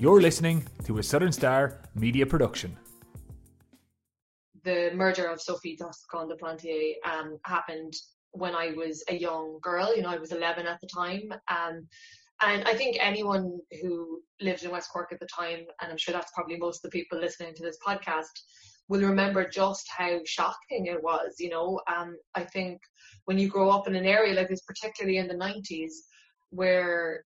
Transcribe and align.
You're 0.00 0.20
listening 0.20 0.64
to 0.84 0.98
a 0.98 1.02
Southern 1.02 1.32
Star 1.32 1.80
media 1.96 2.24
production. 2.24 2.76
The 4.62 4.92
murder 4.94 5.26
of 5.26 5.40
Sophie 5.40 5.76
Toscan 5.76 6.28
du 6.28 6.36
Plantier 6.36 6.92
um, 7.04 7.36
happened 7.44 7.94
when 8.30 8.54
I 8.54 8.70
was 8.76 9.02
a 9.08 9.16
young 9.16 9.58
girl. 9.60 9.96
You 9.96 10.02
know, 10.02 10.10
I 10.10 10.18
was 10.18 10.30
11 10.30 10.68
at 10.68 10.80
the 10.80 10.86
time. 10.86 11.32
Um, 11.48 11.88
and 12.40 12.62
I 12.64 12.74
think 12.74 12.96
anyone 13.00 13.58
who 13.82 14.20
lived 14.40 14.62
in 14.62 14.70
West 14.70 14.88
Cork 14.92 15.10
at 15.10 15.18
the 15.18 15.26
time, 15.26 15.66
and 15.82 15.90
I'm 15.90 15.98
sure 15.98 16.14
that's 16.14 16.30
probably 16.32 16.58
most 16.58 16.84
of 16.84 16.92
the 16.92 16.96
people 16.96 17.18
listening 17.18 17.54
to 17.56 17.64
this 17.64 17.78
podcast, 17.84 18.26
will 18.88 19.00
remember 19.00 19.48
just 19.48 19.88
how 19.88 20.20
shocking 20.24 20.86
it 20.86 21.02
was. 21.02 21.34
You 21.40 21.50
know, 21.50 21.80
um, 21.92 22.16
I 22.36 22.44
think 22.44 22.78
when 23.24 23.36
you 23.36 23.48
grow 23.48 23.68
up 23.68 23.88
in 23.88 23.96
an 23.96 24.06
area 24.06 24.34
like 24.34 24.48
this, 24.48 24.62
particularly 24.62 25.18
in 25.18 25.26
the 25.26 25.34
90s, 25.34 25.90
where 26.50 27.24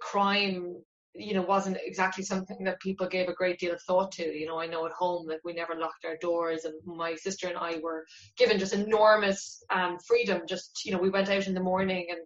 crime 0.00 0.76
you 1.14 1.34
know 1.34 1.42
wasn't 1.42 1.76
exactly 1.84 2.22
something 2.22 2.62
that 2.64 2.80
people 2.80 3.06
gave 3.06 3.28
a 3.28 3.34
great 3.34 3.58
deal 3.58 3.72
of 3.72 3.82
thought 3.82 4.12
to. 4.12 4.24
You 4.24 4.46
know 4.46 4.58
i 4.58 4.66
know 4.66 4.86
at 4.86 4.92
home 4.92 5.26
that 5.28 5.40
we 5.44 5.52
never 5.52 5.74
locked 5.74 6.04
our 6.04 6.16
doors 6.18 6.64
and 6.64 6.74
my 6.84 7.14
sister 7.16 7.48
and 7.48 7.58
i 7.58 7.78
were 7.82 8.04
given 8.36 8.58
just 8.58 8.74
enormous 8.74 9.62
um, 9.70 9.98
freedom. 10.06 10.42
Just 10.48 10.84
you 10.84 10.92
know 10.92 10.98
we 10.98 11.10
went 11.10 11.28
out 11.28 11.46
in 11.46 11.54
the 11.54 11.60
morning 11.60 12.06
and 12.10 12.20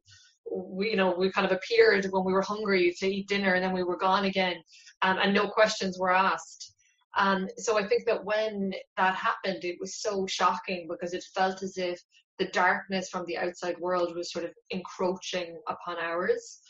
we 0.50 0.90
you 0.90 0.96
know 0.96 1.14
we 1.16 1.30
kind 1.30 1.46
of 1.46 1.52
appeared 1.52 2.06
when 2.10 2.24
we 2.24 2.32
were 2.32 2.42
hungry 2.42 2.94
to 2.98 3.06
eat 3.06 3.28
dinner 3.28 3.54
and 3.54 3.64
then 3.64 3.72
we 3.72 3.82
were 3.82 3.96
gone 3.96 4.26
again 4.26 4.56
um, 5.02 5.18
and 5.18 5.34
no 5.34 5.48
questions 5.48 5.98
were 5.98 6.14
asked. 6.14 6.72
Um, 7.16 7.48
so 7.56 7.78
i 7.78 7.86
think 7.86 8.06
that 8.06 8.24
when 8.24 8.74
that 8.96 9.14
happened 9.14 9.64
it 9.64 9.76
was 9.80 10.00
so 10.02 10.26
shocking 10.26 10.88
because 10.90 11.14
it 11.14 11.24
felt 11.34 11.62
as 11.62 11.78
if 11.78 12.00
the 12.40 12.48
darkness 12.48 13.08
from 13.08 13.24
the 13.26 13.38
outside 13.38 13.78
world 13.78 14.16
was 14.16 14.32
sort 14.32 14.44
of 14.44 14.50
encroaching 14.70 15.56
upon 15.68 15.96
ours 16.02 16.60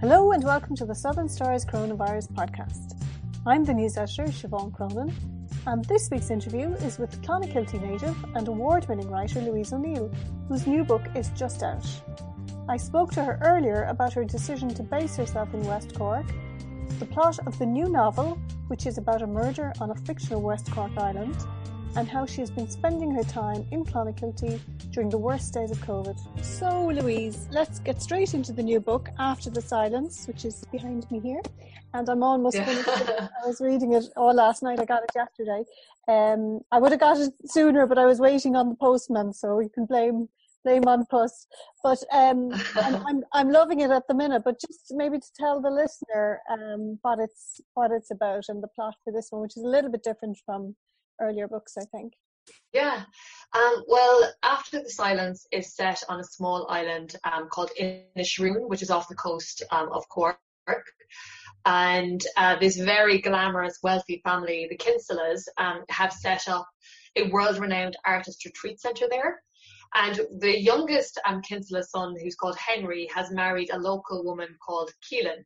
Hello 0.00 0.32
and 0.32 0.42
welcome 0.42 0.74
to 0.76 0.86
the 0.86 0.94
Southern 0.94 1.28
Stars 1.28 1.62
Coronavirus 1.66 2.32
Podcast. 2.32 3.04
I'm 3.46 3.64
the 3.64 3.74
news 3.74 3.98
editor 3.98 4.32
Siobhan 4.32 4.72
Cronin, 4.72 5.12
and 5.66 5.84
this 5.84 6.08
week's 6.10 6.30
interview 6.30 6.72
is 6.76 6.98
with 6.98 7.20
Clonakilty 7.20 7.82
native 7.82 8.16
and 8.34 8.48
award 8.48 8.88
winning 8.88 9.10
writer 9.10 9.42
Louise 9.42 9.74
O'Neill, 9.74 10.10
whose 10.48 10.66
new 10.66 10.84
book 10.84 11.02
is 11.14 11.28
just 11.36 11.62
out. 11.62 11.86
I 12.66 12.78
spoke 12.78 13.12
to 13.12 13.22
her 13.22 13.38
earlier 13.42 13.82
about 13.90 14.14
her 14.14 14.24
decision 14.24 14.70
to 14.70 14.82
base 14.82 15.16
herself 15.16 15.52
in 15.52 15.64
West 15.64 15.94
Cork, 15.94 16.24
the 16.98 17.04
plot 17.04 17.38
of 17.46 17.58
the 17.58 17.66
new 17.66 17.90
novel, 17.90 18.38
which 18.68 18.86
is 18.86 18.96
about 18.96 19.20
a 19.20 19.26
murder 19.26 19.70
on 19.82 19.90
a 19.90 19.94
fictional 20.06 20.40
West 20.40 20.72
Cork 20.72 20.96
island, 20.96 21.36
and 21.96 22.08
how 22.08 22.24
she 22.24 22.40
has 22.40 22.50
been 22.50 22.68
spending 22.68 23.10
her 23.12 23.24
time 23.24 23.66
in 23.70 23.84
Clonakilty 23.84 24.60
during 24.92 25.08
the 25.08 25.18
worst 25.18 25.52
days 25.52 25.70
of 25.70 25.78
COVID. 25.78 26.18
So, 26.44 26.88
Louise, 26.88 27.48
let's 27.50 27.80
get 27.80 28.00
straight 28.00 28.34
into 28.34 28.52
the 28.52 28.62
new 28.62 28.80
book, 28.80 29.08
After 29.18 29.50
the 29.50 29.60
Silence, 29.60 30.26
which 30.26 30.44
is 30.44 30.64
behind 30.70 31.10
me 31.10 31.20
here. 31.20 31.40
And 31.92 32.08
I'm 32.08 32.22
almost 32.22 32.56
yeah. 32.56 32.64
finished. 32.64 32.88
I 33.20 33.46
was 33.46 33.60
reading 33.60 33.94
it 33.94 34.04
all 34.16 34.34
last 34.34 34.62
night. 34.62 34.78
I 34.78 34.84
got 34.84 35.02
it 35.02 35.10
yesterday. 35.14 35.64
Um, 36.06 36.60
I 36.70 36.78
would 36.78 36.92
have 36.92 37.00
got 37.00 37.18
it 37.18 37.32
sooner, 37.46 37.86
but 37.86 37.98
I 37.98 38.06
was 38.06 38.20
waiting 38.20 38.54
on 38.54 38.68
the 38.68 38.76
postman, 38.76 39.32
so 39.32 39.58
you 39.60 39.68
can 39.68 39.86
blame 39.86 40.28
blame 40.62 40.84
An 40.86 41.06
Post. 41.10 41.48
But 41.82 41.98
um, 42.12 42.52
I'm, 42.76 42.94
I'm, 43.06 43.24
I'm 43.32 43.50
loving 43.50 43.80
it 43.80 43.90
at 43.90 44.06
the 44.08 44.14
minute. 44.14 44.42
But 44.44 44.60
just 44.60 44.92
maybe 44.92 45.18
to 45.18 45.32
tell 45.36 45.60
the 45.60 45.70
listener 45.70 46.40
um, 46.50 46.98
what 47.02 47.18
it's 47.18 47.60
what 47.74 47.90
it's 47.90 48.10
about 48.10 48.44
and 48.48 48.62
the 48.62 48.68
plot 48.68 48.94
for 49.04 49.12
this 49.12 49.28
one, 49.30 49.42
which 49.42 49.56
is 49.56 49.64
a 49.64 49.68
little 49.68 49.90
bit 49.90 50.04
different 50.04 50.38
from 50.44 50.76
earlier 51.20 51.48
books, 51.48 51.76
I 51.78 51.84
think. 51.84 52.14
Yeah. 52.72 53.04
Um, 53.54 53.84
well, 53.88 54.32
After 54.42 54.82
the 54.82 54.90
Silence 54.90 55.46
is 55.52 55.74
set 55.74 56.02
on 56.08 56.20
a 56.20 56.24
small 56.24 56.66
island 56.68 57.16
um, 57.24 57.48
called 57.48 57.70
Inishrune, 57.80 58.68
which 58.68 58.82
is 58.82 58.90
off 58.90 59.08
the 59.08 59.14
coast 59.14 59.62
um, 59.70 59.90
of 59.92 60.08
Cork. 60.08 60.38
And 61.66 62.24
uh, 62.36 62.58
this 62.58 62.76
very 62.76 63.20
glamorous, 63.20 63.78
wealthy 63.82 64.22
family, 64.24 64.66
the 64.70 64.78
Kinsellas, 64.78 65.42
um, 65.58 65.84
have 65.90 66.12
set 66.12 66.48
up 66.48 66.66
a 67.16 67.28
world 67.28 67.58
renowned 67.58 67.96
artist 68.06 68.44
retreat 68.44 68.80
centre 68.80 69.06
there. 69.10 69.42
And 69.94 70.20
the 70.38 70.56
youngest 70.58 71.20
um, 71.26 71.42
Kinsella 71.42 71.82
son, 71.82 72.14
who's 72.22 72.36
called 72.36 72.56
Henry, 72.56 73.10
has 73.12 73.32
married 73.32 73.70
a 73.72 73.78
local 73.78 74.24
woman 74.24 74.48
called 74.64 74.92
Keelan. 75.02 75.44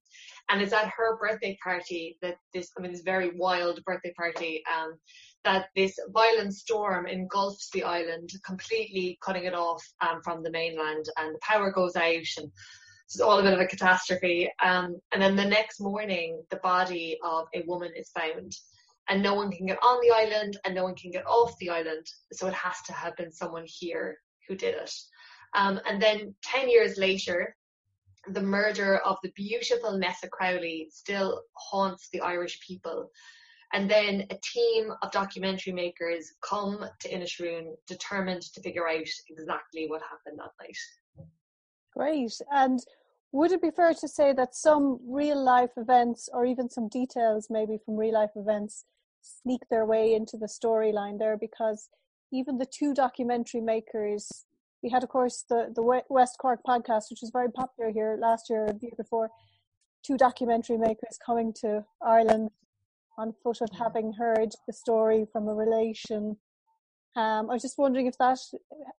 And 0.51 0.61
it's 0.61 0.75
at 0.75 0.93
her 0.95 1.17
birthday 1.17 1.56
party 1.65 2.19
that 2.21 2.37
this, 2.53 2.71
I 2.77 2.83
mean, 2.83 2.93
this 2.93 3.01
very 3.01 3.31
wild 3.37 3.83
birthday 3.85 4.12
party, 4.15 4.62
um, 4.73 4.99
that 5.44 5.66
this 5.77 5.99
violent 6.09 6.55
storm 6.55 7.06
engulfs 7.06 7.71
the 7.71 7.84
island, 7.84 8.31
completely 8.44 9.19
cutting 9.22 9.44
it 9.44 9.55
off 9.55 9.82
um, 10.00 10.21
from 10.22 10.43
the 10.43 10.50
mainland, 10.50 11.06
and 11.19 11.34
the 11.34 11.41
power 11.43 11.71
goes 11.71 11.97
out, 11.97 12.27
and 12.38 12.50
it's 13.06 13.21
all 13.21 13.38
a 13.38 13.43
bit 13.43 13.53
of 13.53 13.60
a 13.60 13.66
catastrophe. 13.66 14.50
Um, 14.62 14.97
and 15.12 15.22
then 15.22 15.37
the 15.37 15.44
next 15.44 15.81
morning, 15.81 16.43
the 16.50 16.56
body 16.56 17.19
of 17.22 17.47
a 17.55 17.62
woman 17.66 17.93
is 17.97 18.10
found, 18.10 18.53
and 19.09 19.22
no 19.22 19.34
one 19.34 19.53
can 19.53 19.66
get 19.66 19.78
on 19.82 20.00
the 20.00 20.15
island, 20.15 20.56
and 20.65 20.75
no 20.75 20.84
one 20.84 20.94
can 20.94 21.10
get 21.10 21.27
off 21.27 21.55
the 21.59 21.71
island. 21.71 22.06
So 22.32 22.47
it 22.47 22.55
has 22.55 22.81
to 22.87 22.93
have 22.93 23.16
been 23.16 23.32
someone 23.32 23.65
here 23.66 24.19
who 24.49 24.56
did 24.56 24.75
it. 24.75 24.93
Um, 25.55 25.81
and 25.88 26.03
then 26.03 26.34
10 26.43 26.69
years 26.69 26.99
later, 26.99 27.55
the 28.28 28.43
murder 28.43 28.99
of 28.99 29.19
the 29.22 29.32
beautiful 29.37 29.97
Nessa 29.99 30.28
Crowley 30.28 30.88
still 30.91 31.43
haunts 31.53 32.09
the 32.11 32.21
Irish 32.21 32.59
people. 32.66 33.11
And 33.73 33.91
then 33.91 34.27
a 34.31 34.39
team 34.43 34.93
of 35.03 35.11
documentary 35.11 35.73
makers 35.73 36.33
come 36.43 36.85
to 37.01 37.09
Inishroon 37.09 37.75
determined 37.87 38.43
to 38.43 38.61
figure 38.61 38.89
out 38.89 39.09
exactly 39.29 39.87
what 39.89 40.03
happened 40.03 40.39
that 40.39 40.53
night. 40.61 41.27
Great. 41.93 42.33
And 42.53 42.81
would 43.33 43.51
it 43.51 43.63
be 43.63 43.71
fair 43.71 43.95
to 43.95 44.09
say 44.09 44.33
that 44.33 44.55
some 44.55 45.01
real 45.05 45.43
life 45.43 45.73
events 45.77 46.29
or 46.33 46.47
even 46.47 46.71
some 46.71 46.89
details 46.89 47.49
maybe 47.51 47.79
from 47.85 47.97
real 47.97 48.15
life 48.15 48.31
events 48.37 48.85
sneak 49.23 49.61
their 49.71 49.85
way 49.85 50.15
into 50.15 50.37
the 50.37 50.47
storyline 50.47 51.19
there 51.19 51.37
because 51.37 51.89
even 52.33 52.59
the 52.59 52.67
two 52.67 52.95
documentary 52.95 53.61
makers 53.61 54.45
we 54.85 54.91
had 54.91 55.03
of 55.03 55.09
course 55.09 55.45
the 55.49 55.73
the 55.75 56.03
West 56.09 56.37
Cork 56.39 56.61
podcast 56.67 57.11
which 57.11 57.23
was 57.23 57.31
very 57.33 57.51
popular 57.51 57.91
here 57.91 58.17
last 58.21 58.49
year 58.51 58.67
the 58.67 58.87
year 58.87 58.93
before 58.97 59.31
two 60.05 60.17
documentary 60.17 60.77
makers 60.77 61.19
coming 61.25 61.53
to 61.55 61.85
Ireland 62.03 62.51
on 63.19 63.35
foot 63.43 63.61
of 63.61 63.71
having 63.79 64.13
heard 64.13 64.51
the 64.67 64.73
story 64.73 65.27
from 65.33 65.49
a 65.49 65.55
relation. 65.55 66.37
Um, 67.17 67.49
I 67.49 67.55
was 67.55 67.63
just 67.63 67.79
wondering 67.79 68.07
if 68.07 68.19
that, 68.19 68.39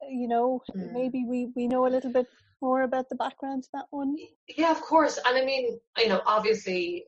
you 0.09 0.29
know, 0.29 0.63
mm. 0.77 0.93
maybe 0.93 1.25
we, 1.29 1.49
we 1.57 1.67
know 1.67 1.87
a 1.87 1.89
little 1.89 2.13
bit 2.13 2.27
more 2.61 2.83
about 2.83 3.09
the 3.09 3.17
background 3.17 3.65
to 3.65 3.69
that 3.75 3.87
one. 3.91 4.17
Yeah, 4.57 4.71
of 4.71 4.81
course. 4.81 5.19
And 5.27 5.37
I 5.37 5.45
mean, 5.45 5.79
you 5.99 6.09
know, 6.09 6.23
obviously, 6.27 7.07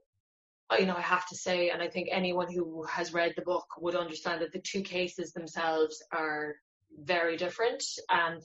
you 0.78 0.86
know, 0.86 0.96
I 0.96 1.00
have 1.00 1.26
to 1.28 1.36
say, 1.36 1.70
and 1.70 1.80
I 1.80 1.88
think 1.88 2.08
anyone 2.10 2.52
who 2.52 2.84
has 2.84 3.14
read 3.14 3.34
the 3.36 3.42
book 3.42 3.66
would 3.78 3.94
understand 3.94 4.42
that 4.42 4.52
the 4.52 4.58
two 4.60 4.82
cases 4.82 5.32
themselves 5.32 6.02
are 6.12 6.56
very 6.98 7.36
different. 7.36 7.82
Um, 8.10 8.40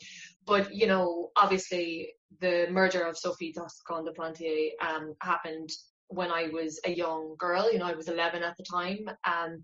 but 0.46 0.74
you 0.74 0.88
know, 0.88 1.32
obviously, 1.36 2.14
the 2.40 2.68
murder 2.70 3.02
of 3.04 3.18
Sophie 3.18 3.54
Toscan 3.54 4.06
du 4.06 4.12
Plantier 4.12 4.70
um, 4.82 5.16
happened 5.22 5.70
when 6.12 6.32
I 6.32 6.48
was 6.48 6.80
a 6.86 6.92
young 6.92 7.36
girl. 7.38 7.72
You 7.72 7.80
know, 7.80 7.86
I 7.86 7.96
was 7.96 8.08
11 8.08 8.44
at 8.44 8.56
the 8.58 8.64
time. 8.64 9.10
Um, 9.26 9.64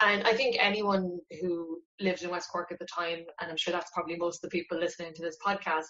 and 0.00 0.26
I 0.26 0.34
think 0.34 0.56
anyone 0.58 1.18
who 1.40 1.78
lived 2.00 2.22
in 2.22 2.30
West 2.30 2.50
Cork 2.50 2.72
at 2.72 2.78
the 2.78 2.86
time, 2.86 3.20
and 3.40 3.50
I'm 3.50 3.56
sure 3.56 3.72
that's 3.72 3.92
probably 3.92 4.16
most 4.16 4.42
of 4.42 4.50
the 4.50 4.58
people 4.58 4.78
listening 4.78 5.14
to 5.14 5.22
this 5.22 5.36
podcast, 5.44 5.84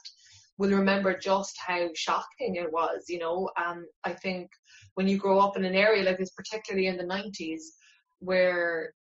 will 0.59 0.71
remember 0.71 1.19
just 1.19 1.57
how 1.59 1.89
shocking 1.95 2.57
it 2.57 2.71
was. 2.71 3.05
You 3.09 3.19
know, 3.19 3.51
um, 3.57 3.87
I 4.05 4.13
think 4.13 4.51
when 4.95 5.09
you 5.09 5.17
grow 5.17 5.41
up 5.41 5.57
in 5.57 5.65
an 5.65 5.75
area 5.75 6.05
like 6.05 6.19
this, 6.19 6.31
particularly 6.31 6.87
in 6.87 6.97
the 6.97 7.05
90s, 7.05 7.63
where 8.21 8.93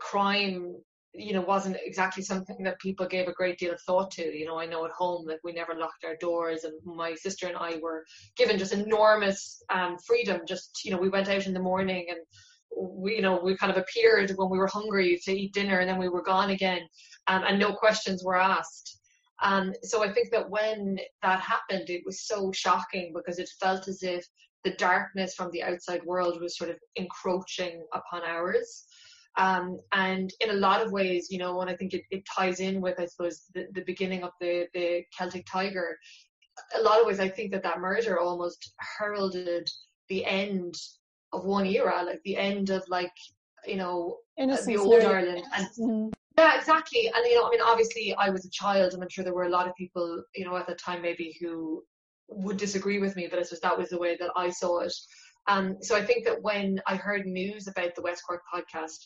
crime 0.00 0.74
you 1.16 1.32
know 1.32 1.40
wasn't 1.40 1.76
exactly 1.84 2.22
something 2.22 2.56
that 2.62 2.78
people 2.78 3.06
gave 3.06 3.28
a 3.28 3.32
great 3.32 3.58
deal 3.58 3.72
of 3.72 3.80
thought 3.82 4.10
to. 4.12 4.36
You 4.36 4.46
know 4.46 4.58
i 4.58 4.66
know 4.66 4.84
at 4.84 4.90
home 4.90 5.26
that 5.26 5.40
we 5.44 5.52
never 5.52 5.74
locked 5.74 6.04
our 6.04 6.16
doors 6.16 6.64
and 6.64 6.74
my 6.84 7.14
sister 7.14 7.46
and 7.46 7.56
i 7.56 7.76
were 7.76 8.04
given 8.36 8.58
just 8.58 8.72
enormous 8.72 9.62
um, 9.72 9.96
freedom. 10.06 10.40
Just 10.46 10.84
you 10.84 10.90
know 10.90 10.98
we 10.98 11.08
went 11.08 11.28
out 11.28 11.46
in 11.46 11.54
the 11.54 11.60
morning 11.60 12.06
and 12.10 12.18
we 12.76 13.16
you 13.16 13.22
know 13.22 13.40
we 13.42 13.56
kind 13.56 13.72
of 13.72 13.78
appeared 13.78 14.30
when 14.36 14.50
we 14.50 14.58
were 14.58 14.66
hungry 14.66 15.18
to 15.24 15.32
eat 15.32 15.52
dinner 15.52 15.80
and 15.80 15.88
then 15.88 15.98
we 15.98 16.08
were 16.08 16.22
gone 16.22 16.50
again 16.50 16.80
um, 17.26 17.42
and 17.46 17.58
no 17.58 17.72
questions 17.72 18.24
were 18.24 18.36
asked. 18.36 19.00
Um, 19.42 19.74
so 19.82 20.02
i 20.02 20.10
think 20.10 20.30
that 20.30 20.48
when 20.48 20.98
that 21.22 21.40
happened 21.40 21.90
it 21.90 22.02
was 22.06 22.26
so 22.26 22.50
shocking 22.52 23.12
because 23.14 23.38
it 23.38 23.50
felt 23.60 23.86
as 23.86 24.02
if 24.02 24.24
the 24.64 24.70
darkness 24.72 25.34
from 25.34 25.50
the 25.52 25.62
outside 25.62 26.02
world 26.04 26.40
was 26.40 26.56
sort 26.56 26.70
of 26.70 26.76
encroaching 26.96 27.84
upon 27.92 28.22
ours 28.22 28.85
um, 29.36 29.78
and 29.92 30.32
in 30.40 30.50
a 30.50 30.54
lot 30.54 30.84
of 30.84 30.92
ways, 30.92 31.28
you 31.30 31.38
know, 31.38 31.60
and 31.60 31.70
I 31.70 31.76
think 31.76 31.94
it, 31.94 32.02
it 32.10 32.24
ties 32.26 32.60
in 32.60 32.80
with, 32.80 32.98
I 32.98 33.06
suppose, 33.06 33.42
the, 33.54 33.66
the 33.72 33.82
beginning 33.82 34.22
of 34.22 34.30
the, 34.40 34.66
the 34.74 35.04
Celtic 35.16 35.46
Tiger. 35.50 35.96
A 36.78 36.82
lot 36.82 37.00
of 37.00 37.06
ways, 37.06 37.20
I 37.20 37.28
think 37.28 37.52
that 37.52 37.62
that 37.62 37.80
murder 37.80 38.18
almost 38.18 38.72
heralded 38.98 39.68
the 40.08 40.24
end 40.24 40.74
of 41.32 41.44
one 41.44 41.66
era, 41.66 42.02
like 42.04 42.20
the 42.24 42.36
end 42.36 42.70
of 42.70 42.82
like, 42.88 43.12
you 43.66 43.76
know, 43.76 44.18
Innocence 44.38 44.66
the 44.66 44.76
old 44.76 45.02
Ireland. 45.02 45.44
And, 45.54 45.66
mm-hmm. 45.78 46.08
Yeah, 46.38 46.58
exactly. 46.58 47.10
And 47.14 47.26
you 47.26 47.36
know, 47.36 47.46
I 47.46 47.50
mean, 47.50 47.62
obviously, 47.62 48.14
I 48.14 48.28
was 48.28 48.44
a 48.44 48.50
child, 48.50 48.92
and 48.92 49.02
I'm 49.02 49.08
sure 49.08 49.24
there 49.24 49.34
were 49.34 49.44
a 49.44 49.50
lot 49.50 49.66
of 49.66 49.74
people, 49.74 50.22
you 50.34 50.44
know, 50.44 50.56
at 50.56 50.66
the 50.66 50.74
time 50.74 51.00
maybe 51.00 51.34
who 51.40 51.82
would 52.28 52.58
disagree 52.58 52.98
with 52.98 53.16
me, 53.16 53.26
but 53.28 53.38
it 53.38 53.48
was 53.50 53.60
that 53.60 53.78
was 53.78 53.88
the 53.88 53.98
way 53.98 54.16
that 54.20 54.30
I 54.36 54.50
saw 54.50 54.80
it. 54.80 54.92
Um, 55.48 55.76
so 55.80 55.96
I 55.96 56.04
think 56.04 56.26
that 56.26 56.42
when 56.42 56.80
I 56.86 56.96
heard 56.96 57.24
news 57.24 57.68
about 57.68 57.94
the 57.94 58.02
West 58.02 58.22
Cork 58.26 58.42
podcast, 58.52 58.98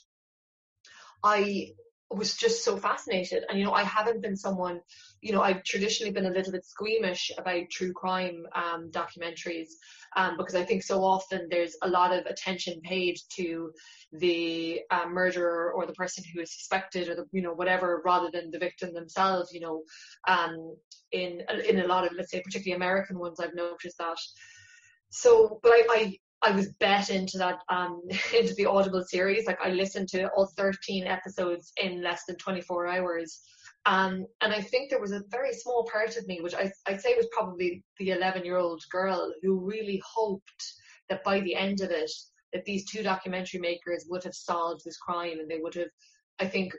I 1.22 1.72
was 2.10 2.36
just 2.36 2.64
so 2.64 2.76
fascinated. 2.76 3.44
And, 3.48 3.58
you 3.58 3.64
know, 3.64 3.72
I 3.72 3.84
haven't 3.84 4.20
been 4.20 4.36
someone, 4.36 4.80
you 5.20 5.32
know, 5.32 5.42
I've 5.42 5.62
traditionally 5.62 6.12
been 6.12 6.26
a 6.26 6.30
little 6.30 6.50
bit 6.50 6.64
squeamish 6.64 7.30
about 7.38 7.70
true 7.70 7.92
crime 7.92 8.46
um, 8.54 8.90
documentaries 8.90 9.68
um, 10.16 10.36
because 10.36 10.56
I 10.56 10.64
think 10.64 10.82
so 10.82 11.04
often 11.04 11.46
there's 11.48 11.76
a 11.82 11.88
lot 11.88 12.12
of 12.12 12.26
attention 12.26 12.80
paid 12.80 13.16
to 13.36 13.70
the 14.12 14.80
uh, 14.90 15.06
murderer 15.08 15.72
or 15.72 15.86
the 15.86 15.92
person 15.92 16.24
who 16.34 16.40
is 16.40 16.52
suspected 16.52 17.08
or 17.08 17.14
the, 17.14 17.26
you 17.30 17.42
know, 17.42 17.52
whatever, 17.52 18.02
rather 18.04 18.28
than 18.32 18.50
the 18.50 18.58
victim 18.58 18.92
themselves, 18.92 19.52
you 19.52 19.60
know, 19.60 19.82
um, 20.26 20.76
in, 21.12 21.42
in 21.68 21.78
a 21.78 21.86
lot 21.86 22.04
of, 22.04 22.12
let's 22.16 22.32
say, 22.32 22.42
particularly 22.42 22.76
American 22.76 23.20
ones, 23.20 23.38
I've 23.38 23.54
noticed 23.54 23.98
that. 23.98 24.18
So, 25.10 25.60
but 25.62 25.70
I, 25.70 25.86
I 25.90 26.18
I 26.42 26.52
was 26.52 26.72
bet 26.80 27.10
into 27.10 27.38
that 27.38 27.60
um 27.68 28.02
into 28.38 28.54
the 28.54 28.66
Audible 28.66 29.04
series. 29.04 29.46
Like 29.46 29.58
I 29.62 29.70
listened 29.70 30.08
to 30.10 30.28
all 30.28 30.50
13 30.56 31.06
episodes 31.06 31.72
in 31.82 32.02
less 32.02 32.24
than 32.26 32.36
24 32.36 32.86
hours. 32.88 33.40
Um, 33.86 34.26
and 34.42 34.52
I 34.52 34.60
think 34.60 34.90
there 34.90 35.00
was 35.00 35.12
a 35.12 35.22
very 35.30 35.54
small 35.54 35.88
part 35.90 36.16
of 36.16 36.26
me, 36.26 36.40
which 36.42 36.54
I, 36.54 36.70
I'd 36.86 37.00
say 37.00 37.14
was 37.16 37.28
probably 37.32 37.82
the 37.98 38.10
11 38.10 38.44
year 38.44 38.58
old 38.58 38.82
girl, 38.90 39.32
who 39.42 39.58
really 39.58 40.02
hoped 40.06 40.74
that 41.08 41.24
by 41.24 41.40
the 41.40 41.54
end 41.54 41.80
of 41.80 41.90
it, 41.90 42.10
that 42.52 42.64
these 42.64 42.84
two 42.84 43.02
documentary 43.02 43.60
makers 43.60 44.06
would 44.08 44.22
have 44.24 44.34
solved 44.34 44.82
this 44.84 44.98
crime 44.98 45.40
and 45.40 45.50
they 45.50 45.58
would 45.58 45.74
have, 45.74 45.88
I 46.38 46.46
think, 46.46 46.74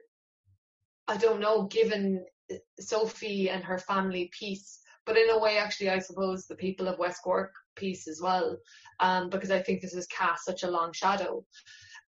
I 1.08 1.18
don't 1.18 1.40
know, 1.40 1.64
given 1.64 2.24
Sophie 2.80 3.50
and 3.50 3.64
her 3.64 3.80
family 3.80 4.30
peace. 4.38 4.80
But 5.06 5.18
in 5.18 5.30
a 5.32 5.40
way, 5.40 5.58
actually, 5.58 5.90
I 5.90 6.00
suppose 6.00 6.46
the 6.46 6.56
people 6.56 6.88
of 6.88 7.00
West 7.00 7.22
Cork 7.24 7.52
piece 7.84 8.04
as 8.14 8.20
well, 8.26 8.48
um, 9.06 9.24
because 9.34 9.52
I 9.52 9.62
think 9.64 9.78
this 9.82 9.96
has 10.00 10.08
cast 10.20 10.46
such 10.46 10.62
a 10.64 10.72
long 10.78 10.92
shadow. 10.94 11.34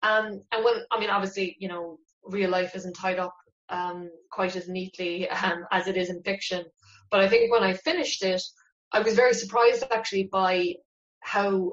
Um, 0.09 0.27
and 0.51 0.63
when, 0.65 0.75
I 0.91 0.99
mean, 0.99 1.11
obviously, 1.15 1.47
you 1.63 1.69
know, 1.71 1.85
real 2.35 2.51
life 2.57 2.75
isn't 2.75 3.01
tied 3.03 3.19
up 3.25 3.35
um, 3.77 4.09
quite 4.37 4.55
as 4.55 4.67
neatly 4.67 5.29
um, 5.29 5.59
as 5.71 5.87
it 5.87 5.97
is 5.97 6.09
in 6.09 6.21
fiction. 6.23 6.63
But 7.11 7.19
I 7.21 7.27
think 7.29 7.51
when 7.51 7.63
I 7.69 7.73
finished 7.73 8.23
it, 8.23 8.43
I 8.91 8.99
was 9.05 9.15
very 9.15 9.33
surprised 9.33 9.83
actually 9.97 10.27
by 10.31 10.53
how, 11.33 11.71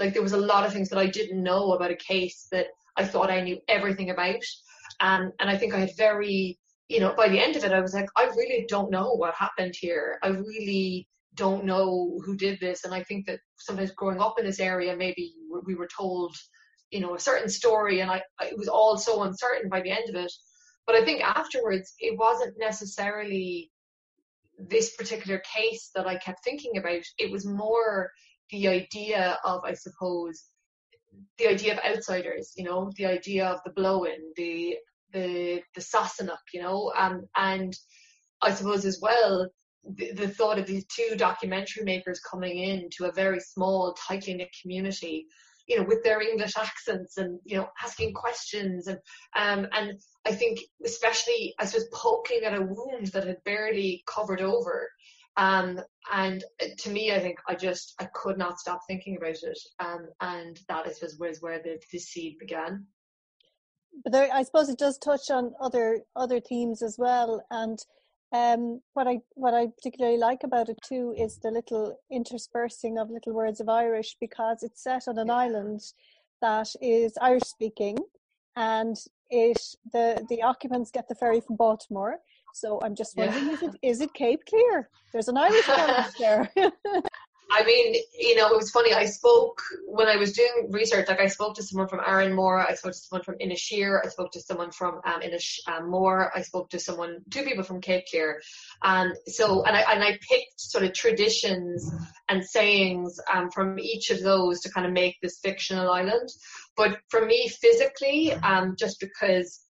like, 0.00 0.12
there 0.12 0.28
was 0.28 0.36
a 0.36 0.46
lot 0.52 0.64
of 0.64 0.72
things 0.72 0.88
that 0.90 1.04
I 1.04 1.06
didn't 1.18 1.42
know 1.48 1.72
about 1.72 1.96
a 1.96 1.96
case 2.12 2.48
that 2.52 2.66
I 3.00 3.04
thought 3.04 3.30
I 3.30 3.40
knew 3.42 3.58
everything 3.68 4.10
about. 4.10 4.44
Um, 5.00 5.32
and 5.38 5.48
I 5.52 5.56
think 5.56 5.72
I 5.72 5.80
had 5.84 5.96
very, 5.96 6.58
you 6.88 7.00
know, 7.00 7.14
by 7.14 7.28
the 7.28 7.40
end 7.44 7.54
of 7.56 7.64
it, 7.64 7.72
I 7.72 7.80
was 7.80 7.94
like, 7.94 8.08
I 8.16 8.24
really 8.40 8.66
don't 8.68 8.90
know 8.90 9.08
what 9.20 9.34
happened 9.34 9.74
here. 9.78 10.18
I 10.22 10.28
really 10.28 11.06
don't 11.38 11.64
know 11.64 12.20
who 12.24 12.36
did 12.36 12.60
this. 12.60 12.84
And 12.84 12.92
I 12.92 13.02
think 13.04 13.26
that 13.26 13.40
sometimes 13.58 13.92
growing 13.92 14.20
up 14.20 14.38
in 14.38 14.44
this 14.44 14.60
area, 14.60 14.96
maybe 14.96 15.32
we 15.64 15.74
were 15.74 15.88
told, 15.96 16.34
you 16.90 17.00
know, 17.00 17.14
a 17.14 17.20
certain 17.20 17.48
story, 17.48 18.00
and 18.00 18.10
I 18.10 18.20
it 18.42 18.58
was 18.58 18.68
all 18.68 18.98
so 18.98 19.22
uncertain 19.22 19.70
by 19.70 19.80
the 19.80 19.90
end 19.90 20.08
of 20.08 20.16
it. 20.16 20.32
But 20.86 20.96
I 20.96 21.04
think 21.04 21.22
afterwards, 21.22 21.94
it 21.98 22.18
wasn't 22.18 22.54
necessarily 22.58 23.70
this 24.58 24.96
particular 24.96 25.40
case 25.56 25.90
that 25.94 26.06
I 26.06 26.16
kept 26.16 26.42
thinking 26.42 26.78
about. 26.78 27.02
It 27.18 27.30
was 27.30 27.46
more 27.46 28.10
the 28.50 28.68
idea 28.68 29.38
of, 29.44 29.60
I 29.64 29.74
suppose, 29.74 30.44
the 31.38 31.48
idea 31.48 31.74
of 31.74 31.84
outsiders, 31.84 32.52
you 32.56 32.64
know, 32.64 32.90
the 32.96 33.06
idea 33.06 33.46
of 33.46 33.60
the 33.64 33.72
blow-in, 33.72 34.32
the 34.36 34.76
the 35.12 35.62
the 35.74 35.80
Sassenach, 35.80 36.46
you 36.52 36.62
know, 36.62 36.92
um, 36.96 37.26
and 37.36 37.72
I 38.42 38.52
suppose 38.52 38.84
as 38.84 38.98
well 39.00 39.48
the, 39.84 40.12
the 40.12 40.28
thought 40.28 40.58
of 40.58 40.66
these 40.66 40.84
two 40.86 41.16
documentary 41.16 41.84
makers 41.84 42.20
coming 42.20 42.58
in 42.58 42.88
to 42.96 43.06
a 43.06 43.12
very 43.12 43.40
small, 43.40 43.94
tightly 43.94 44.34
knit 44.34 44.54
community, 44.60 45.26
you 45.66 45.76
know, 45.76 45.84
with 45.84 46.02
their 46.02 46.20
English 46.20 46.56
accents 46.56 47.18
and 47.18 47.38
you 47.44 47.56
know 47.56 47.68
asking 47.84 48.14
questions 48.14 48.86
and 48.86 48.98
um 49.36 49.66
and 49.72 50.00
I 50.26 50.32
think 50.32 50.60
especially 50.84 51.54
I 51.58 51.66
suppose 51.66 51.88
poking 51.92 52.42
at 52.44 52.58
a 52.58 52.62
wound 52.62 53.08
that 53.08 53.26
had 53.26 53.44
barely 53.44 54.02
covered 54.06 54.40
over. 54.40 54.88
Um, 55.36 55.80
and 56.12 56.42
to 56.78 56.90
me, 56.90 57.12
I 57.12 57.20
think 57.20 57.38
I 57.46 57.54
just 57.54 57.94
I 58.00 58.08
could 58.12 58.38
not 58.38 58.58
stop 58.58 58.80
thinking 58.88 59.16
about 59.16 59.36
it, 59.40 59.58
um, 59.78 60.08
and 60.20 60.58
that 60.68 60.84
I 60.84 60.90
suppose 60.90 61.16
was 61.20 61.40
where 61.40 61.62
the, 61.62 61.78
the 61.92 61.98
seed 61.98 62.38
began. 62.40 62.86
But 64.02 64.12
there, 64.12 64.28
I 64.32 64.42
suppose 64.42 64.68
it 64.68 64.78
does 64.78 64.98
touch 64.98 65.30
on 65.30 65.54
other 65.60 66.00
other 66.16 66.40
themes 66.40 66.82
as 66.82 66.96
well, 66.98 67.44
and 67.52 67.78
um, 68.32 68.80
what 68.92 69.06
I 69.06 69.20
what 69.34 69.54
I 69.54 69.66
particularly 69.66 70.18
like 70.18 70.40
about 70.44 70.68
it 70.68 70.78
too 70.84 71.14
is 71.16 71.38
the 71.38 71.50
little 71.50 71.98
interspersing 72.10 72.98
of 72.98 73.10
little 73.10 73.32
words 73.32 73.60
of 73.60 73.68
Irish 73.68 74.16
because 74.20 74.62
it's 74.62 74.82
set 74.82 75.08
on 75.08 75.18
an 75.18 75.30
island 75.30 75.80
that 76.42 76.68
is 76.82 77.14
Irish 77.20 77.44
speaking, 77.44 77.96
and 78.56 78.96
it 79.30 79.58
the 79.92 80.24
the 80.28 80.42
occupants 80.42 80.90
get 80.90 81.08
the 81.08 81.14
ferry 81.14 81.40
from 81.40 81.56
Baltimore. 81.56 82.18
So 82.54 82.80
I'm 82.82 82.94
just 82.94 83.16
wondering, 83.16 83.46
yeah. 83.46 83.52
is 83.52 83.62
it 83.62 83.70
is 83.82 84.00
it 84.02 84.14
Cape 84.14 84.40
Clear? 84.48 84.90
There's 85.12 85.28
an 85.28 85.38
Irish 85.38 85.66
there. 86.18 86.50
I 87.50 87.64
mean, 87.64 87.94
you 88.18 88.36
know, 88.36 88.48
it 88.52 88.56
was 88.56 88.70
funny. 88.70 88.92
I 88.92 89.06
spoke 89.06 89.62
when 89.86 90.06
I 90.06 90.16
was 90.16 90.32
doing 90.32 90.68
research. 90.70 91.08
Like, 91.08 91.20
I 91.20 91.28
spoke 91.28 91.54
to 91.56 91.62
someone 91.62 91.88
from 91.88 92.00
Arranmore. 92.00 92.68
I 92.68 92.74
spoke 92.74 92.92
to 92.92 92.98
someone 92.98 93.24
from 93.24 93.36
Inisheer. 93.38 94.00
I 94.04 94.08
spoke 94.08 94.32
to 94.32 94.40
someone 94.40 94.70
from 94.70 95.00
um, 95.04 95.22
Inishmore. 95.22 96.26
Um, 96.26 96.30
I 96.34 96.42
spoke 96.42 96.68
to 96.70 96.78
someone, 96.78 97.20
two 97.30 97.44
people 97.44 97.64
from 97.64 97.80
Cape 97.80 98.04
Clear. 98.10 98.42
And 98.82 99.14
so, 99.26 99.64
and 99.64 99.74
I 99.74 99.80
and 99.92 100.04
I 100.04 100.18
picked 100.28 100.60
sort 100.60 100.84
of 100.84 100.92
traditions 100.92 101.90
and 102.28 102.44
sayings 102.44 103.18
um, 103.32 103.50
from 103.50 103.78
each 103.78 104.10
of 104.10 104.22
those 104.22 104.60
to 104.60 104.70
kind 104.70 104.86
of 104.86 104.92
make 104.92 105.16
this 105.22 105.38
fictional 105.42 105.90
island. 105.90 106.28
But 106.76 106.98
for 107.08 107.24
me, 107.24 107.48
physically, 107.48 108.32
um, 108.34 108.76
just 108.78 109.00
because 109.00 109.62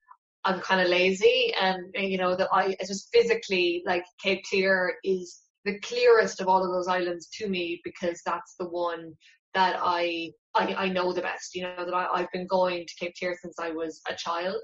I'm 0.44 0.60
kind 0.60 0.80
of 0.80 0.88
lazy, 0.88 1.52
and 1.60 1.94
you 1.94 2.16
know 2.16 2.36
that 2.36 2.48
I 2.52 2.76
just 2.86 3.12
physically 3.12 3.82
like 3.84 4.04
Cape 4.22 4.44
Clear 4.48 4.94
is 5.04 5.42
the 5.66 5.78
clearest 5.80 6.40
of 6.40 6.48
all 6.48 6.64
of 6.64 6.70
those 6.70 6.88
islands 6.88 7.28
to 7.34 7.48
me 7.48 7.80
because 7.84 8.22
that's 8.24 8.54
the 8.58 8.68
one 8.68 9.12
that 9.52 9.76
I 9.82 10.30
I, 10.54 10.74
I 10.74 10.88
know 10.88 11.12
the 11.12 11.20
best. 11.20 11.54
You 11.54 11.64
know 11.64 11.84
that 11.84 11.94
I, 11.94 12.20
have 12.20 12.32
been 12.32 12.46
going 12.46 12.86
to 12.86 12.94
Cape 12.98 13.14
Clear 13.18 13.36
since 13.42 13.56
I 13.60 13.70
was 13.70 14.00
a 14.08 14.14
child, 14.14 14.62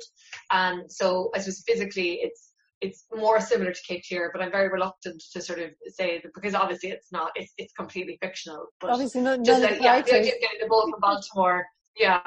and 0.51 0.91
so 0.91 1.31
I 1.35 1.41
suppose 1.41 1.63
physically 1.67 2.21
it's 2.23 2.53
it's 2.81 3.05
more 3.15 3.41
similar 3.41 3.73
to 3.73 3.81
Cape 3.87 4.03
Clear, 4.09 4.31
but 4.33 4.43
I'm 4.43 4.51
very 4.51 4.69
reluctant 4.69 5.23
to 5.33 5.41
sort 5.41 5.59
of 5.59 5.71
say 5.89 6.21
that 6.23 6.33
because 6.35 6.55
obviously 6.55 6.91
it's 6.91 7.11
not 7.13 7.33
it's 7.35 7.53
it's 7.59 7.73
completely 7.73 8.19
fictional. 8.23 8.67
But 8.81 8.91
obviously 8.91 9.23
not. 9.23 9.45
Just 9.45 9.63
like, 9.63 9.81
yeah, 9.81 10.01
the 10.01 10.15
idea 10.17 10.35
of 10.35 10.41
getting 10.41 10.61
the 10.61 10.69
boat 10.69 10.91
from 10.91 11.01
Baltimore, 11.01 11.67
yeah. 11.99 12.21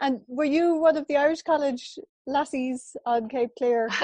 And 0.00 0.20
were 0.26 0.44
you 0.44 0.74
one 0.76 0.96
of 0.96 1.06
the 1.06 1.16
Irish 1.16 1.42
College 1.42 1.98
lassies 2.26 2.96
on 3.06 3.28
Cape 3.28 3.50
Clear? 3.56 3.88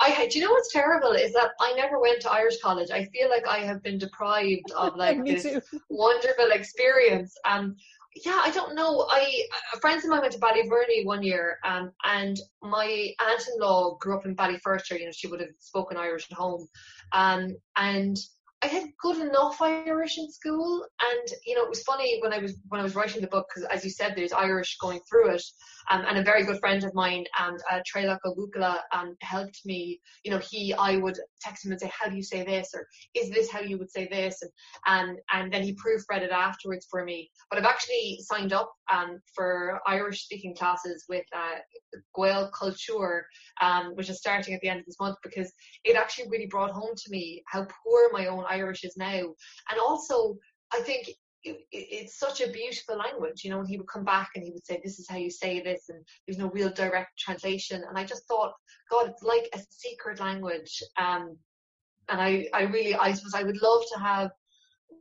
I 0.00 0.26
do 0.28 0.38
you 0.38 0.44
know 0.44 0.52
what's 0.52 0.72
terrible 0.72 1.12
is 1.12 1.32
that 1.34 1.50
I 1.60 1.74
never 1.74 2.00
went 2.00 2.20
to 2.22 2.30
Irish 2.30 2.60
college. 2.60 2.90
I 2.90 3.04
feel 3.06 3.28
like 3.28 3.46
I 3.46 3.58
have 3.58 3.82
been 3.82 3.98
deprived 3.98 4.70
of 4.76 4.96
like 4.96 5.24
this 5.24 5.42
too. 5.42 5.60
wonderful 5.90 6.50
experience. 6.52 7.36
Um, 7.44 7.76
yeah, 8.24 8.40
I 8.42 8.50
don't 8.50 8.74
know. 8.74 9.06
I 9.08 9.44
friends 9.80 10.04
of 10.04 10.10
mine 10.10 10.22
went 10.22 10.32
to 10.32 10.40
Ballyvourney 10.40 11.04
one 11.04 11.22
year, 11.22 11.58
um, 11.64 11.92
and 12.04 12.40
my 12.62 13.10
aunt-in-law 13.20 13.98
grew 14.00 14.16
up 14.16 14.26
in 14.26 14.34
Ballyferriter. 14.34 14.98
You 14.98 15.06
know, 15.06 15.12
she 15.12 15.28
would 15.28 15.40
have 15.40 15.50
spoken 15.58 15.96
Irish 15.96 16.26
at 16.30 16.36
home, 16.36 16.66
um, 17.12 17.56
and 17.76 18.16
I 18.62 18.66
had 18.66 18.90
good 19.00 19.16
enough 19.16 19.60
Irish 19.62 20.18
in 20.18 20.30
school, 20.30 20.86
and 21.00 21.28
you 21.46 21.54
know 21.54 21.62
it 21.62 21.68
was 21.70 21.82
funny 21.82 22.18
when 22.20 22.34
I 22.34 22.38
was 22.38 22.58
when 22.68 22.78
I 22.80 22.84
was 22.84 22.94
writing 22.94 23.22
the 23.22 23.26
book 23.26 23.46
because, 23.48 23.66
as 23.70 23.84
you 23.84 23.90
said, 23.90 24.12
there's 24.14 24.32
Irish 24.32 24.76
going 24.78 25.00
through 25.08 25.30
it, 25.30 25.42
um, 25.90 26.04
and 26.06 26.18
a 26.18 26.22
very 26.22 26.44
good 26.44 26.58
friend 26.60 26.84
of 26.84 26.92
mine, 26.92 27.24
and 27.38 27.58
uh, 27.70 27.80
Trelak 27.90 28.18
Ogukla, 28.26 28.80
um, 28.92 29.16
helped 29.22 29.60
me. 29.64 29.98
You 30.24 30.32
know, 30.32 30.38
he 30.38 30.74
I 30.74 30.96
would 30.96 31.18
text 31.40 31.64
him 31.64 31.72
and 31.72 31.80
say, 31.80 31.90
"How 31.98 32.10
do 32.10 32.16
you 32.16 32.22
say 32.22 32.44
this?" 32.44 32.68
or 32.74 32.86
"Is 33.14 33.30
this 33.30 33.50
how 33.50 33.60
you 33.60 33.78
would 33.78 33.90
say 33.90 34.06
this?" 34.08 34.42
and 34.42 34.50
and, 34.86 35.18
and 35.32 35.52
then 35.52 35.62
he 35.62 35.74
proofread 35.74 36.20
it 36.20 36.30
afterwards 36.30 36.86
for 36.90 37.02
me. 37.02 37.30
But 37.48 37.58
I've 37.58 37.64
actually 37.64 38.18
signed 38.20 38.52
up 38.52 38.70
um, 38.92 39.20
for 39.34 39.80
Irish 39.86 40.24
speaking 40.24 40.54
classes 40.54 41.06
with 41.08 41.24
uh, 41.34 41.60
Gaelchultúr, 42.14 43.22
um, 43.62 43.92
which 43.94 44.10
is 44.10 44.18
starting 44.18 44.52
at 44.52 44.60
the 44.60 44.68
end 44.68 44.80
of 44.80 44.86
this 44.86 45.00
month 45.00 45.16
because 45.22 45.50
it 45.84 45.96
actually 45.96 46.28
really 46.28 46.46
brought 46.46 46.70
home 46.70 46.94
to 46.94 47.10
me 47.10 47.42
how 47.46 47.66
poor 47.84 48.10
my 48.12 48.26
own 48.26 48.44
Irish 48.50 48.84
is 48.84 48.96
now. 48.96 49.20
And 49.70 49.80
also, 49.80 50.36
I 50.72 50.80
think 50.80 51.10
it's 51.42 52.18
such 52.18 52.42
a 52.42 52.50
beautiful 52.50 52.98
language, 52.98 53.44
you 53.44 53.50
know, 53.50 53.62
he 53.62 53.78
would 53.78 53.88
come 53.88 54.04
back 54.04 54.30
and 54.34 54.44
he 54.44 54.50
would 54.50 54.66
say, 54.66 54.78
this 54.82 54.98
is 54.98 55.08
how 55.08 55.16
you 55.16 55.30
say 55.30 55.60
this, 55.60 55.88
and 55.88 56.04
there's 56.26 56.38
no 56.38 56.50
real 56.50 56.70
direct 56.70 57.18
translation. 57.18 57.82
And 57.88 57.96
I 57.96 58.04
just 58.04 58.26
thought, 58.28 58.52
God, 58.90 59.08
it's 59.08 59.22
like 59.22 59.48
a 59.54 59.60
secret 59.70 60.20
language. 60.20 60.82
Um, 60.98 61.36
and 62.10 62.20
I, 62.20 62.48
I 62.52 62.62
really, 62.62 62.94
I 62.94 63.12
suppose 63.12 63.34
I 63.34 63.44
would 63.44 63.62
love 63.62 63.82
to 63.92 64.00
have 64.00 64.30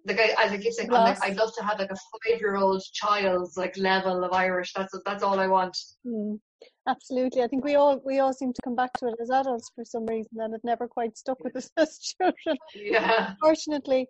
like 0.05 0.19
I, 0.19 0.45
as 0.45 0.51
I 0.51 0.57
keep 0.57 0.73
saying, 0.73 0.89
like, 0.89 1.21
I'd 1.23 1.35
love 1.35 1.51
to 1.57 1.63
have 1.63 1.79
like 1.79 1.91
a 1.91 1.95
five-year-old 1.95 2.83
child's 2.93 3.57
like 3.57 3.77
level 3.77 4.23
of 4.23 4.33
Irish. 4.33 4.73
That's 4.73 4.93
that's 5.05 5.23
all 5.23 5.39
I 5.39 5.47
want. 5.47 5.77
Mm, 6.05 6.39
absolutely, 6.87 7.43
I 7.43 7.47
think 7.47 7.63
we 7.63 7.75
all 7.75 8.01
we 8.05 8.19
all 8.19 8.33
seem 8.33 8.53
to 8.53 8.61
come 8.63 8.75
back 8.75 8.93
to 8.99 9.07
it 9.07 9.15
as 9.21 9.29
adults 9.29 9.71
for 9.75 9.85
some 9.85 10.05
reason, 10.05 10.37
and 10.39 10.53
it 10.53 10.61
never 10.63 10.87
quite 10.87 11.17
stuck 11.17 11.43
with 11.43 11.55
us 11.55 11.69
as 11.77 11.99
children. 11.99 12.57
Yeah, 12.75 13.31
unfortunately. 13.31 14.07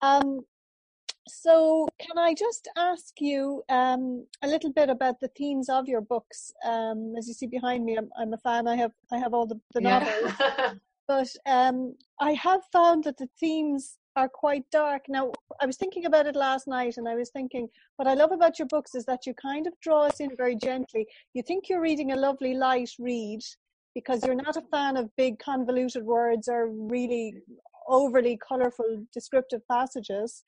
Um, 0.00 0.40
so, 1.28 1.86
can 2.00 2.18
I 2.18 2.34
just 2.34 2.68
ask 2.76 3.20
you 3.20 3.62
um, 3.68 4.26
a 4.42 4.48
little 4.48 4.72
bit 4.72 4.90
about 4.90 5.20
the 5.20 5.28
themes 5.36 5.68
of 5.68 5.86
your 5.86 6.00
books? 6.00 6.52
Um, 6.64 7.14
as 7.16 7.28
you 7.28 7.34
see 7.34 7.46
behind 7.46 7.84
me, 7.84 7.96
I'm, 7.96 8.08
I'm, 8.18 8.32
a 8.32 8.38
fan. 8.38 8.66
I 8.66 8.76
have 8.76 8.92
I 9.12 9.18
have 9.18 9.32
all 9.32 9.46
the, 9.46 9.60
the 9.74 9.82
yeah. 9.82 9.98
novels, 10.00 10.80
but 11.08 11.28
um, 11.46 11.94
I 12.20 12.32
have 12.32 12.62
found 12.72 13.04
that 13.04 13.18
the 13.18 13.28
themes 13.38 13.98
are 14.16 14.28
quite 14.28 14.64
dark. 14.70 15.02
Now, 15.08 15.32
I 15.60 15.66
was 15.66 15.76
thinking 15.76 16.06
about 16.06 16.26
it 16.26 16.36
last 16.36 16.66
night, 16.68 16.94
and 16.96 17.08
I 17.08 17.14
was 17.14 17.30
thinking 17.30 17.68
what 17.96 18.08
I 18.08 18.14
love 18.14 18.32
about 18.32 18.58
your 18.58 18.68
books 18.68 18.94
is 18.94 19.04
that 19.06 19.26
you 19.26 19.34
kind 19.34 19.66
of 19.66 19.72
draw 19.80 20.02
us 20.04 20.20
in 20.20 20.36
very 20.36 20.56
gently. 20.56 21.06
You 21.34 21.42
think 21.42 21.68
you're 21.68 21.80
reading 21.80 22.12
a 22.12 22.16
lovely 22.16 22.54
light 22.54 22.90
read 22.98 23.40
because 23.94 24.24
you're 24.24 24.34
not 24.34 24.56
a 24.56 24.62
fan 24.70 24.96
of 24.96 25.14
big 25.16 25.38
convoluted 25.38 26.04
words 26.04 26.48
or 26.48 26.70
really 26.70 27.34
overly 27.88 28.38
colorful 28.46 29.04
descriptive 29.12 29.60
passages 29.68 30.44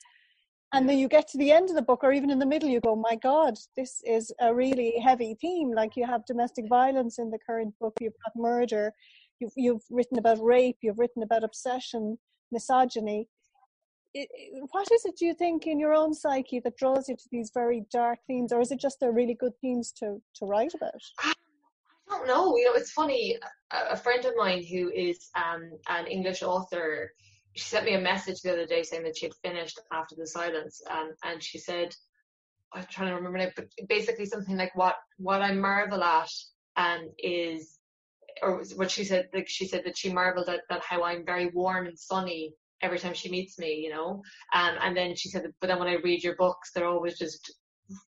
and 0.73 0.89
then 0.89 0.99
you 0.99 1.09
get 1.09 1.29
to 1.29 1.39
the 1.39 1.53
end 1.53 1.69
of 1.69 1.77
the 1.77 1.83
book 1.83 2.01
or 2.03 2.13
even 2.13 2.31
in 2.31 2.39
the 2.39 2.47
middle 2.47 2.69
you 2.69 2.81
go 2.81 2.95
my 2.95 3.17
god 3.17 3.55
this 3.77 4.01
is 4.05 4.33
a 4.41 4.55
really 4.55 4.95
heavy 5.03 5.37
theme 5.41 5.73
like 5.73 5.97
you 5.97 6.07
have 6.07 6.25
domestic 6.27 6.65
violence 6.69 7.19
in 7.19 7.31
the 7.31 7.39
current 7.45 7.75
book 7.81 7.93
you've 8.01 8.15
got 8.25 8.41
murder 8.41 8.93
you've, 9.41 9.53
you've 9.57 9.83
written 9.91 10.19
about 10.19 10.43
rape 10.43 10.77
you've 10.81 10.99
written 10.99 11.23
about 11.23 11.45
obsession 11.45 12.17
misogyny 12.53 13.29
it, 14.15 14.29
what 14.71 14.91
is 14.93 15.05
it 15.05 15.17
do 15.19 15.27
you 15.27 15.35
think 15.35 15.67
in 15.67 15.79
your 15.79 15.93
own 15.93 16.15
psyche 16.15 16.61
that 16.61 16.77
draws 16.77 17.09
you 17.09 17.17
to 17.17 17.25
these 17.31 17.51
very 17.53 17.85
dark 17.93 18.19
themes 18.27 18.53
or 18.53 18.61
is 18.61 18.71
it 18.71 18.81
just 18.81 19.01
they're 19.01 19.13
really 19.13 19.35
good 19.35 19.53
themes 19.61 19.93
to 19.99 20.21
to 20.37 20.47
write 20.47 20.75
about? 20.75 21.03
I 21.21 21.33
don't 22.09 22.29
know 22.29 22.57
you 22.57 22.65
know 22.65 22.75
it's 22.75 22.93
funny 22.93 23.39
a 23.71 23.97
friend 23.97 24.25
of 24.25 24.33
mine 24.37 24.65
who 24.65 24.91
is 24.91 25.31
um, 25.35 25.71
an 25.89 26.07
english 26.07 26.43
author 26.43 27.11
she 27.55 27.65
sent 27.65 27.87
me 27.87 27.95
a 27.95 28.01
message 28.01 28.43
the 28.43 28.53
other 28.53 28.67
day 28.67 28.83
saying 28.83 29.05
that 29.05 29.17
she 29.17 29.27
had 29.27 29.35
finished 29.37 29.79
after 29.93 30.17
the 30.17 30.27
silence, 30.27 30.83
um, 30.91 31.13
and 31.23 31.43
she 31.43 31.59
said, 31.59 31.95
I'm 32.73 32.85
trying 32.91 33.09
to 33.09 33.15
remember 33.15 33.39
it, 33.39 33.53
but 33.55 33.69
basically 33.89 34.27
something 34.27 34.57
like 34.57 34.75
what 34.75 34.97
what 35.19 35.41
I 35.41 35.53
marvel 35.53 36.03
at 36.03 36.31
um, 36.77 37.09
is, 37.19 37.79
or 38.43 38.65
what 38.75 38.91
she 38.91 39.05
said, 39.05 39.29
like 39.33 39.49
she 39.49 39.69
said 39.69 39.85
that 39.85 39.97
she 39.97 40.13
marveled 40.13 40.49
at 40.49 40.63
that 40.69 40.83
how 40.83 41.05
I'm 41.05 41.25
very 41.25 41.47
warm 41.51 41.87
and 41.87 41.99
sunny 41.99 42.53
every 42.85 42.99
time 42.99 43.15
she 43.15 43.31
meets 43.31 43.59
me, 43.59 43.81
you 43.83 43.91
know, 43.91 44.23
um, 44.55 44.75
and 44.81 44.97
then 44.97 45.17
she 45.17 45.29
said, 45.29 45.43
but 45.61 45.67
then 45.67 45.79
when 45.79 45.89
I 45.89 45.95
read 45.95 46.23
your 46.23 46.37
books, 46.37 46.71
they're 46.71 46.87
always 46.87 47.19
just 47.19 47.53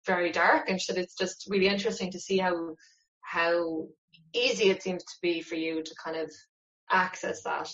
very 0.07 0.33
dark, 0.33 0.69
and 0.69 0.81
she 0.81 0.87
said 0.87 0.99
it's 0.99 1.17
just 1.17 1.47
really 1.49 1.69
interesting 1.69 2.11
to 2.13 2.21
see 2.21 2.39
how 2.39 2.75
how 3.21 3.87
easy 4.35 4.71
it 4.71 4.83
seems 4.83 5.03
to 5.05 5.15
be 5.23 5.41
for 5.41 5.55
you 5.55 5.83
to 5.83 5.95
kind 6.03 6.17
of 6.17 6.31
access 6.91 7.43
that. 7.43 7.71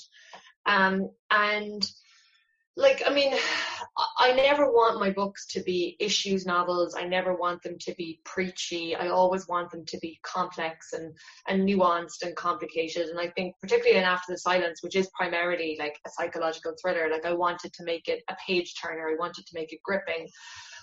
Um, 0.67 1.11
and 1.31 1.83
like, 2.77 3.03
I 3.07 3.13
mean, 3.13 3.35
I 4.19 4.33
never 4.33 4.71
want 4.71 5.01
my 5.01 5.11
books 5.11 5.47
to 5.49 5.63
be 5.63 5.97
issues 5.99 6.47
novels. 6.47 6.95
I 6.95 7.05
never 7.05 7.35
want 7.35 7.63
them 7.63 7.77
to 7.81 7.95
be 7.97 8.21
preachy. 8.25 8.95
I 8.95 9.09
always 9.09 9.49
want 9.49 9.71
them 9.71 9.85
to 9.87 9.99
be 9.99 10.19
complex 10.23 10.93
and, 10.93 11.13
and 11.49 11.69
nuanced 11.69 12.23
and 12.23 12.35
complicated. 12.37 13.09
And 13.09 13.19
I 13.19 13.29
think 13.29 13.55
particularly 13.61 13.99
in 13.99 14.05
After 14.05 14.33
the 14.33 14.39
Silence, 14.39 14.83
which 14.83 14.97
is 14.97 15.11
primarily 15.15 15.77
like 15.79 15.99
a 16.07 16.11
psychological 16.11 16.75
thriller, 16.81 17.11
like 17.11 17.27
I 17.27 17.35
wanted 17.35 17.73
to 17.75 17.85
make 17.85 18.09
it 18.09 18.23
a 18.29 18.37
page 18.47 18.75
turner. 18.81 19.09
I 19.09 19.17
wanted 19.19 19.47
to 19.47 19.53
make 19.55 19.73
it 19.73 19.81
gripping. 19.85 20.29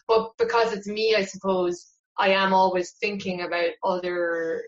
But 0.08 0.32
because 0.38 0.74
it's 0.74 0.88
me, 0.88 1.15
I 1.15 1.24
suppose 1.24 1.88
I 2.17 2.29
am 2.29 2.53
always 2.53 2.91
thinking 3.00 3.41
about 3.41 3.72
other 3.84 4.63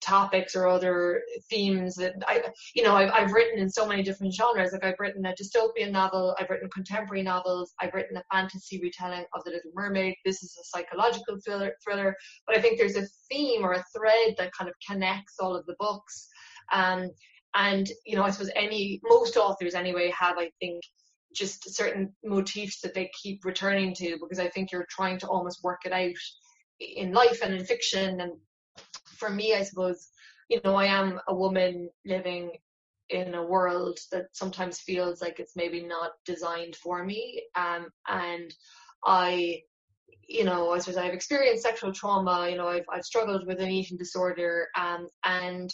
topics 0.00 0.54
or 0.54 0.66
other 0.66 1.22
themes 1.50 1.94
that 1.96 2.14
I, 2.26 2.42
you 2.74 2.82
know, 2.82 2.94
I've, 2.94 3.10
I've 3.10 3.32
written 3.32 3.58
in 3.58 3.68
so 3.68 3.86
many 3.86 4.02
different 4.02 4.34
genres. 4.34 4.72
Like 4.72 4.84
I've 4.84 4.98
written 4.98 5.26
a 5.26 5.34
dystopian 5.34 5.90
novel, 5.90 6.36
I've 6.38 6.50
written 6.50 6.68
contemporary 6.70 7.22
novels, 7.22 7.74
I've 7.80 7.94
written 7.94 8.16
a 8.16 8.24
fantasy 8.32 8.80
retelling 8.80 9.24
of 9.34 9.44
The 9.44 9.50
Little 9.50 9.72
Mermaid. 9.74 10.14
This 10.24 10.42
is 10.42 10.56
a 10.60 10.64
psychological 10.64 11.38
thriller, 11.44 11.72
thriller. 11.84 12.16
But 12.46 12.56
I 12.56 12.60
think 12.60 12.78
there's 12.78 12.96
a 12.96 13.06
theme 13.30 13.64
or 13.64 13.72
a 13.72 13.84
thread 13.96 14.34
that 14.38 14.52
kind 14.52 14.68
of 14.68 14.74
connects 14.86 15.34
all 15.40 15.56
of 15.56 15.66
the 15.66 15.76
books. 15.78 16.28
Um, 16.72 17.10
and 17.54 17.88
you 18.06 18.16
know, 18.16 18.22
I 18.22 18.30
suppose 18.30 18.50
any 18.54 19.00
most 19.04 19.36
authors 19.36 19.74
anyway 19.74 20.12
have, 20.16 20.36
I 20.38 20.50
think, 20.60 20.82
just 21.34 21.74
certain 21.74 22.14
motifs 22.24 22.80
that 22.80 22.94
they 22.94 23.10
keep 23.20 23.44
returning 23.44 23.94
to 23.94 24.18
because 24.20 24.38
I 24.38 24.48
think 24.48 24.72
you're 24.72 24.86
trying 24.88 25.18
to 25.18 25.28
almost 25.28 25.62
work 25.62 25.80
it 25.84 25.92
out 25.92 26.14
in 26.80 27.12
life 27.12 27.40
and 27.42 27.54
in 27.54 27.64
fiction 27.64 28.20
and 28.20 28.32
for 29.18 29.30
me, 29.30 29.54
I 29.54 29.62
suppose, 29.62 30.10
you 30.48 30.60
know, 30.64 30.74
I 30.74 30.86
am 30.86 31.20
a 31.28 31.34
woman 31.34 31.90
living 32.04 32.52
in 33.10 33.34
a 33.34 33.44
world 33.44 33.98
that 34.12 34.26
sometimes 34.32 34.80
feels 34.80 35.20
like 35.22 35.40
it's 35.40 35.56
maybe 35.56 35.82
not 35.82 36.12
designed 36.26 36.76
for 36.76 37.04
me. 37.04 37.42
Um, 37.54 37.88
and 38.06 38.52
I, 39.04 39.62
you 40.28 40.44
know, 40.44 40.72
I 40.72 40.78
suppose 40.78 40.98
I've 40.98 41.14
experienced 41.14 41.62
sexual 41.62 41.92
trauma, 41.92 42.48
you 42.50 42.56
know, 42.56 42.68
I've, 42.68 42.84
I've 42.92 43.04
struggled 43.04 43.46
with 43.46 43.60
an 43.60 43.70
eating 43.70 43.96
disorder, 43.96 44.68
um, 44.76 45.08
and 45.24 45.72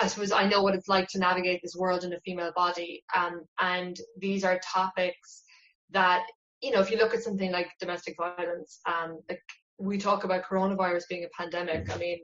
I 0.00 0.08
suppose 0.08 0.32
I 0.32 0.48
know 0.48 0.62
what 0.62 0.74
it's 0.74 0.88
like 0.88 1.08
to 1.10 1.18
navigate 1.18 1.60
this 1.62 1.76
world 1.76 2.02
in 2.02 2.12
a 2.12 2.20
female 2.20 2.52
body. 2.56 3.04
Um, 3.16 3.42
and 3.60 3.96
these 4.18 4.42
are 4.42 4.60
topics 4.64 5.44
that, 5.90 6.24
you 6.60 6.72
know, 6.72 6.80
if 6.80 6.90
you 6.90 6.98
look 6.98 7.14
at 7.14 7.22
something 7.22 7.52
like 7.52 7.68
domestic 7.78 8.16
violence, 8.18 8.80
um, 8.86 9.20
like 9.28 9.42
we 9.82 9.98
talk 9.98 10.24
about 10.24 10.44
coronavirus 10.44 11.08
being 11.08 11.24
a 11.24 11.36
pandemic. 11.36 11.94
I 11.94 11.98
mean, 11.98 12.20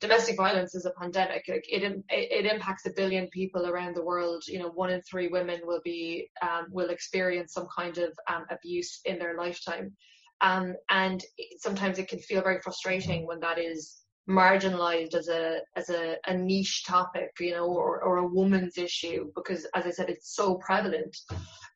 domestic 0.00 0.36
violence 0.36 0.74
is 0.74 0.86
a 0.86 0.92
pandemic. 1.00 1.42
Like 1.48 1.64
it, 1.68 2.02
it 2.08 2.46
impacts 2.46 2.86
a 2.86 2.92
billion 2.94 3.28
people 3.28 3.66
around 3.66 3.96
the 3.96 4.04
world. 4.04 4.44
You 4.46 4.60
know, 4.60 4.68
one 4.68 4.90
in 4.90 5.02
three 5.02 5.28
women 5.28 5.60
will 5.64 5.80
be 5.84 6.30
um, 6.40 6.66
will 6.70 6.90
experience 6.90 7.52
some 7.52 7.66
kind 7.76 7.98
of 7.98 8.12
um, 8.30 8.44
abuse 8.50 9.00
in 9.04 9.18
their 9.18 9.36
lifetime, 9.36 9.92
um, 10.40 10.74
and 10.88 11.22
sometimes 11.58 11.98
it 11.98 12.08
can 12.08 12.20
feel 12.20 12.42
very 12.42 12.60
frustrating 12.60 13.26
when 13.26 13.40
that 13.40 13.58
is 13.58 14.02
marginalized 14.28 15.14
as 15.14 15.28
a 15.28 15.60
as 15.74 15.88
a, 15.88 16.16
a 16.26 16.34
niche 16.34 16.84
topic, 16.86 17.30
you 17.40 17.52
know, 17.52 17.66
or, 17.66 18.02
or 18.02 18.18
a 18.18 18.26
woman's 18.26 18.78
issue 18.78 19.32
because, 19.34 19.66
as 19.74 19.84
I 19.84 19.90
said, 19.90 20.10
it's 20.10 20.36
so 20.36 20.56
prevalent. 20.56 21.16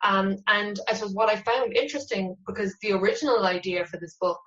Um, 0.05 0.37
and 0.47 0.79
I 0.89 0.95
suppose 0.95 1.15
what 1.15 1.31
I 1.31 1.37
found 1.37 1.77
interesting 1.77 2.37
because 2.47 2.77
the 2.83 2.93
original 2.93 3.47
idea 3.47 3.85
for 3.85 3.99
this 3.99 4.17
book 4.21 4.41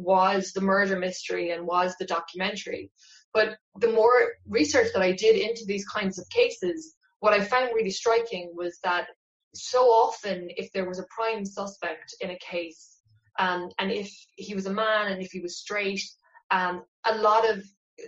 was 0.00 0.52
the 0.52 0.60
murder 0.60 0.98
mystery 0.98 1.50
and 1.50 1.66
was 1.66 1.94
the 1.98 2.06
documentary. 2.06 2.90
But 3.32 3.56
the 3.78 3.92
more 3.92 4.32
research 4.46 4.88
that 4.94 5.02
I 5.02 5.12
did 5.12 5.36
into 5.36 5.64
these 5.64 5.86
kinds 5.86 6.18
of 6.18 6.28
cases, 6.30 6.94
what 7.20 7.32
I 7.32 7.44
found 7.44 7.70
really 7.74 7.90
striking 7.90 8.52
was 8.54 8.78
that 8.82 9.06
so 9.54 9.82
often, 9.84 10.48
if 10.56 10.72
there 10.72 10.88
was 10.88 10.98
a 10.98 11.06
prime 11.10 11.44
suspect 11.44 12.14
in 12.20 12.30
a 12.30 12.38
case, 12.38 12.98
um, 13.38 13.70
and 13.78 13.90
if 13.90 14.12
he 14.36 14.54
was 14.54 14.66
a 14.66 14.72
man 14.72 15.12
and 15.12 15.22
if 15.22 15.30
he 15.32 15.40
was 15.40 15.58
straight, 15.58 16.02
um, 16.50 16.82
a 17.04 17.14
lot 17.16 17.48
of 17.48 17.64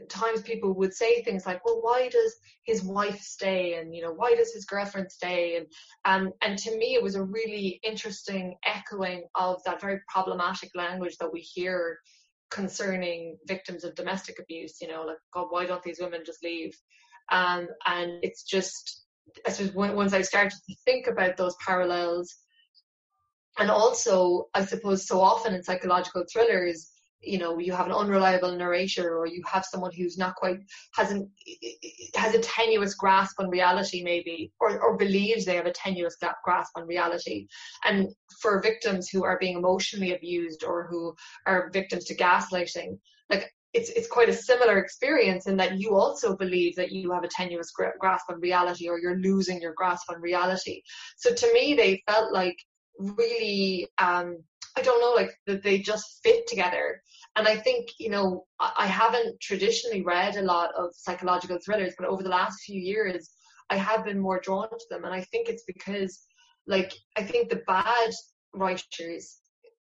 times 0.08 0.42
people 0.42 0.72
would 0.74 0.94
say 0.94 1.22
things 1.22 1.46
like, 1.46 1.64
well, 1.64 1.80
why 1.80 2.08
does 2.08 2.34
his 2.64 2.82
wife 2.82 3.20
stay? 3.20 3.74
And, 3.74 3.94
you 3.94 4.02
know, 4.02 4.12
why 4.12 4.34
does 4.34 4.52
his 4.52 4.64
girlfriend 4.64 5.10
stay? 5.10 5.56
And, 5.56 5.66
um, 6.04 6.32
and 6.42 6.58
to 6.58 6.76
me, 6.76 6.94
it 6.94 7.02
was 7.02 7.14
a 7.14 7.22
really 7.22 7.80
interesting 7.82 8.56
echoing 8.64 9.24
of 9.34 9.62
that 9.64 9.80
very 9.80 10.00
problematic 10.08 10.70
language 10.74 11.16
that 11.18 11.32
we 11.32 11.40
hear 11.40 11.98
concerning 12.50 13.38
victims 13.46 13.82
of 13.82 13.94
domestic 13.94 14.38
abuse, 14.38 14.80
you 14.80 14.88
know, 14.88 15.04
like, 15.04 15.16
God, 15.32 15.46
why 15.50 15.66
don't 15.66 15.82
these 15.82 16.00
women 16.00 16.20
just 16.24 16.44
leave? 16.44 16.76
Um, 17.30 17.66
and 17.86 18.18
it's 18.22 18.42
just, 18.42 19.04
I 19.46 19.50
suppose 19.50 19.94
once 19.94 20.12
I 20.12 20.22
started 20.22 20.58
to 20.68 20.76
think 20.84 21.06
about 21.06 21.36
those 21.36 21.56
parallels, 21.64 22.34
and 23.58 23.70
also, 23.70 24.48
I 24.54 24.64
suppose 24.64 25.06
so 25.06 25.20
often 25.20 25.54
in 25.54 25.62
psychological 25.62 26.24
thrillers, 26.30 26.91
you 27.22 27.38
know 27.38 27.58
you 27.58 27.72
have 27.72 27.86
an 27.86 27.92
unreliable 27.92 28.56
narrator 28.56 29.16
or 29.16 29.26
you 29.26 29.42
have 29.46 29.64
someone 29.64 29.92
who's 29.92 30.18
not 30.18 30.34
quite 30.34 30.58
has 30.94 31.10
an 31.10 31.30
has 32.14 32.34
a 32.34 32.40
tenuous 32.40 32.94
grasp 32.94 33.38
on 33.38 33.48
reality 33.48 34.02
maybe 34.02 34.52
or, 34.60 34.80
or 34.80 34.96
believes 34.96 35.44
they 35.44 35.56
have 35.56 35.66
a 35.66 35.72
tenuous 35.72 36.16
grasp 36.44 36.72
on 36.76 36.86
reality. 36.86 37.46
And 37.84 38.08
for 38.40 38.60
victims 38.60 39.08
who 39.08 39.24
are 39.24 39.38
being 39.38 39.56
emotionally 39.56 40.14
abused 40.14 40.64
or 40.64 40.86
who 40.88 41.14
are 41.46 41.70
victims 41.72 42.04
to 42.06 42.16
gaslighting 42.16 42.98
like 43.30 43.52
it's 43.72 43.88
it's 43.90 44.08
quite 44.08 44.28
a 44.28 44.34
similar 44.34 44.78
experience 44.78 45.46
in 45.46 45.56
that 45.56 45.78
you 45.78 45.94
also 45.94 46.36
believe 46.36 46.76
that 46.76 46.92
you 46.92 47.10
have 47.12 47.24
a 47.24 47.28
tenuous 47.28 47.72
grasp 47.98 48.30
on 48.30 48.40
reality 48.40 48.88
or 48.88 48.98
you're 48.98 49.18
losing 49.18 49.60
your 49.62 49.72
grasp 49.74 50.10
on 50.10 50.20
reality. 50.20 50.82
So 51.16 51.32
to 51.32 51.52
me 51.52 51.74
they 51.74 52.02
felt 52.06 52.32
like 52.32 52.56
really 52.98 53.88
um 53.98 54.38
I 54.76 54.82
don't 54.82 55.00
know, 55.00 55.12
like 55.12 55.32
that 55.46 55.62
they 55.62 55.78
just 55.78 56.20
fit 56.22 56.46
together. 56.46 57.02
And 57.36 57.48
I 57.48 57.56
think, 57.56 57.88
you 57.98 58.10
know, 58.10 58.46
I 58.60 58.86
haven't 58.86 59.40
traditionally 59.40 60.02
read 60.02 60.36
a 60.36 60.42
lot 60.42 60.70
of 60.76 60.90
psychological 60.94 61.58
thrillers, 61.64 61.94
but 61.98 62.08
over 62.08 62.22
the 62.22 62.28
last 62.28 62.62
few 62.62 62.80
years, 62.80 63.30
I 63.70 63.76
have 63.76 64.04
been 64.04 64.18
more 64.18 64.40
drawn 64.40 64.68
to 64.68 64.86
them. 64.90 65.04
And 65.04 65.14
I 65.14 65.22
think 65.22 65.48
it's 65.48 65.64
because 65.64 66.26
like 66.66 66.92
I 67.16 67.22
think 67.22 67.48
the 67.48 67.62
bad 67.66 68.10
writers 68.54 69.38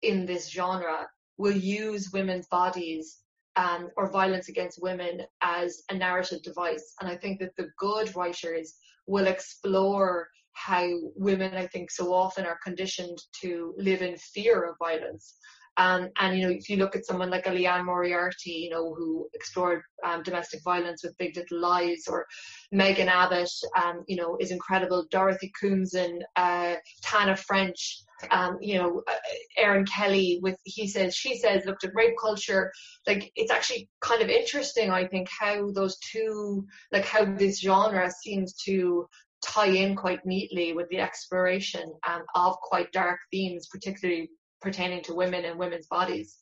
in 0.02 0.26
this 0.26 0.50
genre 0.50 1.08
will 1.38 1.56
use 1.56 2.12
women's 2.14 2.48
bodies 2.48 3.20
um, 3.56 3.90
or 3.96 4.12
violence 4.12 4.50
against 4.50 4.82
women 4.82 5.22
as 5.42 5.84
a 5.90 5.96
narrative 5.96 6.42
device. 6.44 6.94
And 7.00 7.10
I 7.10 7.16
think 7.16 7.40
that 7.40 7.56
the 7.58 7.70
good 7.78 8.16
writers 8.16 8.76
will 9.08 9.28
explore 9.28 10.30
how 10.56 10.90
women, 11.16 11.54
I 11.54 11.68
think, 11.68 11.92
so 11.92 12.14
often 12.14 12.46
are 12.46 12.60
conditioned 12.64 13.18
to 13.42 13.74
live 13.78 14.02
in 14.02 14.18
fear 14.18 14.64
of 14.64 14.78
violence. 14.80 15.36
Um, 15.78 16.10
and 16.20 16.38
you 16.38 16.44
know, 16.44 16.54
if 16.54 16.70
you 16.70 16.78
look 16.78 16.96
at 16.96 17.06
someone 17.06 17.30
like 17.30 17.48
a 17.48 17.52
Liane 17.52 17.86
Moriarty, 17.86 18.52
you 18.52 18.70
know, 18.70 18.94
who 18.96 19.28
explored 19.34 19.82
um, 20.06 20.24
domestic 20.24 20.62
violence 20.64 21.04
with 21.04 21.18
Big 21.18 21.36
Little 21.36 21.60
Lies, 21.60 22.06
or 22.08 22.26
Megan 22.72 23.10
Abbott, 23.10 23.52
um, 23.82 24.04
you 24.08 24.16
know, 24.16 24.38
is 24.40 24.52
incredible. 24.52 25.06
Dorothy 25.12 25.52
Koomson, 25.62 26.20
uh, 26.38 26.76
Tana 27.04 27.36
French, 27.36 28.04
um, 28.32 28.58
you 28.62 28.78
know, 28.78 29.04
uh, 29.08 29.16
Erin 29.58 29.86
Kelly 29.86 30.40
with 30.42 30.58
he 30.64 30.88
says, 30.88 31.14
she 31.14 31.38
says, 31.38 31.66
looked 31.66 31.84
at 31.84 31.92
rape 31.94 32.16
culture. 32.22 32.72
Like 33.06 33.32
it's 33.36 33.52
actually 33.52 33.90
kind 34.00 34.22
of 34.22 34.30
interesting, 34.30 34.92
I 34.92 35.08
think, 35.08 35.28
how 35.30 35.72
those 35.72 35.98
two, 36.00 36.66
like 36.94 37.06
how 37.06 37.26
this 37.26 37.60
genre 37.60 38.10
seems 38.10 38.54
to 38.64 39.08
tie 39.46 39.68
in 39.68 39.96
quite 39.96 40.26
neatly 40.26 40.74
with 40.74 40.90
the 40.90 41.00
exploration 41.00 41.94
um, 42.08 42.24
of 42.34 42.56
quite 42.58 42.92
dark 42.92 43.20
themes, 43.32 43.68
particularly 43.72 44.30
pertaining 44.62 45.04
to 45.04 45.14
women 45.14 45.46
and 45.46 45.60
women's 45.60 45.88
bodies. 45.88 46.40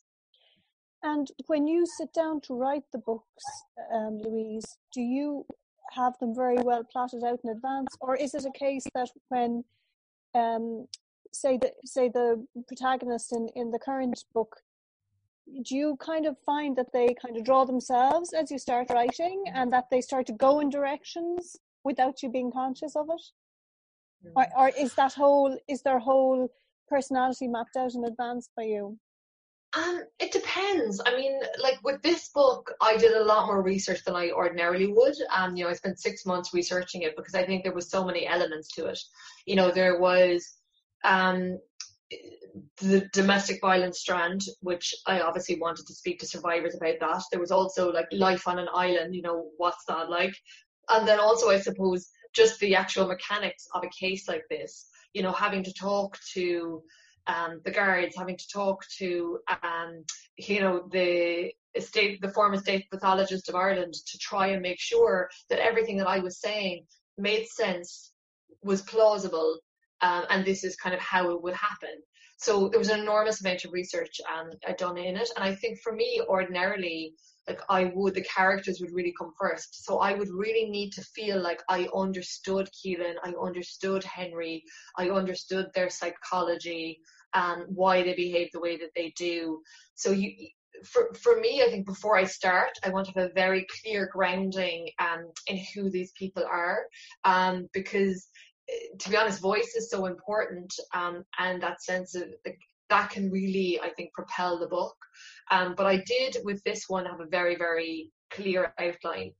And 1.02 1.30
when 1.46 1.68
you 1.68 1.84
sit 1.98 2.12
down 2.14 2.40
to 2.42 2.54
write 2.54 2.84
the 2.92 2.98
books, 2.98 3.44
um, 3.92 4.20
Louise, 4.22 4.64
do 4.92 5.02
you 5.02 5.44
have 5.92 6.18
them 6.18 6.34
very 6.34 6.56
well 6.62 6.82
plotted 6.90 7.22
out 7.22 7.40
in 7.44 7.50
advance, 7.50 7.88
or 8.00 8.16
is 8.16 8.34
it 8.34 8.46
a 8.46 8.58
case 8.58 8.84
that 8.94 9.10
when, 9.28 9.64
um, 10.34 10.86
say 11.32 11.58
the 11.58 11.72
say 11.84 12.08
the 12.08 12.46
protagonist 12.66 13.32
in 13.36 13.48
in 13.54 13.70
the 13.70 13.78
current 13.78 14.24
book, 14.32 14.56
do 15.66 15.76
you 15.76 15.96
kind 16.00 16.24
of 16.24 16.38
find 16.46 16.74
that 16.76 16.92
they 16.94 17.08
kind 17.22 17.36
of 17.36 17.44
draw 17.44 17.66
themselves 17.66 18.32
as 18.32 18.50
you 18.50 18.58
start 18.58 18.88
writing, 18.88 19.44
and 19.54 19.70
that 19.74 19.90
they 19.90 20.00
start 20.00 20.26
to 20.26 20.32
go 20.32 20.60
in 20.60 20.70
directions 20.70 21.58
without 21.84 22.22
you 22.22 22.30
being 22.30 22.50
conscious 22.50 22.96
of 22.96 23.08
it, 23.10 23.22
mm. 24.26 24.32
or, 24.36 24.46
or 24.58 24.68
is 24.78 24.94
that 24.94 25.12
whole 25.12 25.56
is 25.68 25.82
their 25.82 25.98
whole 25.98 26.48
personality 26.88 27.48
mapped 27.48 27.76
out 27.76 27.94
in 27.94 28.04
advance 28.04 28.48
by 28.56 28.64
you? 28.64 28.98
Um, 29.76 30.04
it 30.20 30.30
depends. 30.30 31.00
I 31.04 31.16
mean, 31.16 31.40
like 31.60 31.78
with 31.82 32.00
this 32.02 32.28
book, 32.28 32.72
I 32.80 32.96
did 32.96 33.12
a 33.12 33.24
lot 33.24 33.46
more 33.46 33.60
research 33.62 34.04
than 34.04 34.14
I 34.14 34.30
ordinarily 34.30 34.92
would. 34.92 35.14
Um, 35.34 35.56
you 35.56 35.64
know, 35.64 35.70
I 35.70 35.74
spent 35.74 35.98
six 35.98 36.24
months 36.24 36.54
researching 36.54 37.02
it 37.02 37.16
because 37.16 37.34
I 37.34 37.44
think 37.44 37.64
there 37.64 37.74
was 37.74 37.90
so 37.90 38.04
many 38.04 38.26
elements 38.26 38.68
to 38.74 38.86
it. 38.86 38.98
You 39.46 39.56
know, 39.56 39.72
there 39.72 39.98
was 39.98 40.46
um, 41.02 41.58
the 42.80 43.08
domestic 43.12 43.60
violence 43.60 43.98
strand, 43.98 44.42
which 44.60 44.94
I 45.06 45.20
obviously 45.20 45.58
wanted 45.58 45.86
to 45.88 45.94
speak 45.94 46.20
to 46.20 46.26
survivors 46.26 46.76
about 46.76 47.00
that. 47.00 47.24
There 47.32 47.40
was 47.40 47.50
also 47.50 47.90
like 47.90 48.06
life 48.12 48.46
on 48.46 48.60
an 48.60 48.68
island. 48.72 49.14
You 49.14 49.22
know, 49.22 49.48
what's 49.56 49.84
that 49.88 50.08
like? 50.08 50.36
And 50.88 51.06
then 51.06 51.20
also, 51.20 51.50
I 51.50 51.60
suppose, 51.60 52.10
just 52.34 52.58
the 52.60 52.74
actual 52.74 53.06
mechanics 53.06 53.66
of 53.74 53.84
a 53.84 53.88
case 53.88 54.28
like 54.28 54.44
this 54.50 54.88
you 55.14 55.22
know, 55.22 55.32
having 55.32 55.62
to 55.62 55.72
talk 55.72 56.18
to 56.34 56.82
um, 57.26 57.60
the 57.64 57.70
guards, 57.70 58.16
having 58.16 58.36
to 58.36 58.48
talk 58.52 58.84
to, 58.98 59.38
um, 59.62 60.04
you 60.36 60.60
know, 60.60 60.86
the 60.92 61.52
state, 61.78 62.20
the 62.20 62.30
former 62.32 62.58
state 62.58 62.90
pathologist 62.90 63.48
of 63.48 63.54
Ireland 63.54 63.94
to 63.94 64.18
try 64.18 64.48
and 64.48 64.60
make 64.60 64.78
sure 64.78 65.30
that 65.48 65.60
everything 65.60 65.96
that 65.98 66.08
I 66.08 66.18
was 66.18 66.40
saying 66.40 66.84
made 67.16 67.46
sense, 67.46 68.10
was 68.62 68.82
plausible, 68.82 69.60
um, 70.00 70.24
and 70.30 70.44
this 70.44 70.64
is 70.64 70.74
kind 70.76 70.94
of 70.94 71.00
how 71.00 71.30
it 71.30 71.42
would 71.42 71.54
happen. 71.54 72.00
So 72.38 72.68
there 72.68 72.78
was 72.78 72.88
an 72.88 73.00
enormous 73.00 73.40
amount 73.40 73.64
of 73.64 73.72
research 73.72 74.20
um, 74.34 74.50
done 74.78 74.98
in 74.98 75.16
it, 75.16 75.28
and 75.36 75.44
I 75.44 75.54
think 75.54 75.80
for 75.80 75.92
me, 75.92 76.20
ordinarily, 76.26 77.14
like 77.48 77.60
I 77.68 77.92
would, 77.94 78.14
the 78.14 78.24
characters 78.24 78.80
would 78.80 78.92
really 78.92 79.14
come 79.18 79.32
first. 79.38 79.84
So 79.84 79.98
I 79.98 80.14
would 80.14 80.30
really 80.30 80.68
need 80.70 80.92
to 80.92 81.02
feel 81.02 81.40
like 81.40 81.62
I 81.68 81.88
understood 81.94 82.68
Keelan, 82.72 83.14
I 83.22 83.34
understood 83.40 84.04
Henry, 84.04 84.64
I 84.96 85.10
understood 85.10 85.66
their 85.74 85.90
psychology 85.90 87.00
and 87.34 87.64
why 87.68 88.02
they 88.02 88.14
behave 88.14 88.50
the 88.52 88.60
way 88.60 88.76
that 88.76 88.92
they 88.94 89.12
do. 89.16 89.60
So 89.94 90.12
you, 90.12 90.32
for 90.84 91.12
for 91.14 91.40
me, 91.40 91.62
I 91.62 91.70
think 91.70 91.86
before 91.86 92.16
I 92.16 92.24
start, 92.24 92.70
I 92.84 92.90
want 92.90 93.06
to 93.06 93.12
have 93.12 93.30
a 93.30 93.34
very 93.34 93.66
clear 93.82 94.08
grounding 94.12 94.90
um, 94.98 95.30
in 95.46 95.60
who 95.74 95.90
these 95.90 96.12
people 96.12 96.44
are, 96.44 96.86
um, 97.24 97.68
because 97.72 98.28
eh, 98.68 98.96
to 98.98 99.10
be 99.10 99.16
honest, 99.16 99.40
voice 99.40 99.74
is 99.76 99.90
so 99.90 100.06
important, 100.06 100.72
um, 100.94 101.24
and 101.38 101.62
that 101.62 101.82
sense 101.82 102.14
of 102.14 102.24
like, 102.44 102.58
that 102.90 103.10
can 103.10 103.30
really, 103.30 103.80
I 103.80 103.90
think, 103.90 104.12
propel 104.12 104.58
the 104.58 104.66
book. 104.66 104.96
Um, 105.50 105.74
but 105.76 105.86
I 105.86 105.96
did 106.06 106.38
with 106.44 106.62
this 106.64 106.84
one 106.88 107.06
have 107.06 107.20
a 107.20 107.26
very, 107.26 107.56
very 107.56 108.10
clear 108.30 108.72
outline. 108.78 109.32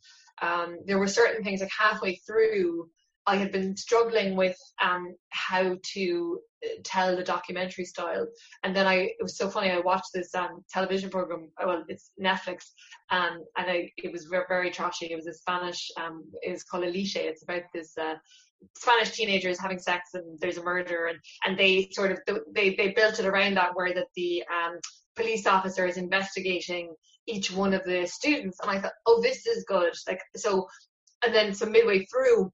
Um, 0.43 0.79
there 0.87 0.99
were 0.99 1.09
certain 1.09 1.45
things 1.45 1.61
like 1.61 1.71
halfway 1.79 2.17
through, 2.27 2.89
I 3.27 3.37
had 3.37 3.53
been 3.53 3.77
struggling 3.77 4.37
with 4.37 4.57
um, 4.83 5.15
how 5.31 5.77
to 5.95 6.41
uh, 6.65 6.69
tell 6.85 7.17
the 7.17 7.25
documentary 7.25 7.87
style, 7.87 8.27
and 8.63 8.77
then 8.77 8.87
I 8.87 8.95
it 8.97 9.23
was 9.23 9.39
so 9.39 9.49
funny. 9.49 9.71
I 9.71 9.79
watched 9.79 10.11
this 10.13 10.35
um, 10.35 10.63
television 10.71 11.09
program. 11.09 11.51
Well, 11.65 11.85
it's 11.89 12.11
Netflix, 12.21 12.65
um, 13.11 13.45
and 13.57 13.71
I, 13.71 13.91
it 13.97 14.13
was 14.13 14.25
very, 14.25 14.45
very 14.47 14.71
trashy. 14.71 15.07
It 15.07 15.17
was 15.17 15.27
a 15.27 15.33
Spanish. 15.33 15.91
Um, 15.97 16.25
it 16.43 16.51
was 16.51 16.65
called 16.65 16.85
Elite. 16.85 17.17
It's 17.17 17.43
about 17.43 17.63
this 17.73 17.97
uh, 17.97 18.17
Spanish 18.77 19.11
teenagers 19.11 19.59
having 19.59 19.79
sex 19.79 20.11
and 20.15 20.39
there's 20.41 20.59
a 20.59 20.63
murder 20.63 21.07
and, 21.07 21.19
and 21.45 21.59
they 21.59 21.89
sort 21.93 22.13
of 22.13 22.19
they, 22.55 22.75
they 22.75 22.89
built 22.89 23.19
it 23.19 23.27
around 23.27 23.55
that 23.55 23.75
where 23.75 23.95
that 23.95 24.09
the 24.17 24.43
um, 24.51 24.79
police 25.17 25.47
officer 25.47 25.87
is 25.87 25.97
investigating 25.97 26.95
each 27.27 27.51
one 27.53 27.73
of 27.75 27.85
the 27.85 28.07
students. 28.07 28.59
And 28.61 28.71
I 28.71 28.81
thought 28.81 28.93
oh 29.07 29.21
this 29.23 29.47
is 29.47 29.65
good. 29.67 29.93
Like 30.09 30.21
so 30.37 30.67
and 31.25 31.35
then 31.35 31.55
so 31.55 31.67
midway 31.67 32.05
through 32.07 32.53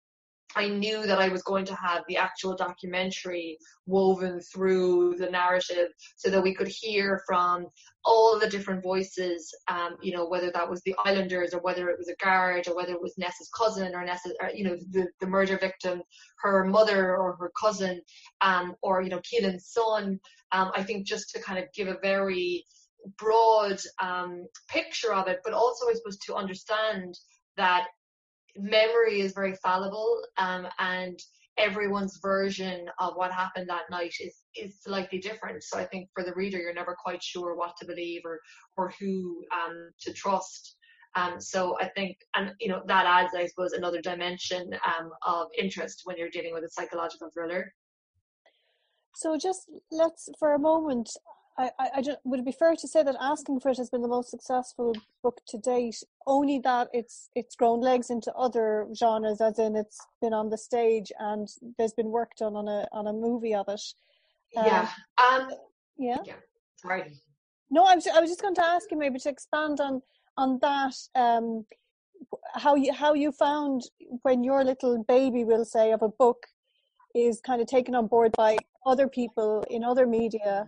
I 0.57 0.69
knew 0.69 1.07
that 1.07 1.21
I 1.21 1.29
was 1.29 1.43
going 1.43 1.65
to 1.67 1.75
have 1.77 2.03
the 2.09 2.17
actual 2.17 2.57
documentary 2.57 3.59
woven 3.87 4.41
through 4.41 5.17
the 5.17 5.31
narrative 5.31 5.89
so 6.17 6.31
that 6.31 6.43
we 6.43 6.55
could 6.55 6.69
hear 6.69 7.23
from 7.27 7.67
all 8.05 8.39
the 8.39 8.49
different 8.49 8.83
voices, 8.83 9.55
um, 9.69 9.97
you 10.03 10.13
know, 10.13 10.27
whether 10.27 10.51
that 10.51 10.69
was 10.69 10.83
the 10.83 10.95
islanders 11.05 11.55
or 11.55 11.61
whether 11.61 11.89
it 11.89 11.99
was 11.99 12.09
a 12.09 12.25
guard 12.25 12.67
or 12.67 12.75
whether 12.75 12.93
it 12.93 13.03
was 13.03 13.17
Nessa's 13.19 13.51
cousin 13.57 13.95
or 13.95 14.05
Nessa's, 14.05 14.35
or, 14.41 14.51
you 14.51 14.65
know, 14.65 14.77
the, 14.91 15.07
the 15.21 15.27
murder 15.27 15.59
victim, 15.59 16.03
her 16.41 16.65
mother 16.65 17.17
or 17.17 17.37
her 17.37 17.53
cousin, 17.61 18.01
um, 18.41 18.75
or, 18.83 19.03
you 19.03 19.11
know, 19.11 19.21
Keelan's 19.21 19.69
son. 19.69 20.19
Um, 20.53 20.73
I 20.75 20.83
think 20.83 21.07
just 21.07 21.31
to 21.31 21.43
kind 21.43 21.59
of 21.59 21.67
give 21.75 21.89
a 21.89 21.99
very 22.03 22.65
broad 23.19 23.81
um, 24.03 24.47
picture 24.69 25.13
of 25.13 25.29
it, 25.29 25.41
but 25.45 25.53
also 25.53 25.89
I 25.89 25.95
suppose 25.95 26.19
to 26.27 26.35
understand 26.35 27.15
that 27.57 27.87
memory 28.57 29.21
is 29.21 29.33
very 29.33 29.55
fallible 29.57 30.23
um, 30.39 30.67
and 30.79 31.19
everyone's 31.59 32.19
version 32.23 32.87
of 32.99 33.15
what 33.17 33.33
happened 33.33 33.69
that 33.69 33.91
night 33.91 34.15
is 34.21 34.43
is 34.57 34.81
slightly 34.83 35.19
different. 35.19 35.63
So 35.63 35.79
i 35.79 35.85
think 35.85 36.09
for 36.15 36.25
the 36.25 36.35
reader 36.35 36.59
you're 36.59 36.75
never 36.75 36.97
quite 37.03 37.23
sure 37.23 37.55
what 37.55 37.77
to 37.79 37.87
believe 37.87 38.23
or 38.25 38.41
or 38.77 38.93
who 38.99 39.45
um, 39.53 39.91
to 40.01 40.13
trust. 40.13 40.77
Um, 41.17 41.41
so 41.41 41.77
i 41.81 41.89
think 41.89 42.17
and 42.37 42.53
you 42.61 42.69
know 42.69 42.83
that 42.87 43.05
adds 43.07 43.35
i 43.35 43.47
suppose 43.47 43.73
another 43.73 44.01
dimension 44.01 44.71
um, 44.87 45.11
of 45.27 45.49
interest 45.59 46.03
when 46.05 46.17
you're 46.17 46.31
dealing 46.31 46.55
with 46.55 46.65
a 46.65 46.71
psychological 46.71 47.29
thriller. 47.35 47.73
So 49.17 49.37
just 49.37 49.69
let's 49.91 50.29
for 50.39 50.55
a 50.55 50.59
moment 50.59 51.11
I, 51.61 51.71
I, 51.79 51.89
I 51.97 52.03
would 52.25 52.41
it 52.41 52.47
be 52.47 52.53
fair 52.53 52.75
to 52.75 52.89
say 52.89 53.03
that 53.03 53.17
asking 53.21 53.61
for 53.61 53.71
it 53.71 53.77
has 53.77 53.91
been 53.91 54.01
the 54.01 54.09
most 54.09 54.31
successful 54.31 54.95
book 55.23 55.41
to 55.49 55.59
date 55.59 56.03
only 56.27 56.59
that 56.61 56.89
it's 56.95 57.29
it's 57.35 57.55
grown 57.55 57.81
legs 57.81 58.09
into 58.09 58.33
other 58.35 58.87
genres 58.95 59.43
as 59.43 59.59
in 59.59 59.77
it's 59.77 60.01
been 60.23 60.33
on 60.33 60.49
the 60.49 60.57
stage 60.57 61.13
and 61.19 61.49
there's 61.77 61.93
been 61.93 62.11
work 62.11 62.31
done 62.39 62.57
on 62.57 62.67
a 62.67 62.87
on 62.93 63.09
a 63.09 63.13
movie 63.13 63.55
of 63.55 63.69
it. 63.69 63.83
Um, 64.57 64.67
yeah 64.67 64.89
um 65.19 65.51
yeah? 65.99 66.17
yeah 66.25 66.41
sorry. 66.77 67.13
No 67.71 67.85
I 67.85 67.95
was, 67.95 68.07
I 68.07 68.21
was 68.21 68.31
just 68.31 68.41
going 68.41 68.55
to 68.55 68.65
ask 68.65 68.91
you 68.91 68.97
maybe 68.97 69.19
to 69.19 69.29
expand 69.29 69.81
on 69.81 70.01
on 70.39 70.59
that 70.63 70.95
um 71.15 71.67
how 72.55 72.75
you 72.75 72.93
how 72.93 73.13
you 73.13 73.33
found 73.33 73.83
when 74.23 74.43
your 74.45 74.65
little 74.65 75.05
baby 75.05 75.45
will 75.45 75.67
say 75.67 75.93
of 75.93 76.01
a 76.01 76.09
book 76.09 76.47
is 77.15 77.41
kind 77.43 77.61
of 77.61 77.67
taken 77.67 77.95
on 77.95 78.07
board 78.07 78.33
by 78.33 78.57
other 78.87 79.09
people 79.09 79.63
in 79.69 79.85
other 79.85 80.07
media 80.07 80.67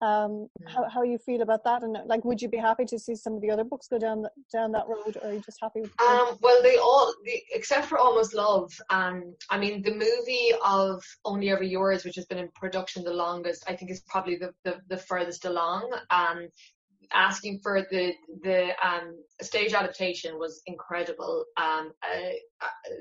um, 0.00 0.48
mm. 0.60 0.72
how 0.72 0.88
how 0.88 1.02
you 1.02 1.18
feel 1.18 1.42
about 1.42 1.64
that, 1.64 1.82
and 1.82 1.96
like, 2.06 2.24
would 2.24 2.40
you 2.40 2.48
be 2.48 2.56
happy 2.56 2.84
to 2.86 2.98
see 2.98 3.14
some 3.14 3.34
of 3.34 3.40
the 3.40 3.50
other 3.50 3.64
books 3.64 3.88
go 3.88 3.98
down 3.98 4.26
down 4.52 4.72
that 4.72 4.86
road, 4.88 5.16
or 5.16 5.28
are 5.28 5.32
you 5.32 5.40
just 5.40 5.58
happy 5.60 5.80
with? 5.80 5.90
Um, 6.00 6.38
well, 6.40 6.62
they 6.62 6.76
all, 6.76 7.12
the, 7.24 7.42
except 7.52 7.86
for 7.86 7.98
Almost 7.98 8.34
Love. 8.34 8.72
Um, 8.90 9.34
I 9.50 9.58
mean, 9.58 9.82
the 9.82 9.92
movie 9.92 10.52
of 10.64 11.02
Only 11.24 11.50
Ever 11.50 11.64
Yours, 11.64 12.04
which 12.04 12.16
has 12.16 12.26
been 12.26 12.38
in 12.38 12.48
production 12.54 13.04
the 13.04 13.12
longest, 13.12 13.64
I 13.66 13.74
think 13.74 13.90
is 13.90 14.02
probably 14.06 14.36
the 14.36 14.52
the, 14.64 14.80
the 14.88 14.96
furthest 14.96 15.44
along. 15.44 15.90
Um, 16.10 16.48
asking 17.12 17.58
for 17.62 17.86
the 17.90 18.12
the 18.42 18.68
um 18.86 19.16
stage 19.40 19.72
adaptation 19.72 20.38
was 20.38 20.62
incredible. 20.66 21.44
Um, 21.56 21.92
uh, 22.02 22.30
uh, 22.60 22.94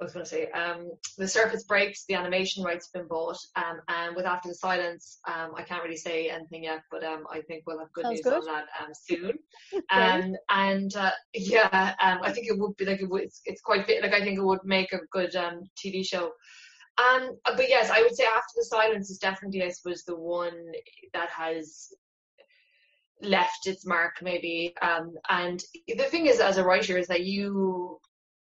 I 0.00 0.04
was 0.04 0.14
going 0.14 0.24
to 0.24 0.30
say, 0.30 0.50
um, 0.52 0.90
the 1.18 1.28
surface 1.28 1.64
breaks, 1.64 2.04
the 2.06 2.14
animation 2.14 2.64
rights 2.64 2.88
have 2.92 3.02
been 3.02 3.08
bought, 3.08 3.38
um, 3.56 3.80
and 3.88 4.16
with 4.16 4.24
After 4.24 4.48
the 4.48 4.54
Silence, 4.54 5.18
um, 5.28 5.52
I 5.54 5.62
can't 5.62 5.82
really 5.82 5.96
say 5.96 6.30
anything 6.30 6.64
yet, 6.64 6.80
but 6.90 7.04
um, 7.04 7.24
I 7.30 7.42
think 7.42 7.64
we'll 7.66 7.78
have 7.78 7.92
good 7.92 8.04
Sounds 8.04 8.14
news 8.14 8.24
good. 8.24 8.32
on 8.32 8.46
that 8.46 8.64
um, 8.80 8.92
soon. 8.94 9.32
um, 9.90 10.36
and 10.48 10.96
uh, 10.96 11.10
yeah, 11.34 11.94
um, 12.02 12.20
I 12.22 12.32
think 12.32 12.46
it 12.46 12.58
would 12.58 12.76
be 12.76 12.86
like 12.86 13.02
it 13.02 13.10
would, 13.10 13.22
it's, 13.22 13.42
it's 13.44 13.60
quite 13.60 13.86
fit, 13.86 14.02
like 14.02 14.14
I 14.14 14.24
think 14.24 14.38
it 14.38 14.44
would 14.44 14.64
make 14.64 14.92
a 14.92 15.00
good 15.12 15.36
um, 15.36 15.64
TV 15.76 16.04
show. 16.04 16.30
Um, 16.98 17.36
but 17.44 17.68
yes, 17.68 17.90
I 17.90 18.00
would 18.00 18.16
say 18.16 18.24
After 18.24 18.54
the 18.56 18.64
Silence 18.64 19.10
is 19.10 19.18
definitely, 19.18 19.62
I 19.62 19.68
suppose, 19.68 20.04
the 20.04 20.16
one 20.16 20.72
that 21.12 21.28
has 21.28 21.88
left 23.22 23.66
its 23.66 23.84
mark 23.84 24.14
maybe 24.22 24.72
um 24.80 25.12
and 25.28 25.62
the 25.88 26.04
thing 26.04 26.24
is 26.24 26.40
as 26.40 26.56
a 26.56 26.64
writer 26.64 26.96
is 26.96 27.06
that 27.06 27.22
you 27.22 28.00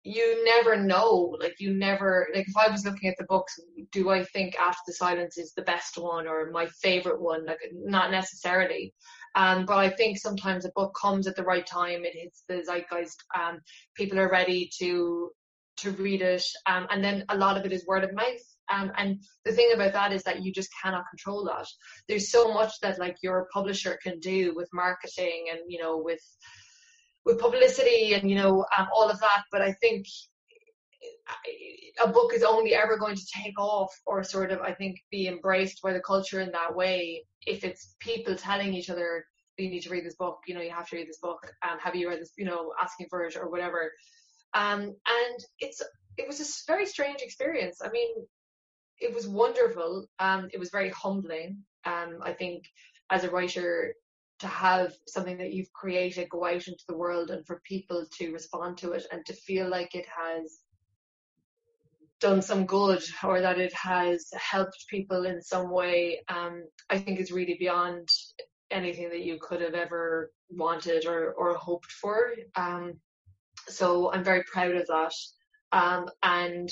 you 0.06 0.46
never 0.46 0.78
know 0.78 1.36
like 1.40 1.56
you 1.60 1.74
never 1.74 2.28
like 2.34 2.48
if 2.48 2.56
i 2.56 2.70
was 2.70 2.86
looking 2.86 3.10
at 3.10 3.18
the 3.18 3.26
books 3.26 3.60
do 3.92 4.12
i 4.12 4.24
think 4.24 4.56
after 4.60 4.80
the 4.86 4.94
silence 4.94 5.36
is 5.38 5.52
the 5.54 5.64
best 5.64 5.98
one 5.98 6.28
or 6.28 6.52
my 6.52 6.68
favorite 6.82 7.20
one? 7.20 7.46
Like 7.46 7.58
not 7.74 8.12
necessarily. 8.12 8.94
Um 9.36 9.66
but 9.66 9.78
i 9.78 9.90
think 9.90 10.20
sometimes 10.20 10.64
a 10.64 10.72
book 10.76 10.96
comes 11.00 11.26
at 11.28 11.36
the 11.36 11.44
right 11.44 11.66
time 11.66 12.06
it 12.06 12.14
hits 12.14 12.44
the 12.48 12.64
zeitgeist 12.64 13.18
um 13.38 13.60
people 13.96 14.20
are 14.20 14.30
ready 14.30 14.70
to 14.80 15.32
to 15.78 15.92
read 15.92 16.22
it 16.22 16.46
um 16.68 16.86
and 16.92 17.04
then 17.04 17.26
a 17.30 17.38
lot 17.38 17.58
of 17.58 17.66
it 17.66 17.74
is 17.74 17.86
word 17.88 18.04
of 18.04 18.14
mouth. 18.14 18.46
Um, 18.68 18.92
and 18.98 19.22
the 19.44 19.52
thing 19.52 19.72
about 19.76 19.94
that 19.94 20.12
is 20.12 20.24
that 20.24 20.44
you 20.44 20.52
just 20.52 20.72
cannot 20.82 21.04
control 21.12 21.46
that. 21.46 21.68
There's 22.08 22.32
so 22.32 22.52
much 22.52 22.72
that 22.82 22.98
like 22.98 23.16
your 23.22 23.48
publisher 23.54 24.00
can 24.02 24.20
do 24.20 24.56
with 24.56 24.68
marketing 24.74 25.46
and 25.52 25.60
you 25.68 25.80
know 25.80 25.98
with 25.98 26.22
with 27.26 27.40
publicity 27.40 28.14
and 28.14 28.30
you 28.30 28.36
know 28.36 28.66
um, 28.78 28.88
all 28.94 29.10
of 29.10 29.20
that. 29.20 29.44
But 29.52 29.62
I 29.62 29.74
think 29.74 30.06
a 32.04 32.08
book 32.08 32.34
is 32.34 32.44
only 32.44 32.74
ever 32.76 32.98
going 32.98 33.16
to 33.16 33.28
take 33.34 33.60
off 33.60 33.94
or 34.06 34.24
sort 34.24 34.52
of 34.52 34.62
I 34.62 34.74
think 34.74 34.98
be 35.12 35.28
embraced 35.28 35.82
by 35.82 35.94
the 35.94 36.00
culture 36.02 36.42
in 36.42 36.52
that 36.52 36.76
way 36.76 37.26
if 37.46 37.64
it's 37.64 37.96
people 38.00 38.36
telling 38.36 38.74
each 38.74 38.90
other 38.90 39.26
you 39.58 39.70
need 39.70 39.82
to 39.82 39.90
read 39.90 40.06
this 40.06 40.16
book. 40.16 40.40
You 40.48 40.56
know 40.56 40.62
you 40.62 40.72
have 40.72 40.90
to 40.90 40.96
read 40.98 41.08
this 41.08 41.20
book. 41.20 41.40
Um, 41.68 41.80
have 41.80 41.96
you 41.96 42.10
read 42.10 42.22
this? 42.22 42.34
You 42.38 42.46
know 42.46 42.74
asking 42.82 43.08
for 43.10 43.24
it 43.24 43.36
or 43.36 43.50
whatever. 43.50 43.92
Um, 44.54 44.82
and 44.82 45.40
it's 45.60 45.82
it 46.18 46.28
was 46.28 46.40
a 46.40 46.72
very 46.72 46.86
strange 46.86 47.22
experience. 47.22 47.82
I 47.84 47.90
mean, 47.90 48.10
it 49.00 49.14
was 49.14 49.28
wonderful. 49.28 50.08
Um, 50.20 50.50
it 50.54 50.60
was 50.60 50.70
very 50.70 50.90
humbling. 50.90 51.64
Um, 51.86 52.20
I 52.22 52.34
think 52.34 52.66
as 53.10 53.24
a 53.24 53.30
writer, 53.30 53.94
to 54.40 54.48
have 54.48 54.94
something 55.08 55.38
that 55.38 55.54
you've 55.54 55.72
created 55.72 56.30
go 56.30 56.46
out 56.46 56.68
into 56.68 56.84
the 56.88 56.98
world 56.98 57.30
and 57.30 57.46
for 57.46 57.62
people 57.64 58.06
to 58.18 58.34
respond 58.34 58.78
to 58.78 58.92
it 58.92 59.06
and 59.12 59.26
to 59.26 59.34
feel 59.34 59.70
like 59.70 59.96
it 59.96 60.06
has 60.06 60.60
done 62.20 62.42
some 62.42 62.66
good 62.66 63.04
or 63.24 63.42
that 63.42 63.60
it 63.60 63.74
has 63.74 64.28
helped 64.34 64.86
people 64.90 65.26
in 65.26 65.42
some 65.42 65.70
way, 65.70 66.22
um, 66.30 66.64
I 66.90 66.98
think 66.98 67.20
is 67.20 67.32
really 67.32 67.56
beyond 67.60 68.10
anything 68.72 69.10
that 69.10 69.22
you 69.22 69.38
could 69.42 69.62
have 69.62 69.74
ever 69.74 70.32
wanted 70.50 71.06
or, 71.06 71.34
or 71.34 71.56
hoped 71.56 71.92
for. 71.92 72.34
Um, 72.56 72.94
so 73.68 74.12
I'm 74.12 74.24
very 74.24 74.44
proud 74.44 74.76
of 74.76 74.88
that. 74.88 75.14
Um, 75.72 76.10
and 76.24 76.70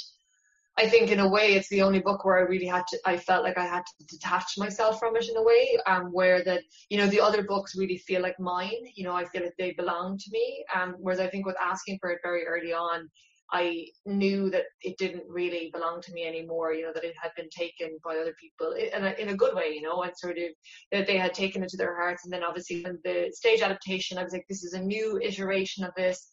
I 0.78 0.90
think 0.90 1.12
in 1.12 1.20
a 1.20 1.28
way 1.28 1.54
it's 1.54 1.70
the 1.70 1.84
only 1.84 2.00
book 2.00 2.26
where 2.26 2.38
I 2.38 2.42
really 2.42 2.66
had 2.66 2.86
to 2.88 3.00
I 3.06 3.18
felt 3.18 3.44
like 3.44 3.58
I 3.58 3.66
had 3.66 3.84
to 3.86 4.06
detach 4.08 4.58
myself 4.58 5.00
from 5.00 5.16
it 5.16 5.30
in 5.30 5.38
a 5.38 5.44
way 5.44 5.78
um 5.86 6.06
where 6.12 6.44
that 6.44 6.64
you 6.90 6.98
know 6.98 7.08
the 7.08 7.22
other 7.22 7.44
books 7.44 7.76
really 7.78 7.98
feel 7.98 8.22
like 8.22 8.40
mine. 8.40 8.84
You 8.96 9.04
know 9.04 9.16
I 9.16 9.26
feel 9.26 9.44
like 9.44 9.54
they 9.58 9.74
belong 9.74 10.18
to 10.18 10.30
me. 10.32 10.66
Um 10.76 10.96
whereas 11.00 11.20
I 11.20 11.28
think 11.28 11.46
with 11.46 11.56
asking 11.62 12.00
for 12.02 12.10
it 12.10 12.20
very 12.24 12.46
early 12.48 12.74
on 12.74 13.10
I 13.52 13.86
knew 14.08 14.50
that 14.50 14.64
it 14.82 14.98
didn't 14.98 15.26
really 15.28 15.70
belong 15.72 16.02
to 16.02 16.14
me 16.14 16.26
anymore 16.26 16.74
you 16.74 16.84
know 16.84 16.94
that 16.94 17.04
it 17.04 17.14
had 17.22 17.32
been 17.36 17.50
taken 17.50 18.00
by 18.04 18.16
other 18.18 18.34
people 18.42 18.72
in 18.72 19.06
a, 19.06 19.12
in 19.22 19.30
a 19.30 19.36
good 19.36 19.54
way 19.54 19.70
you 19.76 19.82
know 19.82 20.02
and 20.02 20.18
sort 20.18 20.40
of 20.40 20.50
that 20.92 21.06
they 21.06 21.18
had 21.18 21.36
taken 21.36 21.62
it 21.62 21.70
to 21.70 21.78
their 21.78 21.96
hearts. 21.96 22.24
And 22.24 22.34
then 22.34 22.44
obviously 22.44 22.82
when 22.82 22.98
the 23.04 23.32
stage 23.32 23.62
adaptation 23.62 24.18
I 24.18 24.24
was 24.24 24.34
like 24.34 24.48
this 24.50 24.64
is 24.64 24.74
a 24.74 24.82
new 24.82 25.20
iteration 25.22 25.84
of 25.84 25.94
this 25.96 26.32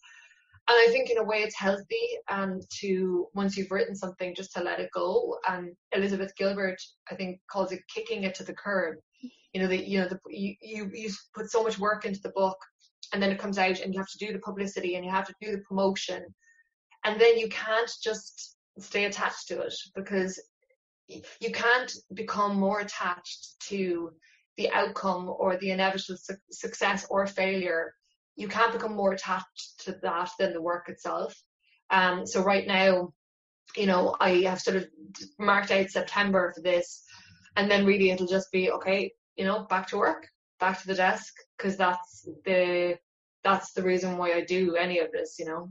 I 0.78 0.88
think 0.90 1.10
in 1.10 1.18
a 1.18 1.24
way 1.24 1.38
it's 1.38 1.56
healthy 1.56 2.06
um, 2.28 2.60
to 2.80 3.28
once 3.34 3.56
you've 3.56 3.70
written 3.70 3.94
something 3.94 4.34
just 4.34 4.52
to 4.54 4.62
let 4.62 4.78
it 4.78 4.90
go. 4.94 5.38
And 5.48 5.72
Elizabeth 5.92 6.32
Gilbert, 6.36 6.80
I 7.10 7.14
think, 7.14 7.40
calls 7.50 7.72
it 7.72 7.80
kicking 7.92 8.24
it 8.24 8.34
to 8.36 8.44
the 8.44 8.54
curb. 8.54 8.96
You 9.52 9.62
know, 9.62 9.70
you 9.70 9.98
know 9.98 10.08
the, 10.08 10.20
you, 10.28 10.54
you 10.62 10.90
you 10.94 11.10
put 11.34 11.50
so 11.50 11.62
much 11.62 11.78
work 11.78 12.04
into 12.04 12.20
the 12.22 12.30
book, 12.30 12.56
and 13.12 13.22
then 13.22 13.30
it 13.30 13.38
comes 13.38 13.58
out, 13.58 13.80
and 13.80 13.92
you 13.92 13.98
have 13.98 14.10
to 14.10 14.24
do 14.24 14.32
the 14.32 14.38
publicity, 14.38 14.94
and 14.94 15.04
you 15.04 15.10
have 15.10 15.26
to 15.26 15.34
do 15.40 15.50
the 15.50 15.62
promotion, 15.68 16.22
and 17.04 17.20
then 17.20 17.36
you 17.36 17.48
can't 17.48 17.90
just 18.02 18.56
stay 18.78 19.06
attached 19.06 19.48
to 19.48 19.60
it 19.60 19.74
because 19.96 20.40
you 21.08 21.50
can't 21.52 21.92
become 22.14 22.54
more 22.54 22.80
attached 22.80 23.58
to 23.60 24.12
the 24.56 24.70
outcome 24.70 25.28
or 25.28 25.56
the 25.56 25.70
inevitable 25.70 26.16
su- 26.16 26.36
success 26.50 27.06
or 27.10 27.26
failure 27.26 27.94
you 28.40 28.48
can't 28.48 28.72
become 28.72 28.96
more 28.96 29.12
attached 29.12 29.84
to 29.84 29.92
that 30.02 30.30
than 30.38 30.54
the 30.54 30.62
work 30.62 30.88
itself. 30.88 31.34
Um, 31.90 32.26
so 32.26 32.42
right 32.42 32.66
now, 32.66 33.12
you 33.76 33.84
know, 33.84 34.16
I 34.18 34.30
have 34.50 34.62
sort 34.62 34.78
of 34.78 34.88
marked 35.38 35.70
out 35.70 35.90
September 35.90 36.50
for 36.54 36.62
this, 36.62 37.04
and 37.56 37.70
then 37.70 37.84
really 37.84 38.10
it'll 38.10 38.26
just 38.26 38.50
be 38.50 38.70
okay, 38.72 39.12
you 39.36 39.44
know, 39.44 39.66
back 39.68 39.88
to 39.88 39.98
work, 39.98 40.26
back 40.58 40.80
to 40.80 40.86
the 40.86 40.94
desk, 40.94 41.34
because 41.56 41.76
that's 41.76 42.26
the 42.46 42.98
that's 43.44 43.72
the 43.72 43.82
reason 43.82 44.16
why 44.16 44.32
I 44.32 44.40
do 44.40 44.74
any 44.74 45.00
of 45.00 45.12
this, 45.12 45.36
you 45.38 45.44
know. 45.44 45.70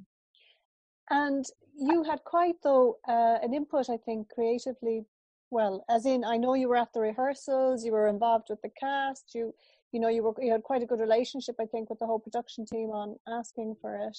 And 1.10 1.46
you 1.76 2.04
had 2.04 2.24
quite 2.24 2.56
though 2.62 2.98
uh, 3.08 3.38
an 3.42 3.56
input, 3.56 3.90
I 3.90 3.98
think, 3.98 4.30
creatively. 4.30 5.06
Well, 5.50 5.84
as 5.90 6.06
in, 6.06 6.24
I 6.24 6.38
know 6.38 6.54
you 6.54 6.70
were 6.70 6.76
at 6.76 6.94
the 6.94 7.00
rehearsals, 7.00 7.84
you 7.84 7.94
were 7.94 8.08
involved 8.08 8.48
with 8.52 8.62
the 8.62 8.70
cast, 8.80 9.34
you 9.34 9.56
you 9.92 10.00
know 10.00 10.10
you 10.10 10.24
were 10.24 10.34
you 10.42 10.52
had 10.52 10.64
quite 10.64 10.84
a 10.84 10.86
good 10.86 11.00
relationship 11.00 11.56
i 11.60 11.66
think 11.66 11.90
with 11.90 12.00
the 12.00 12.06
whole 12.06 12.20
production 12.20 12.66
team 12.66 12.90
on 12.92 13.16
asking 13.28 13.76
for 13.82 13.96
it. 13.96 14.18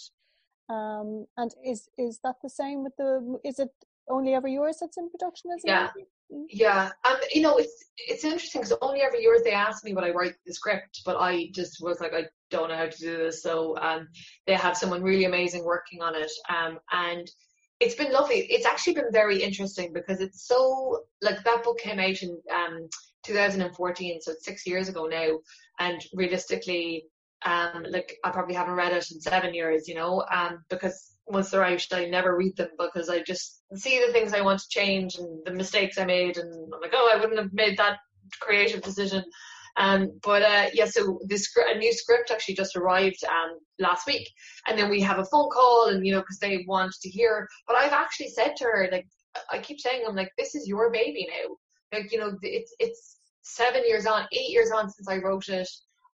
Um 0.69 1.27
and 1.37 1.53
is 1.65 1.89
is 1.99 2.21
that 2.25 2.37
the 2.43 2.51
same 2.51 2.85
with 2.85 2.97
the 2.97 3.39
is 3.45 3.59
it 3.59 3.71
only 4.09 4.35
ever 4.35 4.49
yours 4.49 4.79
that's 4.81 4.99
in 4.99 5.11
production 5.11 5.51
as 5.53 5.63
yeah. 5.65 5.91
Well? 6.29 6.47
yeah. 6.49 6.91
Um 7.09 7.19
you 7.33 7.43
know 7.43 7.57
it's 7.57 7.85
it's 7.97 8.25
interesting 8.25 8.61
because 8.61 8.77
only 8.81 9.01
every 9.01 9.21
year 9.23 9.41
they 9.43 9.53
ask 9.53 9.85
me 9.85 9.95
when 9.95 10.05
i 10.05 10.11
write 10.11 10.35
the 10.47 10.55
script 10.55 11.03
but 11.05 11.17
i 11.17 11.51
just 11.53 11.83
was 11.83 12.01
like 12.01 12.15
i 12.15 12.25
don't 12.51 12.69
know 12.69 12.77
how 12.77 12.87
to 12.87 12.99
do 12.99 13.17
this. 13.17 13.43
So 13.43 13.77
um 13.79 14.09
they 14.47 14.55
have 14.55 14.77
someone 14.77 15.03
really 15.03 15.25
amazing 15.25 15.65
working 15.65 16.03
on 16.03 16.15
it. 16.15 16.33
Um 16.49 16.79
and 16.93 17.31
it's 17.81 17.95
been 17.95 18.13
lovely 18.13 18.41
it's 18.51 18.67
actually 18.67 18.95
been 18.95 19.11
very 19.13 19.43
interesting 19.43 19.93
because 19.93 20.21
it's 20.21 20.47
so 20.47 21.05
like 21.23 21.43
that 21.45 21.65
book 21.65 21.79
came 21.79 21.99
out 21.99 22.23
in 22.23 22.39
um 22.55 22.89
2014, 23.25 24.21
so 24.21 24.33
it's 24.33 24.45
six 24.45 24.67
years 24.67 24.89
ago 24.89 25.07
now. 25.07 25.39
And 25.79 26.03
realistically, 26.15 27.05
um, 27.45 27.87
like 27.89 28.17
I 28.25 28.31
probably 28.31 28.55
haven't 28.55 28.75
read 28.75 28.93
it 28.93 29.11
in 29.11 29.21
seven 29.21 29.55
years, 29.55 29.89
you 29.89 29.95
know, 29.95 30.25
um, 30.31 30.65
because 30.69 31.15
once 31.27 31.51
they're 31.51 31.65
out, 31.65 31.87
I 31.93 32.07
never 32.07 32.37
read 32.37 32.57
them 32.57 32.71
because 32.79 33.09
I 33.09 33.23
just 33.23 33.63
see 33.75 34.03
the 34.05 34.13
things 34.13 34.33
I 34.33 34.41
want 34.43 34.61
to 34.61 34.69
change 34.69 35.17
and 35.17 35.41
the 35.45 35.53
mistakes 35.53 35.99
I 35.99 36.05
made, 36.05 36.37
and 36.37 36.53
I'm 36.53 36.81
like, 36.81 36.93
oh, 36.95 37.13
I 37.13 37.19
wouldn't 37.19 37.39
have 37.39 37.53
made 37.53 37.79
that 37.79 37.99
creative 38.41 38.83
decision. 38.83 39.25
Um, 39.77 40.19
but 40.23 40.43
uh, 40.43 40.67
yeah, 40.75 40.87
so 40.87 41.21
this 41.27 41.49
a 41.57 41.79
new 41.79 41.93
script 41.93 42.31
actually 42.31 42.55
just 42.55 42.77
arrived 42.77 43.23
um, 43.25 43.59
last 43.79 44.07
week, 44.07 44.29
and 44.67 44.79
then 44.79 44.91
we 44.91 45.01
have 45.01 45.19
a 45.19 45.25
phone 45.25 45.49
call, 45.51 45.89
and 45.89 46.07
you 46.07 46.13
know, 46.13 46.21
because 46.21 46.39
they 46.39 46.65
want 46.67 46.93
to 47.03 47.09
hear. 47.09 47.49
But 47.67 47.77
I've 47.77 47.93
actually 47.93 48.29
said 48.29 48.57
to 48.57 48.65
her, 48.65 48.89
like, 48.91 49.07
I 49.51 49.59
keep 49.59 49.81
saying, 49.81 50.05
I'm 50.07 50.17
like, 50.17 50.33
this 50.37 50.55
is 50.55 50.69
your 50.69 50.91
baby 50.91 51.29
now. 51.29 51.57
Like 51.93 52.13
you 52.13 52.19
know 52.19 52.37
it's 52.43 52.75
it's 52.79 53.17
seven 53.43 53.83
years 53.87 54.07
on 54.07 54.27
eight 54.33 54.51
years 54.51 54.71
on 54.71 54.91
since 54.91 55.09
i 55.09 55.17
wrote 55.19 55.49
it. 55.49 55.69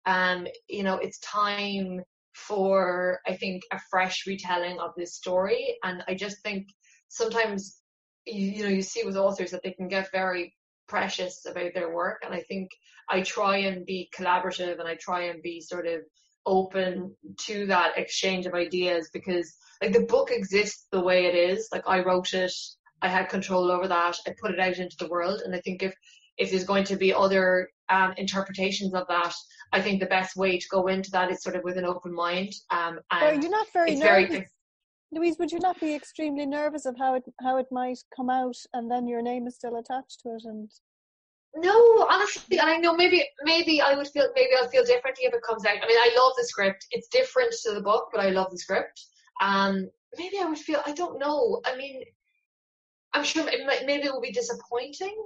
Um 0.07 0.47
you 0.69 0.83
know 0.83 0.97
it's 0.97 1.19
time 1.19 2.03
for 2.35 3.21
i 3.27 3.35
think 3.35 3.63
a 3.73 3.81
fresh 3.91 4.27
retelling 4.27 4.79
of 4.79 4.93
this 4.97 5.15
story. 5.15 5.77
And 5.83 6.03
i 6.09 6.15
just 6.15 6.43
think 6.43 6.69
sometimes 7.09 7.81
you, 8.27 8.51
you 8.51 8.63
know 8.63 8.69
you 8.69 8.83
see 8.83 9.05
with 9.05 9.17
authors 9.17 9.51
that 9.51 9.63
they 9.63 9.73
can 9.73 9.89
get 9.89 10.13
very 10.13 10.55
precious 10.89 11.47
about 11.47 11.75
their 11.75 11.95
work 11.95 12.23
and 12.25 12.35
i 12.35 12.41
think 12.43 12.71
i 13.09 13.21
try 13.21 13.59
and 13.59 13.87
be 13.87 14.11
collaborative 14.17 14.79
and 14.79 14.89
i 14.89 14.95
try 14.95 15.25
and 15.25 15.43
be 15.43 15.61
sort 15.61 15.87
of 15.87 16.01
open 16.47 17.15
to 17.39 17.67
that 17.67 17.99
exchange 17.99 18.47
of 18.47 18.55
ideas 18.55 19.11
because 19.13 19.57
like 19.83 19.93
the 19.93 20.01
book 20.01 20.31
exists 20.31 20.87
the 20.93 21.01
way 21.01 21.27
it 21.27 21.35
is 21.35 21.69
like 21.73 21.83
i 21.87 22.03
wrote 22.03 22.33
it 22.35 22.53
I 23.03 23.09
had 23.09 23.29
control 23.29 23.71
over 23.71 23.89
that. 23.89 24.17
I 24.27 24.35
put 24.41 24.53
it 24.53 24.61
out 24.61 24.79
into 24.79 24.97
the 24.99 25.09
world, 25.09 25.43
and 25.45 25.55
I 25.55 25.61
think 25.61 25.83
if 25.83 25.95
if 26.39 26.51
there's 26.51 26.65
going 26.65 26.85
to 26.85 26.97
be 26.97 27.15
other 27.15 27.71
um, 27.89 28.13
interpretations 28.19 28.93
of 28.95 29.07
that, 29.09 29.33
I 29.73 29.81
think 29.81 30.01
the 30.01 30.07
best 30.07 30.37
way 30.37 30.59
to 30.59 30.69
go 30.71 30.87
into 30.89 31.11
that 31.13 31.31
is 31.31 31.43
sort 31.43 31.57
of 31.57 31.65
with 31.65 31.79
an 31.79 31.87
open 31.87 32.13
mind. 32.15 32.53
Um, 32.71 33.01
and 33.11 33.23
Are 33.23 33.43
you 33.43 33.49
not 33.49 33.67
very 33.73 33.93
it's 33.93 34.01
nervous? 34.01 34.29
very 34.29 34.47
Louise, 35.13 35.37
would 35.39 35.53
you 35.53 35.61
not 35.61 35.81
be 35.81 35.95
extremely 35.95 36.47
nervous 36.47 36.85
of 36.85 36.97
how 36.99 37.15
it 37.15 37.25
how 37.41 37.57
it 37.59 37.67
might 37.71 37.99
come 38.15 38.29
out, 38.29 38.57
and 38.75 38.91
then 38.91 39.07
your 39.07 39.23
name 39.23 39.47
is 39.47 39.55
still 39.55 39.77
attached 39.77 40.21
to 40.21 40.31
it? 40.31 40.43
And 40.45 40.71
no, 41.55 42.07
honestly, 42.11 42.59
and 42.59 42.69
I 42.69 42.77
know 42.77 42.95
maybe 42.95 43.25
maybe 43.43 43.81
I 43.81 43.95
would 43.95 44.09
feel 44.09 44.29
maybe 44.35 44.51
I'll 44.59 44.69
feel 44.69 44.85
differently 44.85 45.25
if 45.25 45.35
it 45.35 45.43
comes 45.43 45.65
out. 45.65 45.77
I 45.83 45.87
mean, 45.87 45.99
I 45.99 46.15
love 46.19 46.33
the 46.37 46.45
script. 46.45 46.87
It's 46.91 47.09
different 47.09 47.55
to 47.65 47.73
the 47.73 47.81
book, 47.81 48.09
but 48.13 48.21
I 48.21 48.31
love 48.31 48.51
the 48.51 48.59
script. 48.59 49.01
Um, 49.41 49.89
maybe 50.19 50.39
I 50.41 50.45
would 50.45 50.59
feel 50.59 50.83
I 50.87 50.93
don't 50.93 51.19
know. 51.19 51.61
I 51.65 51.77
mean, 51.77 52.03
I'm 53.13 53.25
sure 53.25 53.49
it 53.49 53.67
might, 53.67 53.87
maybe 53.87 54.07
it 54.07 54.13
will 54.13 54.21
be 54.21 54.33
disappointing. 54.33 55.17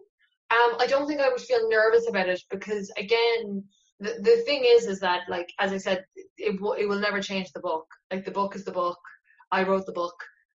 Um, 0.51 0.77
I 0.79 0.87
don't 0.87 1.07
think 1.07 1.21
I 1.21 1.29
would 1.29 1.41
feel 1.41 1.69
nervous 1.69 2.09
about 2.09 2.29
it 2.29 2.43
because 2.51 2.91
again, 2.97 3.65
the, 3.99 4.15
the 4.21 4.43
thing 4.47 4.65
is, 4.65 4.87
is 4.87 5.01
that 5.01 5.23
like, 5.29 5.53
as 5.59 5.73
I 5.73 5.79
said, 5.79 6.05
it, 6.17 6.59
it 6.61 6.89
will 6.89 7.01
never 7.01 7.21
change 7.21 7.53
the 7.53 7.61
book. 7.61 7.87
Like 8.11 8.25
the 8.25 8.31
book 8.31 8.57
is 8.57 8.65
the 8.65 8.73
book. 8.73 8.99
I 9.53 9.63
wrote 9.65 9.87
the 9.87 9.93
book. 9.93 10.15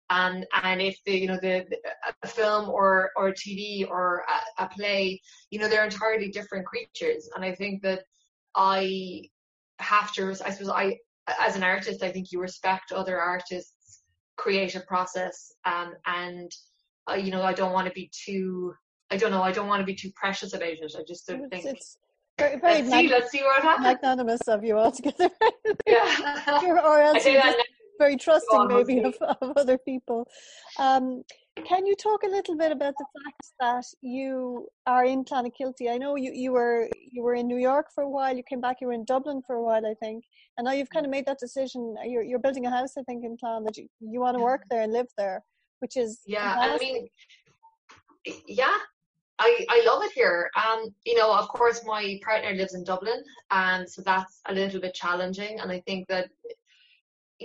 And, 0.09 0.45
and 0.61 0.81
if 0.81 0.97
the, 1.05 1.17
you 1.17 1.27
know, 1.27 1.39
the, 1.41 1.65
the 1.69 1.77
a 2.23 2.27
film 2.27 2.69
or, 2.69 3.11
or 3.15 3.31
TV 3.31 3.89
or 3.89 4.23
a, 4.57 4.63
a 4.63 4.69
play, 4.69 5.19
you 5.49 5.59
know, 5.59 5.67
they're 5.67 5.83
entirely 5.83 6.29
different 6.29 6.65
creatures. 6.65 7.29
And 7.35 7.43
I 7.43 7.55
think 7.55 7.81
that 7.83 8.03
I 8.55 9.23
have 9.79 10.13
to, 10.13 10.29
I 10.29 10.51
suppose 10.51 10.69
I, 10.69 10.97
as 11.39 11.55
an 11.55 11.63
artist, 11.63 12.03
I 12.03 12.11
think 12.11 12.31
you 12.31 12.39
respect 12.39 12.91
other 12.91 13.19
artists' 13.19 14.03
creative 14.37 14.85
process. 14.85 15.53
Um, 15.65 15.93
and, 16.05 16.51
uh, 17.09 17.15
you 17.15 17.31
know, 17.31 17.41
I 17.41 17.53
don't 17.53 17.73
want 17.73 17.87
to 17.87 17.93
be 17.93 18.11
too, 18.13 18.73
I 19.09 19.17
don't 19.17 19.31
know, 19.31 19.41
I 19.41 19.51
don't 19.51 19.67
want 19.67 19.79
to 19.79 19.85
be 19.85 19.95
too 19.95 20.11
precious 20.15 20.53
about 20.53 20.69
it. 20.69 20.93
I 20.97 21.03
just 21.07 21.27
don't 21.27 21.49
think. 21.49 21.65
It's 21.65 21.97
very, 22.37 22.59
very 22.59 22.81
let's, 22.81 22.89
see, 22.89 23.07
let's 23.07 23.31
see 23.31 23.41
what 23.41 23.61
happens. 23.61 23.85
Magnanimous 23.85 24.41
of 24.47 24.63
you 24.63 24.77
altogether. 24.77 25.29
yeah. 25.87 26.61
or 26.63 26.77
else 27.01 27.17
I 27.17 27.19
say 27.19 27.33
that 27.35 27.55
very 28.03 28.17
trusting 28.17 28.67
maybe 28.67 28.99
of, 29.09 29.15
of 29.41 29.53
other 29.55 29.77
people. 29.77 30.27
Um, 30.79 31.23
can 31.69 31.85
you 31.85 31.95
talk 31.95 32.23
a 32.23 32.27
little 32.37 32.57
bit 32.57 32.71
about 32.71 32.95
the 32.97 33.05
fact 33.15 33.43
that 33.59 33.85
you 34.01 34.67
are 34.87 35.05
in 35.05 35.23
Clonakilty? 35.23 35.85
I 35.89 35.97
know 35.97 36.15
you, 36.15 36.31
you 36.33 36.51
were 36.51 36.89
you 37.11 37.21
were 37.21 37.35
in 37.35 37.47
New 37.47 37.61
York 37.69 37.87
for 37.93 38.03
a 38.03 38.09
while. 38.09 38.35
You 38.35 38.43
came 38.51 38.61
back. 38.61 38.77
You 38.81 38.87
were 38.87 38.93
in 39.01 39.05
Dublin 39.05 39.41
for 39.45 39.55
a 39.55 39.63
while, 39.63 39.85
I 39.85 39.93
think, 40.03 40.23
and 40.57 40.65
now 40.65 40.73
you've 40.73 40.89
kind 40.89 41.05
of 41.05 41.11
made 41.11 41.27
that 41.27 41.39
decision. 41.39 41.95
You're 42.05 42.23
you're 42.23 42.45
building 42.45 42.65
a 42.65 42.71
house, 42.77 42.93
I 42.97 43.03
think, 43.03 43.23
in 43.23 43.37
Clon 43.37 43.63
that 43.65 43.77
you, 43.77 43.87
you 43.99 44.19
want 44.19 44.35
to 44.37 44.43
work 44.43 44.63
there 44.69 44.81
and 44.81 44.91
live 44.91 45.09
there, 45.17 45.43
which 45.79 45.95
is 45.95 46.21
yeah. 46.25 46.55
Fantastic. 46.55 46.87
I 46.87 46.91
mean, 46.91 47.07
yeah, 48.47 48.77
I, 49.39 49.65
I 49.69 49.83
love 49.85 50.03
it 50.03 50.11
here. 50.13 50.49
Um, 50.55 50.79
you 51.05 51.15
know, 51.17 51.33
of 51.33 51.47
course, 51.49 51.81
my 51.85 52.19
partner 52.23 52.53
lives 52.53 52.75
in 52.75 52.83
Dublin, 52.83 53.23
and 53.51 53.89
so 53.89 54.01
that's 54.01 54.41
a 54.47 54.53
little 54.53 54.79
bit 54.79 54.93
challenging. 54.93 55.59
And 55.59 55.71
I 55.71 55.81
think 55.85 56.07
that, 56.07 56.29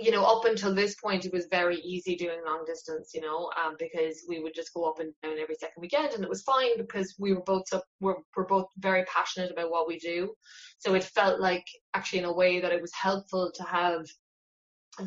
you 0.03 0.11
know, 0.11 0.23
up 0.23 0.45
until 0.45 0.73
this 0.73 0.95
point, 0.95 1.25
it 1.25 1.33
was 1.33 1.47
very 1.49 1.77
easy 1.77 2.15
doing 2.15 2.39
long 2.45 2.63
distance. 2.65 3.11
You 3.13 3.21
know, 3.21 3.51
um, 3.63 3.75
because 3.77 4.23
we 4.27 4.39
would 4.39 4.53
just 4.53 4.73
go 4.73 4.89
up 4.89 4.99
and 4.99 5.13
down 5.23 5.37
every 5.39 5.55
second 5.55 5.81
weekend, 5.81 6.13
and 6.13 6.23
it 6.23 6.29
was 6.29 6.43
fine 6.43 6.77
because 6.77 7.15
we 7.19 7.33
were 7.33 7.43
both 7.43 7.65
up, 7.73 7.83
we're, 7.99 8.15
we're 8.35 8.45
both 8.45 8.67
very 8.77 9.03
passionate 9.05 9.51
about 9.51 9.71
what 9.71 9.87
we 9.87 9.99
do. 9.99 10.33
So 10.79 10.93
it 10.93 11.03
felt 11.03 11.39
like 11.39 11.65
actually 11.93 12.19
in 12.19 12.25
a 12.25 12.33
way 12.33 12.59
that 12.59 12.71
it 12.71 12.81
was 12.81 12.93
helpful 12.93 13.51
to 13.55 13.63
have 13.63 14.05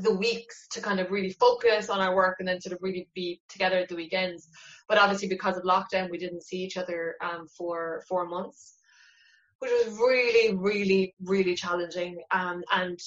the 0.01 0.15
weeks 0.15 0.67
to 0.71 0.81
kind 0.81 1.01
of 1.01 1.11
really 1.11 1.33
focus 1.33 1.91
on 1.91 2.01
our 2.01 2.15
work 2.15 2.37
and 2.39 2.49
then 2.49 2.61
sort 2.61 2.73
of 2.73 2.79
really 2.83 3.09
be 3.15 3.41
together 3.49 3.77
at 3.77 3.89
the 3.89 3.97
weekends. 3.97 4.49
But 4.89 4.99
obviously, 4.99 5.29
because 5.29 5.57
of 5.57 5.65
lockdown, 5.65 6.11
we 6.11 6.19
didn't 6.19 6.45
see 6.45 6.59
each 6.59 6.77
other 6.77 7.17
um, 7.23 7.47
for 7.49 8.03
four 8.09 8.27
months, 8.27 8.75
which 9.59 9.71
was 9.71 9.95
really, 9.99 10.55
really, 10.55 11.15
really 11.23 11.55
challenging. 11.55 12.23
Um, 12.31 12.63
and 12.73 12.99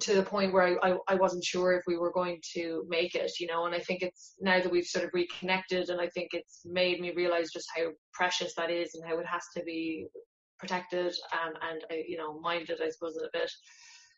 to 0.00 0.14
the 0.14 0.22
point 0.22 0.52
where 0.52 0.78
I, 0.84 0.90
I, 0.90 0.96
I 1.08 1.14
wasn't 1.14 1.44
sure 1.44 1.72
if 1.72 1.82
we 1.86 1.96
were 1.96 2.12
going 2.12 2.40
to 2.54 2.84
make 2.88 3.14
it, 3.14 3.32
you 3.38 3.46
know. 3.46 3.66
And 3.66 3.74
I 3.74 3.80
think 3.80 4.02
it's 4.02 4.34
now 4.40 4.60
that 4.60 4.70
we've 4.70 4.84
sort 4.84 5.04
of 5.04 5.10
reconnected, 5.14 5.90
and 5.90 6.00
I 6.00 6.08
think 6.08 6.30
it's 6.32 6.62
made 6.64 7.00
me 7.00 7.12
realize 7.14 7.50
just 7.52 7.68
how 7.76 7.90
precious 8.12 8.54
that 8.56 8.70
is 8.70 8.94
and 8.94 9.04
how 9.08 9.18
it 9.18 9.26
has 9.26 9.44
to 9.56 9.62
be 9.62 10.06
protected 10.58 11.14
um, 11.32 11.52
and, 11.62 11.82
you 12.08 12.16
know, 12.16 12.40
minded, 12.40 12.80
I 12.82 12.88
suppose, 12.88 13.16
a 13.16 13.28
bit 13.32 13.50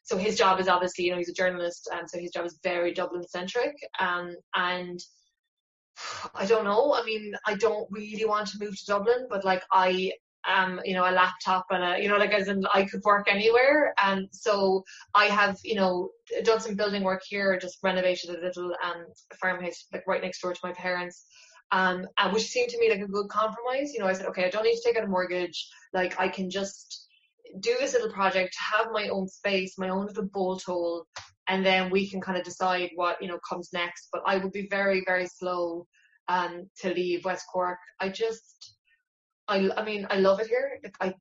so 0.09 0.17
his 0.17 0.39
job 0.39 0.59
is 0.59 0.69
obviously, 0.69 1.05
you 1.05 1.11
know, 1.11 1.19
he's 1.19 1.29
a 1.29 1.35
journalist, 1.35 1.87
and 1.93 2.09
so 2.09 2.19
his 2.19 2.31
job 2.31 2.47
is 2.47 2.59
very 2.63 2.95
Dublin 2.95 3.29
centric. 3.29 3.77
Um, 4.01 4.35
and 4.55 4.99
I 6.35 6.47
don't 6.47 6.65
know. 6.65 6.95
I 6.95 7.05
mean, 7.05 7.35
I 7.47 7.55
don't 7.57 7.87
really 7.91 8.25
want 8.25 8.49
to 8.49 8.59
move 8.59 8.75
to 8.79 8.87
Dublin, 8.87 9.27
but 9.29 9.45
like 9.45 9.63
I 9.71 10.13
am, 10.47 10.81
you 10.85 10.95
know, 10.95 11.09
a 11.09 11.13
laptop 11.13 11.67
and 11.71 11.83
a, 11.83 12.03
you 12.03 12.09
know, 12.09 12.17
like 12.17 12.33
as 12.33 12.49
in 12.49 12.65
I 12.73 12.85
could 12.85 13.03
work 13.05 13.29
anywhere. 13.31 13.95
And 14.03 14.29
so 14.33 14.85
I 15.15 15.27
have, 15.27 15.59
you 15.65 15.75
know, 15.75 16.11
done 16.45 16.61
some 16.61 16.77
building 16.77 17.03
work 17.03 17.23
here, 17.27 17.59
just 17.59 17.79
renovated 17.83 18.31
a 18.31 18.41
little 18.41 18.73
um, 18.85 19.07
farmhouse 19.41 19.87
like 19.93 20.07
right 20.07 20.23
next 20.23 20.41
door 20.41 20.53
to 20.53 20.61
my 20.63 20.73
parents. 20.73 21.27
Um, 21.71 22.07
and 22.19 22.33
which 22.33 22.47
seemed 22.47 22.71
to 22.71 22.79
me 22.79 22.91
like 22.91 23.01
a 23.01 23.07
good 23.07 23.29
compromise. 23.29 23.93
You 23.93 24.01
know, 24.01 24.07
I 24.07 24.15
said, 24.15 24.27
okay, 24.27 24.47
I 24.47 24.51
don't 24.51 24.65
need 24.65 24.77
to 24.77 24.83
take 24.85 24.97
out 24.97 25.05
a 25.05 25.09
mortgage. 25.09 25.69
Like 25.93 26.19
I 26.19 26.29
can 26.29 26.49
just 26.49 27.07
do 27.61 27.75
this 27.79 27.93
little 27.93 28.13
project, 28.13 28.57
have 28.75 28.89
my 28.93 29.09
own 29.09 29.29
space, 29.29 29.79
my 29.79 29.89
own 29.91 30.07
little 30.07 30.29
bolt 30.33 30.63
hole, 30.65 31.07
and 31.49 31.65
then 31.65 31.91
we 31.91 32.09
can 32.09 32.21
kind 32.21 32.39
of 32.39 32.45
decide 32.45 32.91
what 32.95 33.21
you 33.21 33.29
know 33.29 33.39
comes 33.49 33.71
next. 33.73 34.09
But 34.13 34.23
I 34.27 34.39
would 34.39 34.53
be 34.53 34.69
very, 34.71 35.03
very 35.07 35.27
slow 35.27 35.87
um, 36.29 36.69
to 36.81 36.93
leave 36.93 37.25
West 37.25 37.47
Cork. 37.53 37.79
I 38.01 38.09
just, 38.11 38.75
I, 39.49 39.71
I 39.77 39.85
mean, 39.85 40.07
I 40.11 40.17
love 40.17 40.41
it 40.41 40.49
here. 40.49 40.79
Like, 40.83 40.97
I, 41.01 41.15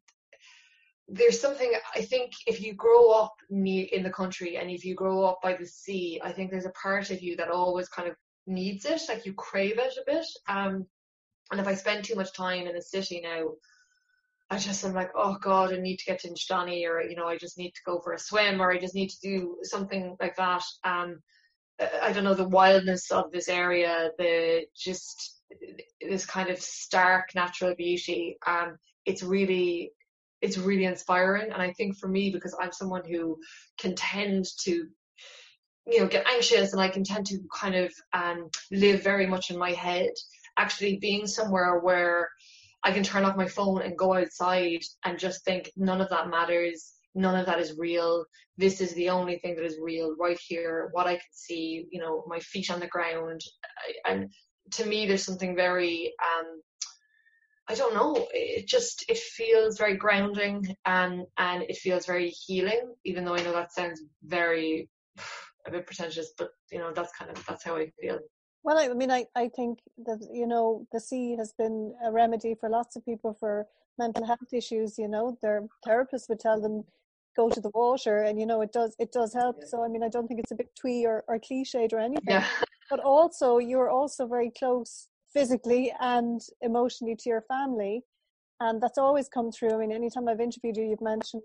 there's 1.08 1.40
something 1.40 1.72
I 1.96 2.02
think 2.02 2.34
if 2.46 2.62
you 2.62 2.74
grow 2.74 3.12
up 3.12 3.36
in 3.50 4.04
the 4.04 4.10
country 4.10 4.58
and 4.58 4.70
if 4.70 4.84
you 4.84 4.94
grow 4.94 5.24
up 5.24 5.40
by 5.42 5.54
the 5.54 5.66
sea, 5.66 6.20
I 6.22 6.34
think 6.34 6.52
there's 6.52 6.66
a 6.66 6.72
part 6.72 7.10
of 7.12 7.22
you 7.22 7.38
that 7.38 7.50
always 7.50 7.88
kind 7.88 8.10
of 8.10 8.16
needs 8.46 8.86
it, 8.86 9.02
like 9.08 9.26
you 9.26 9.34
crave 9.34 9.80
it 9.80 9.94
a 9.98 10.04
bit. 10.06 10.26
Um, 10.48 10.86
and 11.52 11.62
if 11.62 11.68
I 11.68 11.76
spend 11.76 12.04
too 12.04 12.16
much 12.16 12.34
time 12.34 12.68
in 12.68 12.76
the 12.76 12.82
city 12.82 13.22
now, 13.22 13.52
I 14.50 14.58
just 14.58 14.84
am 14.86 14.94
like, 14.94 15.12
oh 15.16 15.38
God, 15.42 15.74
I 15.74 15.78
need 15.78 15.98
to 15.98 16.06
get 16.06 16.20
to 16.22 16.30
Inchydoney 16.30 16.88
or, 16.88 17.02
you 17.02 17.16
know, 17.16 17.28
I 17.28 17.38
just 17.38 17.58
need 17.58 17.72
to 17.72 17.82
go 17.86 18.00
for 18.00 18.14
a 18.14 18.20
swim 18.20 18.62
or 18.62 18.72
I 18.72 18.78
just 18.78 18.96
need 18.96 19.10
to 19.10 19.22
do 19.22 19.58
something 19.64 20.16
like 20.20 20.36
that. 20.38 20.64
Um, 20.84 21.22
I 22.02 22.12
don't 22.12 22.24
know, 22.24 22.34
the 22.34 22.48
wildness 22.48 23.12
of 23.12 23.32
this 23.32 23.50
area, 23.50 24.10
the 24.18 24.66
just 24.76 25.37
this 26.02 26.26
kind 26.26 26.50
of 26.50 26.60
stark 26.60 27.34
natural 27.36 27.76
beauty. 27.76 28.38
Um, 28.46 28.78
it's 29.06 29.24
really, 29.24 29.92
it's 30.42 30.58
really 30.58 30.86
inspiring. 30.86 31.52
And 31.52 31.62
I 31.62 31.74
think 31.74 31.98
for 31.98 32.08
me, 32.08 32.32
because 32.32 32.56
I'm 32.60 32.72
someone 32.72 33.04
who 33.10 33.38
can 33.80 33.96
tend 33.96 34.46
to 34.64 34.88
you 35.88 36.02
know, 36.02 36.08
get 36.08 36.28
anxious 36.28 36.74
and 36.74 36.82
I 36.82 36.90
can 36.90 37.04
tend 37.04 37.28
to 37.28 37.40
kind 37.54 37.76
of 37.76 37.94
um, 38.14 38.50
live 38.72 39.04
very 39.04 39.26
much 39.26 39.52
in 39.52 39.58
my 39.58 39.72
head. 39.72 40.10
Actually, 40.58 40.98
being 40.98 41.28
somewhere 41.28 41.80
where 41.80 42.30
I 42.84 42.92
can 42.92 43.04
turn 43.04 43.24
off 43.26 43.38
my 43.38 43.48
phone 43.48 43.82
and 43.82 43.98
go 43.98 44.14
outside 44.14 44.82
and 45.06 45.18
just 45.18 45.46
think 45.46 45.72
none 45.78 46.02
of 46.02 46.10
that 46.10 46.30
matters. 46.30 46.94
None 47.16 47.40
of 47.40 47.46
that 47.46 47.60
is 47.60 47.78
real. 47.78 48.26
This 48.58 48.82
is 48.82 48.94
the 48.94 49.10
only 49.10 49.40
thing 49.40 49.56
that 49.56 49.66
is 49.66 49.78
real 49.82 50.16
right 50.20 50.40
here. 50.46 50.90
What 50.92 51.08
I 51.08 51.14
can 51.14 51.22
see, 51.32 51.88
you 51.92 52.02
know, 52.02 52.24
my 52.28 52.40
feet 52.40 52.70
on 52.70 52.80
the 52.80 52.88
ground. 52.88 53.42
And 54.06 54.30
to 54.72 54.86
me, 54.86 55.06
there's 55.06 55.26
something 55.26 55.56
very, 55.56 56.14
um, 56.24 56.62
I 57.70 57.76
don't 57.76 57.94
know. 57.94 58.28
It 58.32 58.68
just 58.68 59.06
it 59.10 59.18
feels 59.18 59.78
very 59.78 59.98
grounding 59.98 60.76
and 60.86 61.26
and 61.38 61.64
it 61.64 61.78
feels 61.78 62.06
very 62.06 62.30
healing. 62.30 62.94
Even 63.04 63.26
though 63.26 63.36
I 63.36 63.44
know 63.44 63.54
that 63.54 63.74
sounds 63.74 64.02
very 64.24 64.90
a 65.66 65.72
bit 65.72 65.86
pretentious, 65.86 66.32
but 66.38 66.50
you 66.72 66.80
know 66.80 66.92
that's 66.94 67.12
kind 67.18 67.30
of 67.30 67.46
that's 67.46 67.64
how 67.64 67.76
I 67.76 67.92
feel. 68.00 68.20
Well, 68.64 68.78
I 68.78 68.90
mean, 68.94 69.12
I, 69.12 69.26
I 69.34 69.48
think 69.48 69.80
that, 70.06 70.28
you 70.34 70.46
know, 70.46 70.86
the 70.92 71.00
sea 71.00 71.38
has 71.38 71.54
been 71.54 71.94
a 72.04 72.12
remedy 72.12 72.54
for 72.54 72.70
lots 72.70 72.98
of 72.98 73.06
people 73.06 73.34
for 73.34 73.66
mental 73.98 74.26
health 74.26 74.52
issues, 74.52 74.98
you 74.98 75.08
know, 75.08 75.38
their 75.42 75.64
therapists 75.88 76.28
would 76.28 76.42
tell 76.42 76.60
them 76.60 76.84
go 77.38 77.50
to 77.50 77.62
the 77.62 77.70
water 77.74 78.24
and, 78.24 78.38
you 78.38 78.46
know, 78.46 78.60
it 78.62 78.74
does, 78.74 78.94
it 79.00 79.14
does 79.14 79.34
help. 79.34 79.64
So, 79.64 79.86
I 79.86 79.88
mean, 79.88 80.04
I 80.04 80.10
don't 80.10 80.28
think 80.28 80.42
it's 80.42 80.52
a 80.52 80.56
bit 80.56 80.76
twee 80.76 81.06
or, 81.06 81.24
or 81.30 81.40
cliched 81.40 81.94
or 81.94 82.00
anything, 82.00 82.26
yeah. 82.28 82.46
But 82.90 83.00
also 83.00 83.58
you're 83.58 83.90
also 83.90 84.28
very 84.28 84.52
close 84.58 85.08
physically 85.34 85.94
and 86.00 86.42
emotionally 86.62 87.16
to 87.16 87.30
your 87.30 87.42
family. 87.42 88.04
And 88.60 88.82
that's 88.82 88.98
always 88.98 89.30
come 89.30 89.52
through. 89.52 89.74
I 89.74 89.78
mean, 89.78 89.92
anytime 89.92 90.28
I've 90.28 90.40
interviewed 90.40 90.78
you, 90.78 90.86
you've 90.86 91.02
mentioned, 91.02 91.44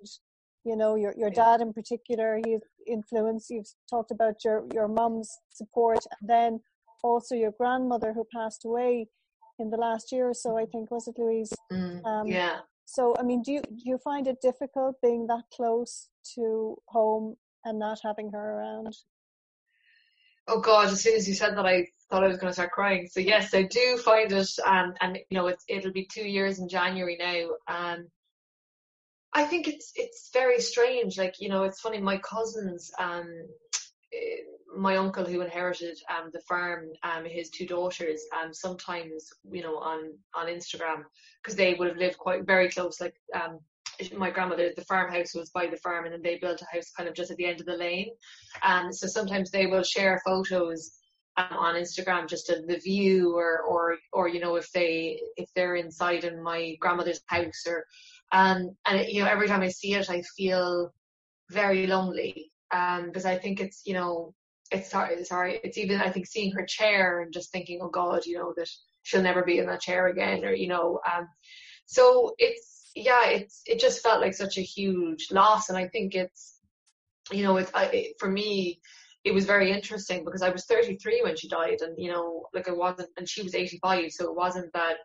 you 0.65 0.77
know, 0.77 0.95
your, 0.95 1.15
your 1.17 1.31
dad 1.31 1.61
in 1.61 1.73
particular, 1.73 2.41
his 2.47 2.63
influence. 2.87 3.49
You've 3.51 3.69
talked 3.91 4.11
about 4.11 4.45
your, 4.45 4.65
your 4.73 4.89
mom's 4.89 5.31
support 5.51 5.99
and 6.21 6.31
then 6.31 6.61
also 7.03 7.35
your 7.35 7.53
grandmother 7.53 8.13
who 8.13 8.27
passed 8.33 8.65
away 8.65 9.09
in 9.59 9.71
the 9.71 9.77
last 9.77 10.13
year 10.13 10.29
or 10.29 10.35
so. 10.35 10.57
I 10.57 10.65
think 10.67 10.91
was 10.91 11.09
it 11.09 11.17
Louise? 11.19 11.53
Mm, 11.73 12.05
um, 12.07 12.27
yeah. 12.27 12.61
So 12.87 13.15
I 13.19 13.23
mean, 13.23 13.43
do 13.43 13.53
you 13.53 13.63
do 13.63 13.85
you 13.85 13.99
find 13.99 14.27
it 14.27 14.41
difficult 14.41 14.97
being 15.03 15.27
that 15.29 15.45
close 15.55 16.09
to 16.35 16.77
home 16.89 17.37
and 17.65 17.79
not 17.79 18.01
having 18.03 18.31
her 18.33 18.59
around? 18.59 18.95
Oh 20.49 20.61
God! 20.61 20.89
As 20.89 21.03
soon 21.03 21.17
as 21.17 21.29
you 21.29 21.35
said 21.35 21.57
that, 21.57 21.67
I 21.67 21.87
thought 22.11 22.25
I 22.25 22.29
was 22.29 22.37
going 22.37 22.51
to 22.51 22.55
start 22.55 22.73
crying. 22.73 23.09
So 23.11 23.21
yes, 23.21 23.55
I 23.55 23.63
do 23.63 23.97
find 23.97 24.31
it, 24.33 24.51
and 24.67 24.97
and 25.01 25.19
you 25.31 25.39
know, 25.39 25.47
it's 25.47 25.65
it'll 25.69 25.93
be 25.93 26.09
two 26.13 26.27
years 26.29 26.59
in 26.59 26.69
January 26.69 27.17
now. 27.19 27.49
and 27.69 28.09
I 29.33 29.45
think 29.45 29.67
it's 29.69 29.93
it's 29.95 30.31
very 30.33 30.61
strange. 30.61 31.17
Like 31.17 31.37
you 31.41 31.49
know, 31.49 31.65
it's 31.65 31.81
funny. 31.81 32.01
My 32.01 32.19
cousins, 32.19 32.91
um, 32.99 33.31
my 34.77 34.97
uncle 34.97 35.25
who 35.25 35.41
inherited 35.41 35.99
um, 36.11 36.31
the 36.33 36.41
farm, 36.41 36.89
um, 37.03 37.25
his 37.25 37.49
two 37.51 37.67
daughters, 37.67 38.23
um, 38.39 38.53
sometimes 38.53 39.31
you 39.51 39.63
know 39.63 39.79
on 39.79 40.13
on 40.35 40.49
Instagram 40.49 41.05
because 41.43 41.57
they 41.57 41.75
would 41.75 41.89
have 41.89 41.97
lived 41.97 42.19
quite 42.19 42.45
very 42.47 42.69
close. 42.69 43.01
Like 43.01 43.15
um, 43.35 43.61
my 44.11 44.31
grandmother, 44.31 44.71
the 44.75 44.85
farmhouse 44.85 45.35
was 45.35 45.51
by 45.51 45.67
the 45.67 45.77
farm, 45.77 46.05
and 46.05 46.15
then 46.15 46.23
they 46.23 46.39
built 46.39 46.63
a 46.63 46.77
house 46.77 46.91
kind 46.97 47.09
of 47.09 47.15
just 47.15 47.31
at 47.31 47.37
the 47.37 47.47
end 47.47 47.61
of 47.61 47.67
the 47.67 47.77
lane. 47.77 48.11
And 48.63 48.95
so 48.95 49.07
sometimes 49.07 49.51
they 49.51 49.67
will 49.67 49.83
share 49.83 50.21
photos 50.25 50.99
um, 51.37 51.47
on 51.57 51.75
Instagram 51.77 52.29
just 52.29 52.51
of 52.51 52.67
the 52.67 52.79
view 52.79 53.35
or 53.37 53.61
or 53.63 53.97
or 54.13 54.29
you 54.29 54.41
know 54.41 54.57
if 54.57 54.71
they 54.73 55.21
if 55.37 55.49
they're 55.55 55.77
inside 55.77 56.25
in 56.25 56.43
my 56.43 56.77
grandmother's 56.81 57.23
house 57.27 57.65
or 57.67 57.85
um 58.33 58.77
and 58.87 59.09
you 59.09 59.23
know 59.23 59.31
every 59.31 59.49
time 59.49 59.63
I 59.63 59.69
see 59.69 59.95
it 59.95 60.11
I 60.11 60.23
feel 60.37 60.93
very 61.51 61.87
lonely 61.87 62.51
um 62.71 63.07
because 63.07 63.25
I 63.25 63.39
think 63.39 63.61
it's 63.61 63.83
you 63.87 63.95
know 63.95 64.35
it's 64.71 64.91
sorry 64.91 65.25
sorry 65.25 65.59
it's 65.65 65.79
even 65.79 66.01
I 66.01 66.11
think 66.11 66.27
seeing 66.27 66.53
her 66.53 66.67
chair 66.67 67.21
and 67.23 67.33
just 67.33 67.51
thinking 67.51 67.81
oh 67.83 67.89
God 67.89 68.27
you 68.27 68.37
know 68.37 68.53
that 68.57 68.69
she'll 69.03 69.23
never 69.23 69.43
be 69.43 69.59
in 69.59 69.67
that 69.67 69.81
chair 69.81 70.09
again 70.09 70.45
or 70.45 70.53
you 70.53 70.69
know 70.69 71.01
um 71.11 71.29
so 71.87 72.35
it's 72.39 72.82
yeah 72.95 73.29
it's 73.29 73.63
it 73.67 73.81
just 73.81 74.03
felt 74.03 74.21
like 74.21 74.35
such 74.35 74.59
a 74.59 74.63
huge 74.63 75.29
loss 75.31 75.69
and 75.69 75.79
I 75.79 75.89
think 75.89 76.15
it's 76.15 76.59
you 77.31 77.43
know 77.43 77.57
it's 77.57 77.71
I, 77.75 77.85
it, 77.87 78.15
for 78.19 78.31
me 78.31 78.81
it 79.25 79.33
was 79.33 79.45
very 79.45 79.71
interesting 79.71 80.25
because 80.25 80.43
I 80.43 80.51
was 80.51 80.65
33 80.65 81.23
when 81.23 81.37
she 81.37 81.49
died, 81.49 81.81
and 81.81 81.95
you 81.97 82.11
know, 82.11 82.47
like 82.53 82.69
I 82.69 82.73
wasn't, 82.73 83.11
and 83.17 83.29
she 83.29 83.43
was 83.43 83.55
85, 83.55 84.11
so 84.11 84.25
it 84.25 84.37
wasn't 84.37 84.73
that 84.73 84.97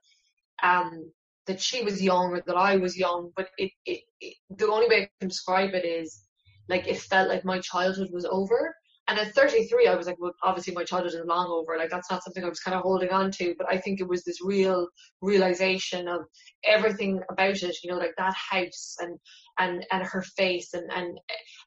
um 0.63 1.12
that 1.45 1.62
she 1.62 1.84
was 1.84 2.02
young 2.02 2.32
or 2.34 2.41
that 2.45 2.58
I 2.58 2.76
was 2.78 2.97
young, 2.97 3.32
but 3.36 3.50
it, 3.58 3.71
it, 3.86 4.02
it 4.19 4.36
the 4.50 4.69
only 4.71 4.88
way 4.88 5.04
I 5.04 5.10
can 5.19 5.30
describe 5.30 5.73
it 5.73 5.86
is 5.86 6.23
like 6.67 6.88
it 6.88 7.00
felt 7.00 7.30
like 7.30 7.45
my 7.45 7.60
childhood 7.60 8.10
was 8.12 8.26
over. 8.26 8.76
And 9.10 9.17
at 9.17 9.34
33, 9.34 9.88
I 9.88 9.96
was 9.96 10.06
like, 10.06 10.20
well, 10.20 10.34
obviously 10.43 10.74
my 10.74 10.84
childhood 10.84 11.13
is 11.13 11.26
long 11.26 11.48
over. 11.48 11.78
Like 11.78 11.89
that's 11.89 12.12
not 12.12 12.24
something 12.24 12.43
I 12.43 12.50
was 12.50 12.60
kind 12.60 12.76
of 12.76 12.84
holding 12.84 13.10
on 13.10 13.32
to. 13.32 13.56
But 13.58 13.67
I 13.72 13.78
think 13.78 14.02
it 14.02 14.08
was 14.08 14.24
this 14.24 14.43
real 14.43 14.88
realization 15.22 16.10
of 16.10 16.22
everything 16.65 17.22
about 17.30 17.63
it. 17.63 17.78
You 17.84 17.91
know, 17.91 17.98
like 17.98 18.15
that 18.17 18.36
house 18.36 18.98
and 19.00 19.17
and 19.58 19.86
and 19.91 20.04
her 20.04 20.22
face 20.22 20.74
and 20.74 20.91
and 20.91 21.20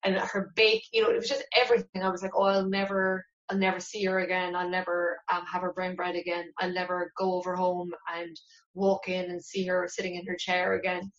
and 0.04 0.16
her 0.16 0.52
bake. 0.54 0.82
You 0.92 1.02
know, 1.02 1.10
it 1.10 1.16
was 1.16 1.28
just 1.28 1.44
everything. 1.56 2.02
I 2.02 2.10
was 2.10 2.22
like, 2.22 2.32
oh, 2.34 2.44
I'll 2.44 2.68
never. 2.68 3.24
I'll 3.48 3.58
never 3.58 3.80
see 3.80 4.04
her 4.04 4.20
again. 4.20 4.54
I'll 4.54 4.70
never 4.70 5.18
um, 5.32 5.44
have 5.44 5.62
her 5.62 5.72
brown 5.72 5.96
bread 5.96 6.14
again. 6.14 6.52
I'll 6.60 6.72
never 6.72 7.10
go 7.18 7.34
over 7.34 7.56
home 7.56 7.90
and 8.16 8.36
walk 8.74 9.08
in 9.08 9.24
and 9.28 9.44
see 9.44 9.66
her 9.66 9.88
sitting 9.90 10.14
in 10.14 10.24
her 10.26 10.36
chair 10.36 10.74
again. 10.74 11.10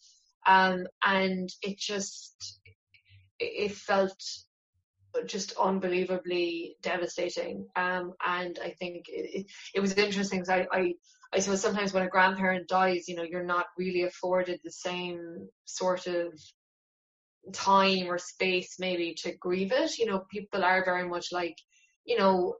Um, 0.48 0.88
and 1.06 1.50
it 1.62 1.78
just, 1.78 2.62
it 3.38 3.74
felt 3.74 4.16
just 5.26 5.54
unbelievably 5.60 6.76
devastating. 6.82 7.68
Um, 7.76 8.14
and 8.26 8.58
I 8.64 8.72
think 8.72 9.06
it, 9.08 9.46
it 9.74 9.80
was 9.80 9.94
interesting 9.94 10.44
I, 10.50 10.68
I, 10.72 10.94
I 11.34 11.40
suppose 11.40 11.62
sometimes 11.62 11.94
when 11.94 12.04
a 12.04 12.10
grandparent 12.10 12.68
dies, 12.68 13.08
you 13.08 13.16
know, 13.16 13.24
you're 13.24 13.44
not 13.44 13.68
really 13.78 14.04
afforded 14.04 14.60
the 14.64 14.72
same 14.72 15.48
sort 15.66 16.08
of 16.08 16.34
time 17.54 18.08
or 18.08 18.18
space 18.18 18.78
maybe 18.80 19.16
to 19.24 19.36
grieve 19.38 19.72
it. 19.72 19.98
You 19.98 20.06
know, 20.08 20.24
people 20.32 20.64
are 20.64 20.86
very 20.86 21.08
much 21.08 21.32
like, 21.32 21.58
you 22.06 22.18
know, 22.18 22.56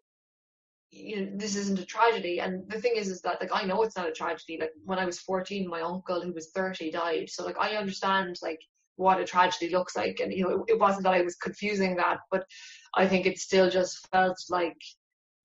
you 0.92 1.22
know, 1.22 1.32
this 1.36 1.56
isn't 1.56 1.80
a 1.80 1.86
tragedy. 1.86 2.40
And 2.40 2.70
the 2.70 2.80
thing 2.80 2.94
is, 2.96 3.08
is 3.08 3.22
that 3.22 3.40
like 3.42 3.52
I 3.54 3.66
know 3.66 3.82
it's 3.84 3.96
not 3.96 4.10
a 4.10 4.14
tragedy. 4.14 4.58
Like 4.60 4.72
when 4.84 5.00
I 5.00 5.06
was 5.06 5.20
14, 5.20 5.68
my 5.68 5.82
uncle 5.82 6.22
who 6.22 6.34
was 6.34 6.52
30 6.52 6.92
died. 6.92 7.30
So 7.30 7.46
like 7.46 7.58
I 7.58 7.76
understand 7.76 8.38
like 8.42 8.60
what 9.02 9.20
a 9.20 9.26
tragedy 9.26 9.70
looks 9.70 9.96
like. 9.96 10.20
And 10.22 10.32
you 10.32 10.44
know, 10.44 10.64
it, 10.68 10.74
it 10.74 10.80
wasn't 10.80 11.04
that 11.04 11.14
I 11.14 11.22
was 11.22 11.36
confusing 11.36 11.96
that, 11.98 12.20
but 12.30 12.46
I 12.96 13.08
think 13.08 13.26
it 13.26 13.40
still 13.40 13.70
just 13.70 14.08
felt 14.12 14.38
like 14.50 14.78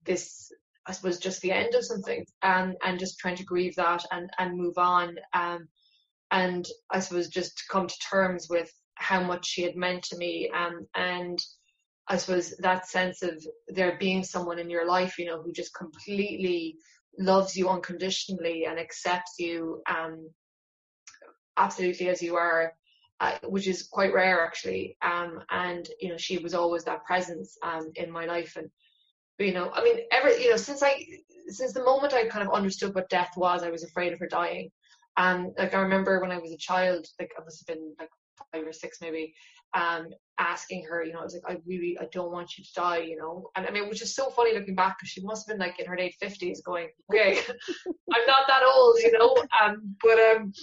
this 0.05 0.51
I 0.87 0.93
suppose 0.93 1.19
just 1.19 1.41
the 1.41 1.51
end 1.51 1.75
of 1.75 1.85
something 1.85 2.25
and 2.41 2.75
and 2.83 2.97
just 2.97 3.19
trying 3.19 3.35
to 3.35 3.43
grieve 3.43 3.75
that 3.75 4.05
and 4.11 4.29
and 4.39 4.57
move 4.57 4.77
on 4.77 5.17
um 5.33 5.67
and 6.31 6.65
I 6.89 6.99
suppose 6.99 7.27
just 7.27 7.63
come 7.69 7.87
to 7.87 7.99
terms 8.09 8.47
with 8.49 8.71
how 8.95 9.21
much 9.21 9.45
she 9.45 9.63
had 9.63 9.75
meant 9.75 10.03
to 10.05 10.17
me 10.17 10.49
um 10.55 10.87
and 10.95 11.37
I 12.07 12.17
suppose 12.17 12.55
that 12.59 12.87
sense 12.87 13.21
of 13.21 13.45
there 13.67 13.97
being 13.99 14.23
someone 14.23 14.59
in 14.59 14.69
your 14.69 14.87
life 14.87 15.19
you 15.19 15.25
know 15.25 15.41
who 15.41 15.51
just 15.51 15.75
completely 15.75 16.77
loves 17.19 17.55
you 17.55 17.69
unconditionally 17.69 18.65
and 18.65 18.79
accepts 18.79 19.35
you 19.39 19.81
um 19.89 20.29
absolutely 21.57 22.07
as 22.07 22.21
you 22.21 22.35
are 22.37 22.71
uh, 23.19 23.37
which 23.43 23.67
is 23.67 23.87
quite 23.87 24.13
rare 24.13 24.45
actually. 24.45 24.97
Um, 25.01 25.41
and 25.49 25.87
you 25.99 26.09
know, 26.09 26.17
she 26.17 26.37
was 26.37 26.53
always 26.53 26.83
that 26.85 27.05
presence 27.05 27.57
um, 27.63 27.91
in 27.95 28.11
my 28.11 28.25
life. 28.25 28.55
And 28.55 28.69
you 29.39 29.53
know, 29.53 29.71
I 29.73 29.83
mean, 29.83 29.97
ever 30.11 30.29
you 30.29 30.51
know, 30.51 30.57
since 30.57 30.83
I 30.83 31.05
since 31.47 31.73
the 31.73 31.83
moment 31.83 32.13
I 32.13 32.27
kind 32.27 32.47
of 32.47 32.53
understood 32.53 32.93
what 32.95 33.09
death 33.09 33.31
was, 33.37 33.63
I 33.63 33.69
was 33.69 33.83
afraid 33.83 34.13
of 34.13 34.19
her 34.19 34.27
dying. 34.27 34.69
And 35.17 35.53
like 35.57 35.73
I 35.73 35.81
remember 35.81 36.21
when 36.21 36.31
I 36.31 36.37
was 36.37 36.51
a 36.51 36.57
child, 36.57 37.07
like 37.19 37.31
I 37.37 37.43
must 37.43 37.67
have 37.67 37.75
been 37.75 37.95
like 37.99 38.09
five 38.53 38.67
or 38.67 38.73
six 38.73 38.99
maybe, 39.01 39.33
um, 39.73 40.07
asking 40.37 40.85
her, 40.85 41.03
you 41.03 41.13
know, 41.13 41.19
I 41.19 41.23
was 41.23 41.33
like, 41.33 41.57
I 41.57 41.59
really, 41.65 41.97
I 41.99 42.05
don't 42.11 42.31
want 42.31 42.57
you 42.57 42.63
to 42.63 42.69
die, 42.75 42.99
you 42.99 43.17
know. 43.17 43.49
And 43.55 43.65
I 43.65 43.71
mean, 43.71 43.89
which 43.89 44.01
is 44.01 44.15
so 44.15 44.29
funny 44.29 44.53
looking 44.53 44.75
back 44.75 44.97
because 44.97 45.09
she 45.09 45.21
must 45.21 45.47
have 45.47 45.57
been 45.57 45.67
like 45.67 45.79
in 45.79 45.87
her 45.87 45.97
late 45.97 46.15
fifties, 46.19 46.61
going, 46.61 46.89
okay, 47.11 47.39
I'm 48.13 48.27
not 48.27 48.47
that 48.47 48.63
old, 48.63 48.99
you 48.99 49.11
know. 49.11 49.35
Um, 49.61 49.95
but 50.03 50.19
um, 50.19 50.53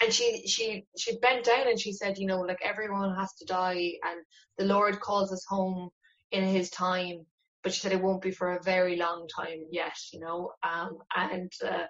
and 0.00 0.12
she 0.12 0.46
she 0.46 0.86
she 0.96 1.18
bent 1.18 1.44
down 1.44 1.68
and 1.68 1.78
she 1.78 1.92
said, 1.92 2.18
you 2.18 2.26
know, 2.26 2.40
like 2.40 2.60
everyone 2.62 3.14
has 3.16 3.32
to 3.34 3.44
die, 3.44 3.92
and 4.02 4.20
the 4.58 4.64
Lord 4.64 5.00
calls 5.00 5.32
us 5.32 5.44
home 5.48 5.90
in 6.32 6.44
His 6.44 6.70
time. 6.70 7.26
But 7.62 7.74
she 7.74 7.80
said 7.80 7.92
it 7.92 8.00
won't 8.00 8.22
be 8.22 8.30
for 8.30 8.52
a 8.52 8.62
very 8.62 8.96
long 8.96 9.28
time 9.28 9.64
yet, 9.70 9.96
you 10.12 10.20
know. 10.20 10.52
Um, 10.62 10.98
and 11.14 11.52
uh, 11.62 11.84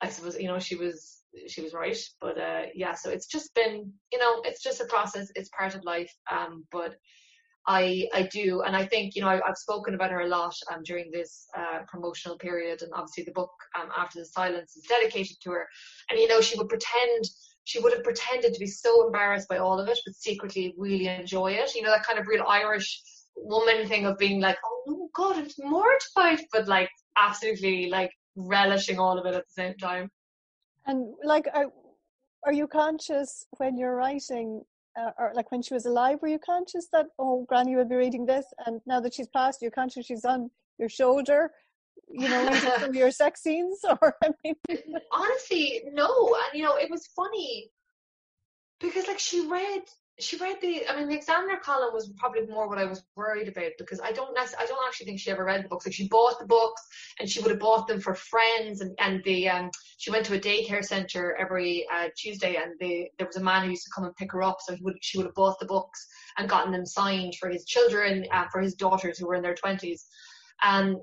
I 0.00 0.08
suppose 0.08 0.36
you 0.38 0.48
know 0.48 0.58
she 0.58 0.74
was 0.74 1.22
she 1.46 1.62
was 1.62 1.72
right, 1.72 1.98
but 2.20 2.38
uh, 2.38 2.62
yeah. 2.74 2.94
So 2.94 3.10
it's 3.10 3.26
just 3.26 3.54
been, 3.54 3.92
you 4.12 4.18
know, 4.18 4.42
it's 4.44 4.62
just 4.62 4.80
a 4.80 4.86
process. 4.86 5.30
It's 5.36 5.48
part 5.56 5.74
of 5.74 5.84
life. 5.84 6.12
Um, 6.30 6.64
but 6.72 6.96
I 7.66 8.08
I 8.12 8.22
do, 8.22 8.62
and 8.62 8.76
I 8.76 8.84
think 8.84 9.14
you 9.14 9.22
know 9.22 9.28
I, 9.28 9.40
have 9.46 9.56
spoken 9.56 9.94
about 9.94 10.10
her 10.10 10.22
a 10.22 10.26
lot 10.26 10.54
um, 10.72 10.82
during 10.84 11.10
this 11.12 11.46
uh, 11.56 11.80
promotional 11.86 12.36
period, 12.36 12.82
and 12.82 12.92
obviously 12.92 13.24
the 13.24 13.32
book 13.32 13.52
um, 13.80 13.88
After 13.96 14.18
the 14.18 14.26
Silence 14.26 14.76
is 14.76 14.84
dedicated 14.88 15.36
to 15.42 15.50
her. 15.52 15.68
And 16.10 16.18
you 16.18 16.26
know 16.26 16.40
she 16.40 16.58
would 16.58 16.68
pretend 16.68 17.24
she 17.64 17.80
would 17.80 17.92
have 17.92 18.02
pretended 18.04 18.54
to 18.54 18.60
be 18.60 18.66
so 18.66 19.06
embarrassed 19.06 19.48
by 19.48 19.58
all 19.58 19.78
of 19.78 19.88
it, 19.88 19.98
but 20.04 20.14
secretly 20.14 20.74
really 20.76 21.08
enjoy 21.08 21.52
it. 21.52 21.74
You 21.74 21.82
know, 21.82 21.90
that 21.90 22.04
kind 22.04 22.18
of 22.18 22.26
real 22.26 22.44
Irish 22.48 23.02
woman 23.36 23.86
thing 23.86 24.06
of 24.06 24.18
being 24.18 24.40
like, 24.40 24.58
oh 24.64 24.82
no, 24.86 25.08
God, 25.14 25.38
it's 25.38 25.58
mortified, 25.58 26.40
but 26.52 26.68
like 26.68 26.90
absolutely 27.16 27.88
like 27.88 28.10
relishing 28.36 28.98
all 28.98 29.18
of 29.18 29.26
it 29.26 29.34
at 29.34 29.44
the 29.46 29.52
same 29.52 29.74
time. 29.76 30.10
And 30.86 31.14
like, 31.22 31.46
are, 31.54 31.66
are 32.44 32.52
you 32.52 32.66
conscious 32.66 33.46
when 33.58 33.76
you're 33.76 33.94
writing, 33.94 34.62
uh, 34.98 35.10
or 35.18 35.32
like 35.34 35.52
when 35.52 35.62
she 35.62 35.74
was 35.74 35.86
alive, 35.86 36.18
were 36.20 36.28
you 36.28 36.40
conscious 36.40 36.88
that, 36.92 37.06
oh, 37.18 37.44
Granny 37.48 37.76
will 37.76 37.84
be 37.84 37.94
reading 37.94 38.26
this, 38.26 38.46
and 38.66 38.80
now 38.86 39.00
that 39.00 39.14
she's 39.14 39.28
passed, 39.28 39.62
you're 39.62 39.70
conscious 39.70 40.06
she's 40.06 40.24
on 40.24 40.50
your 40.78 40.88
shoulder? 40.88 41.52
You 42.08 42.28
know, 42.28 42.52
some 42.78 42.94
your 43.02 43.10
sex 43.10 43.42
scenes? 43.42 43.80
Or 44.02 44.16
I 44.22 44.30
mean, 44.44 44.54
honestly, 45.12 45.82
no. 45.92 46.34
And 46.34 46.58
you 46.58 46.64
know, 46.64 46.76
it 46.76 46.90
was 46.90 47.06
funny 47.14 47.70
because 48.80 49.06
like 49.06 49.18
she 49.18 49.46
read 49.46 49.82
she 50.18 50.36
read 50.36 50.56
the 50.60 50.86
I 50.88 50.96
mean 50.96 51.08
the 51.08 51.16
examiner 51.16 51.58
column 51.62 51.92
was 51.92 52.12
probably 52.18 52.46
more 52.46 52.68
what 52.68 52.78
I 52.78 52.84
was 52.84 53.02
worried 53.16 53.48
about 53.48 53.72
because 53.78 54.00
I 54.00 54.12
don't 54.12 54.36
I 54.38 54.66
don't 54.66 54.86
actually 54.86 55.06
think 55.06 55.20
she 55.20 55.30
ever 55.30 55.44
read 55.44 55.64
the 55.64 55.68
books. 55.68 55.86
Like 55.86 55.94
she 55.94 56.08
bought 56.08 56.38
the 56.38 56.46
books 56.46 56.82
and 57.18 57.28
she 57.28 57.40
would 57.40 57.50
have 57.50 57.60
bought 57.60 57.88
them 57.88 58.00
for 58.00 58.14
friends 58.14 58.82
and 58.82 58.94
and 58.98 59.22
the 59.24 59.48
um 59.48 59.70
she 59.96 60.10
went 60.10 60.26
to 60.26 60.34
a 60.34 60.40
daycare 60.40 60.84
center 60.84 61.36
every 61.40 61.86
uh, 61.92 62.08
Tuesday 62.16 62.56
and 62.56 62.72
the 62.78 63.08
there 63.18 63.26
was 63.26 63.36
a 63.36 63.42
man 63.42 63.64
who 63.64 63.70
used 63.70 63.84
to 63.84 63.90
come 63.94 64.04
and 64.04 64.16
pick 64.16 64.32
her 64.32 64.42
up 64.42 64.58
so 64.60 64.74
he 64.74 64.82
would 64.82 64.96
she 65.00 65.16
would 65.18 65.26
have 65.26 65.34
bought 65.34 65.58
the 65.58 65.66
books 65.66 66.06
and 66.36 66.48
gotten 66.48 66.72
them 66.72 66.86
signed 66.86 67.34
for 67.36 67.48
his 67.48 67.64
children 67.64 68.26
uh, 68.32 68.44
for 68.52 68.60
his 68.60 68.74
daughters 68.74 69.18
who 69.18 69.26
were 69.26 69.34
in 69.34 69.42
their 69.42 69.54
twenties 69.54 70.06
and 70.62 70.96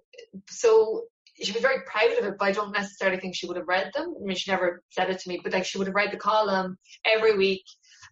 so 0.50 1.04
she 1.42 1.52
was 1.52 1.62
very 1.62 1.82
proud 1.86 2.18
of 2.18 2.26
it, 2.26 2.36
but 2.38 2.46
I 2.46 2.52
don't 2.52 2.74
necessarily 2.74 3.20
think 3.20 3.36
she 3.36 3.48
would 3.48 3.58
have 3.58 3.68
read 3.68 3.92
them. 3.94 4.14
I 4.20 4.26
mean, 4.26 4.36
she 4.36 4.52
never 4.52 4.84
said 4.90 5.10
it 5.10 5.20
to 5.20 5.30
me, 5.30 5.40
but 5.44 5.54
like 5.54 5.66
she 5.66 5.78
would 5.78 5.88
have 5.88 5.96
read 5.96 6.12
the 6.12 6.18
column 6.18 6.78
every 7.06 7.38
week. 7.38 7.64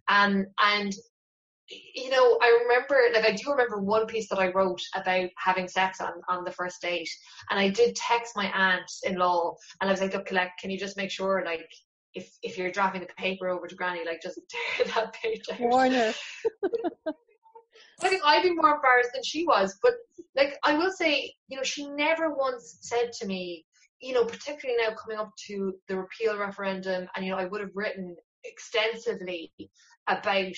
Um, 0.07 0.45
and, 0.59 0.93
you 1.69 2.09
know, 2.09 2.39
I 2.41 2.59
remember, 2.63 2.97
like, 3.13 3.25
I 3.25 3.35
do 3.35 3.51
remember 3.51 3.79
one 3.79 4.05
piece 4.07 4.29
that 4.29 4.39
I 4.39 4.51
wrote 4.51 4.81
about 4.95 5.29
having 5.37 5.67
sex 5.67 5.99
on, 5.99 6.13
on 6.29 6.45
the 6.45 6.51
first 6.51 6.81
date. 6.81 7.09
And 7.49 7.59
I 7.59 7.69
did 7.69 7.95
text 7.95 8.33
my 8.37 8.45
aunt 8.45 8.89
in 9.03 9.17
law 9.17 9.55
and 9.81 9.89
I 9.89 9.93
was 9.93 10.01
like, 10.01 10.13
look, 10.13 10.27
Colette, 10.27 10.51
can 10.59 10.69
you 10.69 10.79
just 10.79 10.97
make 10.97 11.11
sure, 11.11 11.43
like, 11.45 11.67
if, 12.13 12.31
if 12.41 12.57
you're 12.57 12.71
dropping 12.71 13.01
the 13.01 13.07
paper 13.17 13.49
over 13.49 13.67
to 13.67 13.75
Granny, 13.75 14.05
like, 14.05 14.21
just 14.21 14.39
tear 14.77 14.85
that 14.95 15.13
page 15.13 15.43
out. 15.51 15.59
Warner. 15.59 16.13
I 18.01 18.09
think 18.09 18.21
I'd 18.25 18.43
be 18.43 18.53
more 18.53 18.75
embarrassed 18.75 19.11
than 19.13 19.23
she 19.23 19.45
was. 19.45 19.77
But 19.81 19.93
like 20.35 20.57
I 20.63 20.77
will 20.77 20.91
say, 20.91 21.33
you 21.47 21.57
know, 21.57 21.63
she 21.63 21.89
never 21.89 22.33
once 22.33 22.77
said 22.81 23.11
to 23.19 23.27
me, 23.27 23.65
you 23.99 24.13
know, 24.13 24.25
particularly 24.25 24.81
now 24.81 24.95
coming 24.95 25.17
up 25.17 25.31
to 25.47 25.75
the 25.87 25.97
repeal 25.97 26.37
referendum, 26.37 27.07
and 27.15 27.25
you 27.25 27.31
know, 27.31 27.37
I 27.37 27.45
would 27.45 27.61
have 27.61 27.75
written 27.75 28.15
extensively 28.43 29.51
about 30.07 30.55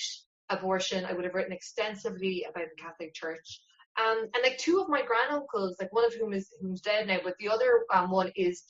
abortion. 0.50 1.04
I 1.04 1.12
would 1.12 1.24
have 1.24 1.34
written 1.34 1.52
extensively 1.52 2.46
about 2.48 2.66
the 2.76 2.82
Catholic 2.82 3.14
Church. 3.14 3.60
Um, 4.00 4.28
and 4.34 4.42
like 4.42 4.58
two 4.58 4.80
of 4.80 4.88
my 4.88 5.02
granduncles, 5.02 5.74
like 5.80 5.92
one 5.92 6.04
of 6.04 6.14
whom 6.14 6.32
is 6.32 6.48
who's 6.60 6.80
dead 6.80 7.06
now, 7.06 7.18
but 7.24 7.34
the 7.38 7.48
other 7.48 7.84
um, 7.92 8.10
one 8.10 8.30
is 8.36 8.62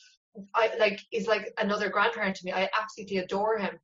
I 0.54 0.70
like 0.78 1.00
is 1.12 1.26
like 1.26 1.52
another 1.58 1.88
grandparent 1.88 2.36
to 2.36 2.44
me. 2.44 2.52
I 2.52 2.68
absolutely 2.80 3.18
adore 3.18 3.58
him. 3.58 3.78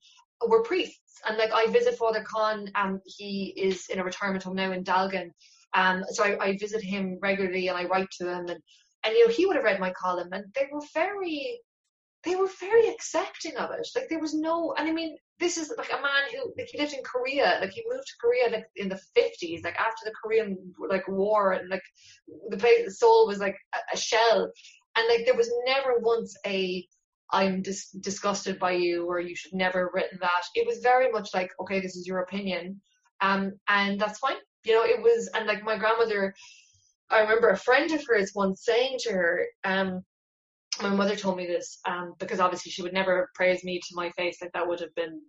We're 0.47 0.63
priests, 0.63 1.21
and 1.27 1.39
like 1.39 1.53
I 1.53 1.67
visit 1.71 1.97
Father 1.97 2.23
Khan, 2.23 2.71
and 2.75 3.01
he 3.05 3.55
is 3.57 3.87
in 3.89 3.99
a 3.99 4.05
retirement 4.05 4.45
home 4.45 4.57
now 4.57 4.73
in 4.73 4.85
Dalgan. 4.85 5.31
Um, 5.75 6.05
so 6.11 6.25
I, 6.25 6.45
I 6.45 6.57
visit 6.59 6.83
him 6.83 7.19
regularly, 7.21 7.69
and 7.69 7.77
I 7.77 7.85
write 7.85 8.11
to 8.19 8.29
him, 8.29 8.47
and 8.49 8.61
and 9.05 9.15
you 9.15 9.27
know 9.27 9.33
he 9.33 9.47
would 9.47 9.57
have 9.57 9.65
read 9.65 9.81
my 9.81 9.93
column 9.93 10.29
and 10.33 10.45
they 10.55 10.69
were 10.73 10.83
very 10.95 11.61
they 12.25 12.35
were 12.35 12.49
very 12.59 12.89
accepting 12.89 13.57
of 13.57 13.71
it. 13.71 13.87
Like 13.95 14.09
there 14.09 14.19
was 14.19 14.35
no 14.35 14.75
and 14.77 14.89
i 14.89 14.93
mean 14.93 15.17
this 15.39 15.59
is 15.59 15.73
like 15.79 15.93
a 15.93 16.03
man 16.03 16.25
who 16.33 16.53
like 16.59 16.69
he 16.73 16.79
lived 16.79 16.95
in 16.95 17.03
korea 17.05 17.59
like 17.61 17.71
he 17.71 17.85
moved 17.87 18.07
to 18.07 18.15
korea 18.21 18.51
like 18.51 18.67
in 18.77 18.89
the 18.89 19.01
50s 19.17 19.63
like 19.65 19.77
after 19.77 20.05
the 20.05 20.13
korean 20.23 20.57
like 20.89 21.07
war 21.09 21.53
and 21.53 21.69
like 21.69 21.83
the 22.49 22.57
place 22.57 22.99
Seoul 22.99 23.27
was 23.27 23.39
like 23.39 23.57
a, 23.75 23.79
a 23.95 23.97
shell. 23.97 24.51
And 24.97 25.09
like 25.09 25.27
there 25.27 25.37
was 25.37 25.53
never 25.67 25.99
once 26.01 26.37
a 26.47 26.87
I'm 27.33 27.63
dis- 27.63 27.91
disgusted 27.91 28.59
by 28.59 28.73
you 28.73 29.07
or 29.07 29.21
you 29.21 29.35
should 29.35 29.53
never 29.53 29.87
have 29.87 29.95
written 29.95 30.19
that. 30.21 30.43
It 30.55 30.67
was 30.67 30.79
very 30.79 31.11
much 31.11 31.31
like, 31.35 31.51
okay, 31.61 31.81
this 31.81 31.97
is 31.97 32.07
your 32.07 32.21
opinion. 32.21 32.81
Um, 33.21 33.53
and 33.69 34.01
that's 34.01 34.19
fine. 34.19 34.37
You 34.65 34.75
know, 34.75 34.85
it 34.85 35.03
was, 35.03 35.29
and 35.35 35.47
like 35.47 35.63
my 35.65 35.77
grandmother, 35.77 36.35
I 37.11 37.21
remember 37.21 37.51
a 37.51 37.57
friend 37.57 37.91
of 37.93 38.05
hers 38.07 38.33
once 38.35 38.65
saying 38.65 38.99
to 39.01 39.13
her, 39.13 39.47
um, 39.65 40.03
my 40.83 40.91
mother 40.91 41.17
told 41.17 41.37
me 41.37 41.47
this, 41.47 41.79
um, 41.87 42.15
because 42.19 42.41
obviously 42.41 42.71
she 42.71 42.83
would 42.83 42.93
never 42.93 43.31
praise 43.35 43.65
me 43.65 43.79
to 43.79 43.95
my 43.95 44.11
face, 44.11 44.39
like 44.43 44.53
that 44.53 44.67
would 44.67 44.81
have 44.81 44.95
been 44.95 45.21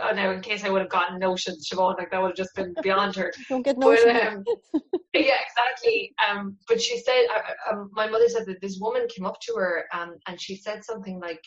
uh, 0.00 0.12
now 0.12 0.30
in 0.30 0.40
case 0.40 0.64
I 0.64 0.70
would 0.70 0.80
have 0.80 0.90
gotten 0.90 1.18
notions, 1.18 1.68
Siobhan, 1.68 1.98
like 1.98 2.10
that 2.10 2.20
would 2.20 2.28
have 2.28 2.36
just 2.36 2.54
been 2.54 2.74
beyond 2.82 3.14
her. 3.16 3.32
Don't 3.48 3.62
get 3.62 3.78
notions. 3.78 4.44
But, 4.72 4.80
um, 4.80 4.82
yeah, 5.14 5.36
exactly. 5.46 6.12
Um, 6.28 6.56
but 6.68 6.80
she 6.80 6.98
said, 6.98 7.26
uh, 7.34 7.72
um, 7.72 7.90
my 7.92 8.08
mother 8.08 8.28
said 8.28 8.46
that 8.46 8.60
this 8.60 8.78
woman 8.80 9.06
came 9.14 9.26
up 9.26 9.38
to 9.42 9.54
her 9.56 9.84
um, 9.92 10.16
and 10.26 10.40
she 10.40 10.56
said 10.56 10.84
something 10.84 11.20
like, 11.20 11.42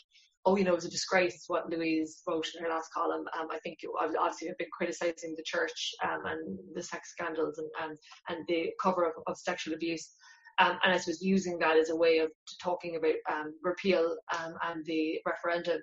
oh, 0.46 0.56
you 0.56 0.64
know, 0.64 0.72
it 0.72 0.76
was 0.76 0.86
a 0.86 0.90
disgrace 0.90 1.44
what 1.48 1.70
Louise 1.70 2.22
wrote 2.26 2.48
in 2.56 2.64
her 2.64 2.70
last 2.70 2.94
column. 2.94 3.26
Um, 3.38 3.48
I 3.52 3.60
think 3.60 3.80
it, 3.82 3.90
obviously 4.00 4.48
have 4.48 4.58
been 4.58 4.68
criticizing 4.72 5.36
the 5.36 5.44
church 5.44 5.94
um, 6.04 6.22
and 6.26 6.58
the 6.74 6.82
sex 6.82 7.12
scandals 7.12 7.58
and, 7.58 7.70
and, 7.84 7.98
and 8.30 8.48
the 8.48 8.70
cover 8.82 9.06
of, 9.06 9.14
of 9.28 9.38
sexual 9.38 9.74
abuse. 9.74 10.14
Um, 10.60 10.80
and 10.84 10.94
I 10.94 10.96
was 10.96 11.22
using 11.22 11.60
that 11.60 11.78
as 11.78 11.90
a 11.90 11.96
way 11.96 12.20
of 12.20 12.32
talking 12.62 12.96
about 12.96 13.16
um, 13.32 13.54
repeal 13.62 14.16
um, 14.40 14.54
and 14.64 14.86
the 14.86 15.20
referendum. 15.26 15.82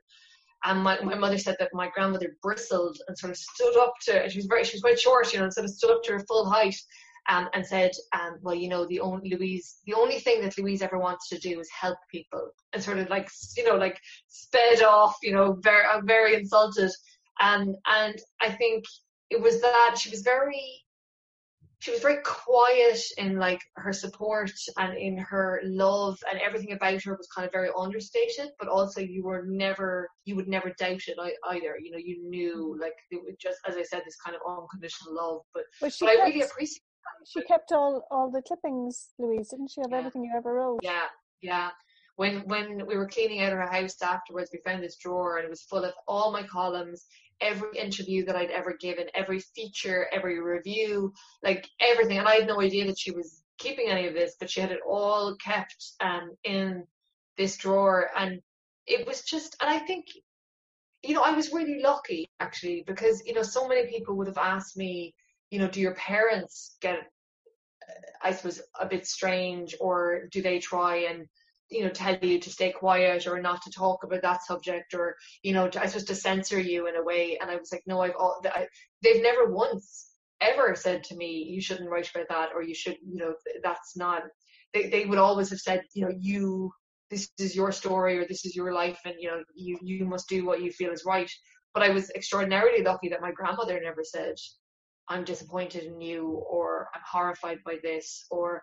And 0.65 0.83
my, 0.83 0.99
my 1.01 1.15
mother 1.15 1.39
said 1.39 1.57
that 1.59 1.71
my 1.73 1.89
grandmother 1.95 2.37
bristled 2.43 2.99
and 3.07 3.19
sort 3.19 3.31
of 3.31 3.37
stood 3.37 3.77
up 3.79 3.95
to. 4.07 4.29
She 4.31 4.39
was 4.39 4.47
very 4.47 4.65
she 4.65 4.77
was 4.77 4.83
quite 4.83 5.01
short, 5.01 5.33
you 5.33 5.39
know, 5.39 5.45
and 5.45 5.53
sort 5.53 5.67
of 5.67 5.71
stood 5.71 5.91
up 5.91 6.03
to 6.05 6.13
her 6.13 6.21
full 6.21 6.49
height. 6.49 6.77
Um, 7.27 7.49
and 7.55 7.65
said, 7.67 7.93
um, 8.13 8.37
well, 8.43 8.55
you 8.55 8.69
know, 8.69 8.85
the 8.87 9.01
only 9.01 9.31
Louise, 9.31 9.79
the 9.87 9.95
only 9.95 10.19
thing 10.19 10.43
that 10.43 10.59
Louise 10.59 10.83
ever 10.83 10.99
wants 10.99 11.31
to 11.31 11.39
do 11.39 11.59
is 11.59 11.71
help 11.71 11.97
people, 12.11 12.51
and 12.75 12.83
sort 12.83 12.99
of 12.99 13.09
like, 13.09 13.31
you 13.57 13.65
know, 13.65 13.77
like 13.77 13.99
sped 14.29 14.83
off, 14.83 15.17
you 15.23 15.33
know, 15.33 15.57
very, 15.63 15.87
very 16.03 16.35
insulted. 16.35 16.91
Um, 17.41 17.77
and 17.87 18.19
I 18.43 18.51
think 18.51 18.85
it 19.31 19.41
was 19.41 19.63
that 19.63 19.97
she 19.99 20.11
was 20.11 20.21
very 20.21 20.84
she 21.85 21.91
was 21.91 22.01
very 22.01 22.23
quiet 22.25 22.99
in 23.19 23.39
like 23.39 23.61
her 23.77 23.93
support 23.93 24.51
and 24.79 24.97
in 24.97 25.19
her 25.19 25.61
love 25.65 26.19
and 26.31 26.41
everything 26.41 26.73
about 26.73 27.03
her 27.03 27.15
was 27.15 27.29
kind 27.29 27.45
of 27.45 27.53
very 27.53 27.69
understated 27.79 28.49
but 28.59 28.69
also 28.69 29.03
you 29.03 29.23
were 29.23 29.45
never 29.47 30.09
you 30.25 30.35
would 30.35 30.49
never 30.49 30.73
doubt 30.79 31.03
it 31.07 31.19
either 31.51 31.77
you 31.79 31.91
know 31.91 31.99
you 31.99 32.27
knew 32.27 32.73
mm-hmm. 32.73 32.81
like 32.81 32.95
it 33.11 33.23
was 33.23 33.35
just 33.39 33.59
as 33.69 33.77
i 33.77 33.83
said 33.83 34.01
this 34.07 34.17
kind 34.17 34.35
of 34.35 34.41
unconditional 34.51 35.15
love 35.15 35.43
but, 35.53 35.65
but, 35.79 35.93
but 36.01 36.07
kept, 36.07 36.19
i 36.19 36.25
really 36.25 36.41
appreciate 36.41 36.81
that. 37.05 37.29
she 37.29 37.43
kept 37.43 37.71
all 37.73 38.07
all 38.11 38.31
the 38.31 38.41
clippings 38.41 39.11
louise 39.19 39.51
didn't 39.51 39.71
she 39.71 39.83
have 39.83 39.91
yeah. 39.91 39.99
everything 39.99 40.25
you 40.25 40.33
ever 40.35 40.55
wrote 40.55 40.81
yeah 40.83 41.05
yeah 41.43 41.69
when 42.17 42.49
when 42.49 42.87
we 42.87 42.97
were 42.97 43.09
cleaning 43.09 43.43
out 43.43 43.53
her 43.53 43.71
house 43.71 44.01
afterwards 44.03 44.49
we 44.53 44.61
found 44.65 44.83
this 44.83 44.97
drawer 44.97 45.37
and 45.37 45.45
it 45.45 45.51
was 45.51 45.63
full 45.63 45.85
of 45.85 45.93
all 46.09 46.33
my 46.33 46.43
columns 46.45 47.05
every 47.41 47.79
interview 47.79 48.25
that 48.27 48.37
I'd 48.37 48.51
ever 48.51 48.77
given, 48.79 49.07
every 49.15 49.41
feature, 49.41 50.07
every 50.13 50.41
review, 50.41 51.13
like 51.43 51.69
everything. 51.81 52.19
And 52.19 52.29
I 52.29 52.37
had 52.37 52.47
no 52.47 52.61
idea 52.61 52.87
that 52.87 52.99
she 52.99 53.11
was 53.11 53.43
keeping 53.59 53.89
any 53.89 54.07
of 54.07 54.15
this, 54.15 54.37
but 54.39 54.51
she 54.51 54.61
had 54.61 54.73
it 54.73 54.81
all 54.87 55.37
kept 55.37 55.93
um, 56.01 56.31
in 56.45 56.85
this 57.37 57.57
drawer. 57.57 58.11
And 58.17 58.41
it 58.87 59.07
was 59.07 59.23
just, 59.23 59.57
and 59.61 59.71
I 59.71 59.79
think, 59.79 60.07
you 61.03 61.15
know, 61.15 61.23
I 61.23 61.33
was 61.33 61.53
really 61.53 61.81
lucky 61.83 62.29
actually 62.41 62.85
because, 62.87 63.23
you 63.27 63.35
know, 63.35 63.43
so 63.43 63.69
many 63.69 63.87
people 63.89 64.17
would 64.17 64.27
have 64.27 64.39
asked 64.39 64.77
me, 64.77 65.15
you 65.51 65.59
know, 65.59 65.69
do 65.69 65.81
your 65.81 65.95
parents 65.95 66.77
get, 66.81 66.99
I 68.23 68.33
suppose, 68.33 68.63
a 68.79 68.87
bit 68.87 69.07
strange 69.07 69.77
or 69.81 70.29
do 70.31 70.41
they 70.41 70.59
try 70.59 71.07
and 71.11 71.27
you 71.75 71.83
know 71.83 71.91
tell 71.91 72.17
you 72.17 72.39
to 72.39 72.51
stay 72.51 72.71
quiet 72.71 73.27
or 73.27 73.41
not 73.41 73.61
to 73.63 73.71
talk 73.71 74.05
about 74.05 74.23
that 74.23 74.45
subject 74.45 74.95
or 74.95 75.17
you 75.43 75.53
know 75.53 75.69
to, 75.69 75.83
I 75.83 75.87
suppose 75.87 76.05
to 76.05 76.15
censor 76.15 76.61
you 76.61 76.87
in 76.87 76.97
a 76.97 77.03
way. 77.03 77.39
And 77.41 77.51
I 77.51 77.57
was 77.57 77.73
like 77.73 77.83
no 77.87 78.01
I've 78.01 78.15
all 78.19 78.41
I, 78.45 78.67
they've 79.03 79.23
never 79.23 79.53
once 79.53 80.11
ever 80.41 80.75
said 80.77 81.03
to 81.05 81.17
me 81.17 81.47
you 81.49 81.61
shouldn't 81.61 81.91
write 81.91 82.09
about 82.15 82.29
that 82.29 82.51
or 82.55 82.63
you 82.63 82.75
should 82.75 82.97
you 83.05 83.17
know 83.17 83.35
that's 83.63 83.97
not 83.97 84.23
they, 84.73 84.89
they 84.89 85.05
would 85.05 85.19
always 85.19 85.51
have 85.51 85.61
said 85.61 85.83
you 85.95 86.05
know 86.05 86.13
you 86.19 86.71
this 87.11 87.31
is 87.39 87.55
your 87.57 87.73
story 87.73 88.19
or 88.19 88.27
this 88.27 88.45
is 88.45 88.57
your 88.57 88.73
life 88.73 89.01
and 89.05 89.15
you 89.19 89.29
know 89.29 89.43
you 89.55 89.79
you 89.83 90.05
must 90.05 90.29
do 90.29 90.45
what 90.45 90.63
you 90.63 90.71
feel 90.71 90.93
is 90.93 91.05
right. 91.05 91.31
But 91.73 91.83
I 91.83 91.91
was 91.91 92.11
extraordinarily 92.11 92.85
lucky 92.85 93.09
that 93.09 93.21
my 93.21 93.33
grandmother 93.33 93.81
never 93.83 94.05
said 94.05 94.35
I'm 95.09 95.25
disappointed 95.25 95.85
in 95.85 96.01
you 96.01 96.29
or 96.49 96.89
I'm 96.95 97.03
horrified 97.11 97.59
by 97.65 97.77
this 97.83 98.27
or 98.31 98.63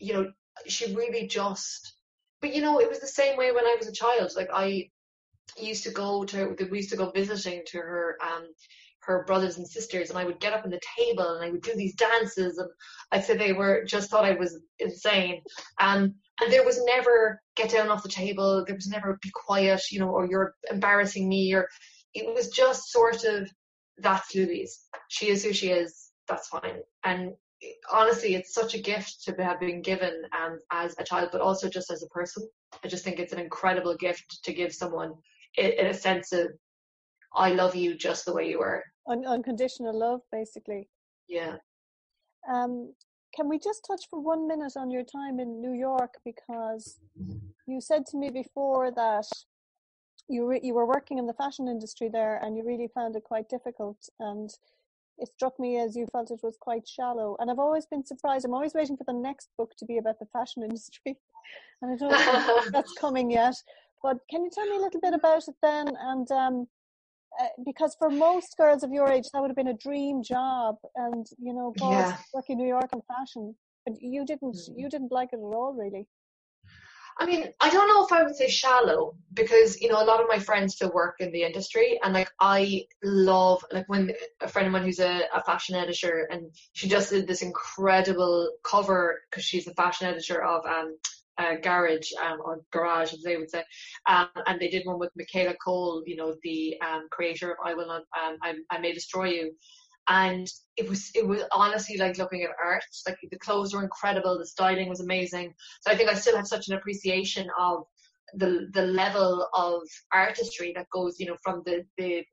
you 0.00 0.14
know 0.14 0.30
she 0.66 0.94
really 0.94 1.26
just 1.26 1.94
but 2.42 2.54
you 2.54 2.60
know, 2.60 2.80
it 2.80 2.88
was 2.88 3.00
the 3.00 3.06
same 3.06 3.38
way 3.38 3.52
when 3.52 3.64
I 3.64 3.76
was 3.78 3.88
a 3.88 3.92
child. 3.92 4.32
Like 4.36 4.50
I 4.52 4.90
used 5.58 5.84
to 5.84 5.90
go 5.90 6.24
to, 6.24 6.54
we 6.70 6.78
used 6.78 6.90
to 6.90 6.96
go 6.96 7.10
visiting 7.10 7.62
to 7.68 7.78
her, 7.78 8.18
um, 8.22 8.48
her 9.00 9.24
brothers 9.24 9.58
and 9.58 9.66
sisters, 9.66 10.10
and 10.10 10.18
I 10.18 10.24
would 10.24 10.40
get 10.40 10.52
up 10.52 10.64
on 10.64 10.70
the 10.70 10.80
table 10.98 11.36
and 11.36 11.44
I 11.44 11.50
would 11.50 11.62
do 11.62 11.74
these 11.74 11.94
dances, 11.94 12.58
and 12.58 12.68
I 13.10 13.20
said 13.20 13.38
they 13.38 13.52
were 13.52 13.84
just 13.84 14.10
thought 14.10 14.24
I 14.24 14.34
was 14.34 14.60
insane. 14.78 15.42
Um, 15.80 16.14
and 16.40 16.52
there 16.52 16.64
was 16.64 16.82
never 16.84 17.40
get 17.56 17.70
down 17.70 17.88
off 17.88 18.02
the 18.02 18.08
table. 18.08 18.64
There 18.64 18.76
was 18.76 18.88
never 18.88 19.18
be 19.22 19.30
quiet, 19.34 19.80
you 19.90 20.00
know, 20.00 20.08
or 20.08 20.26
you're 20.26 20.54
embarrassing 20.70 21.28
me, 21.28 21.52
or 21.52 21.68
it 22.14 22.32
was 22.32 22.48
just 22.48 22.90
sort 22.90 23.24
of 23.24 23.50
that's 23.98 24.34
Louise. 24.34 24.80
She 25.08 25.28
is 25.28 25.44
who 25.44 25.52
she 25.52 25.70
is. 25.70 26.10
That's 26.28 26.48
fine. 26.48 26.80
And 27.04 27.32
honestly, 27.90 28.34
it's 28.34 28.54
such 28.54 28.74
a 28.74 28.78
gift 28.78 29.24
to 29.24 29.32
have 29.42 29.60
been 29.60 29.82
given 29.82 30.22
um, 30.38 30.60
as 30.70 30.94
a 30.98 31.04
child, 31.04 31.30
but 31.32 31.40
also 31.40 31.68
just 31.68 31.90
as 31.90 32.02
a 32.02 32.08
person. 32.08 32.48
I 32.84 32.88
just 32.88 33.04
think 33.04 33.18
it's 33.18 33.32
an 33.32 33.38
incredible 33.38 33.96
gift 33.96 34.42
to 34.44 34.52
give 34.52 34.72
someone 34.72 35.14
in, 35.56 35.86
a 35.86 35.94
sense 35.94 36.32
of, 36.32 36.48
I 37.34 37.52
love 37.52 37.74
you 37.74 37.96
just 37.96 38.24
the 38.24 38.32
way 38.32 38.48
you 38.48 38.60
are. 38.60 38.82
Un- 39.08 39.26
unconditional 39.26 39.98
love, 39.98 40.20
basically. 40.30 40.88
Yeah. 41.28 41.56
Um, 42.50 42.94
can 43.34 43.48
we 43.48 43.58
just 43.58 43.84
touch 43.86 44.04
for 44.10 44.20
one 44.20 44.46
minute 44.46 44.72
on 44.76 44.90
your 44.90 45.04
time 45.04 45.40
in 45.40 45.60
New 45.60 45.72
York 45.72 46.14
because 46.24 46.98
you 47.66 47.80
said 47.80 48.04
to 48.06 48.18
me 48.18 48.30
before 48.30 48.90
that 48.90 49.26
you 50.28 50.46
re- 50.46 50.60
you 50.62 50.74
were 50.74 50.86
working 50.86 51.18
in 51.18 51.26
the 51.26 51.32
fashion 51.32 51.68
industry 51.68 52.08
there 52.08 52.36
and 52.42 52.56
you 52.56 52.64
really 52.64 52.88
found 52.94 53.16
it 53.16 53.24
quite 53.24 53.48
difficult 53.48 54.08
and 54.20 54.50
it 55.18 55.28
struck 55.34 55.58
me 55.58 55.78
as 55.78 55.94
you 55.96 56.06
felt 56.12 56.30
it 56.30 56.40
was 56.42 56.56
quite 56.60 56.86
shallow. 56.86 57.36
And 57.38 57.50
I've 57.50 57.58
always 57.58 57.86
been 57.86 58.04
surprised. 58.04 58.44
I'm 58.44 58.54
always 58.54 58.74
waiting 58.74 58.96
for 58.96 59.04
the 59.04 59.12
next 59.12 59.48
book 59.58 59.72
to 59.78 59.84
be 59.84 59.98
about 59.98 60.18
the 60.18 60.26
fashion 60.26 60.62
industry. 60.68 61.16
And 61.80 61.92
I 61.92 61.96
don't 61.96 62.72
that's 62.72 62.92
coming 62.94 63.30
yet. 63.30 63.54
But 64.02 64.18
can 64.30 64.42
you 64.44 64.50
tell 64.52 64.66
me 64.66 64.76
a 64.76 64.80
little 64.80 65.00
bit 65.00 65.14
about 65.14 65.46
it 65.46 65.54
then? 65.62 65.88
And 66.00 66.30
um, 66.32 66.66
uh, 67.40 67.46
because 67.64 67.94
for 67.98 68.10
most 68.10 68.56
girls 68.56 68.82
of 68.82 68.92
your 68.92 69.08
age, 69.08 69.24
that 69.32 69.40
would 69.40 69.50
have 69.50 69.56
been 69.56 69.68
a 69.68 69.74
dream 69.74 70.22
job. 70.22 70.76
And, 70.96 71.26
you 71.38 71.54
know, 71.54 71.72
yeah. 71.80 72.16
working 72.34 72.58
in 72.58 72.64
New 72.64 72.68
York 72.68 72.90
in 72.92 73.00
fashion. 73.02 73.54
But 73.86 73.96
you 74.00 74.24
didn't, 74.24 74.54
mm. 74.54 74.68
you 74.76 74.88
didn't 74.88 75.12
like 75.12 75.30
it 75.32 75.36
at 75.36 75.40
all, 75.40 75.74
really. 75.74 76.06
I 77.18 77.26
mean, 77.26 77.48
I 77.60 77.70
don't 77.70 77.88
know 77.88 78.04
if 78.04 78.12
I 78.12 78.22
would 78.22 78.36
say 78.36 78.48
shallow 78.48 79.14
because 79.34 79.80
you 79.80 79.88
know 79.88 80.02
a 80.02 80.04
lot 80.04 80.20
of 80.20 80.26
my 80.28 80.38
friends 80.38 80.74
still 80.74 80.92
work 80.92 81.16
in 81.20 81.32
the 81.32 81.42
industry, 81.42 81.98
and 82.02 82.14
like 82.14 82.30
I 82.40 82.86
love 83.02 83.64
like 83.72 83.88
when 83.88 84.12
a 84.40 84.48
friend 84.48 84.66
of 84.66 84.72
mine 84.72 84.84
who's 84.84 85.00
a, 85.00 85.22
a 85.34 85.42
fashion 85.44 85.74
editor, 85.74 86.28
and 86.30 86.50
she 86.72 86.88
just 86.88 87.10
did 87.10 87.26
this 87.26 87.42
incredible 87.42 88.50
cover 88.64 89.20
because 89.30 89.44
she's 89.44 89.66
a 89.66 89.74
fashion 89.74 90.08
editor 90.08 90.42
of 90.42 90.64
um 90.66 90.96
garage 91.62 92.10
um, 92.24 92.38
or 92.44 92.60
garage 92.72 93.12
as 93.12 93.22
they 93.22 93.36
would 93.36 93.50
say 93.50 93.64
um, 94.06 94.28
and 94.46 94.60
they 94.60 94.68
did 94.68 94.86
one 94.86 94.98
with 94.98 95.10
Michaela 95.16 95.54
Coel 95.64 96.02
you 96.06 96.14
know 96.14 96.34
the 96.42 96.76
um, 96.86 97.08
creator 97.10 97.52
of 97.52 97.56
I 97.64 97.74
will 97.74 97.86
not 97.86 98.02
um, 98.22 98.36
I, 98.42 98.54
I 98.70 98.78
may 98.78 98.92
destroy 98.92 99.26
you 99.30 99.54
and 100.08 100.48
it 100.76 100.88
was 100.88 101.10
it 101.14 101.26
was 101.26 101.42
honestly 101.52 101.96
like 101.96 102.18
looking 102.18 102.42
at 102.42 102.50
art. 102.62 102.82
Like 103.06 103.18
the 103.30 103.38
clothes 103.38 103.74
were 103.74 103.82
incredible. 103.82 104.38
The 104.38 104.46
styling 104.46 104.88
was 104.88 105.00
amazing. 105.00 105.54
So 105.80 105.90
i 105.92 105.96
think 105.96 106.10
i 106.10 106.14
still 106.14 106.36
have 106.36 106.46
such 106.46 106.68
an 106.68 106.74
appreciation 106.74 107.48
of 107.58 107.84
the 108.34 108.68
the 108.72 108.82
level 108.82 109.48
of 109.54 109.82
artistry 110.12 110.72
that 110.74 110.86
goes 110.92 111.16
you 111.18 111.26
know 111.26 111.36
from 111.42 111.62
the 111.66 111.84
the 111.98 112.24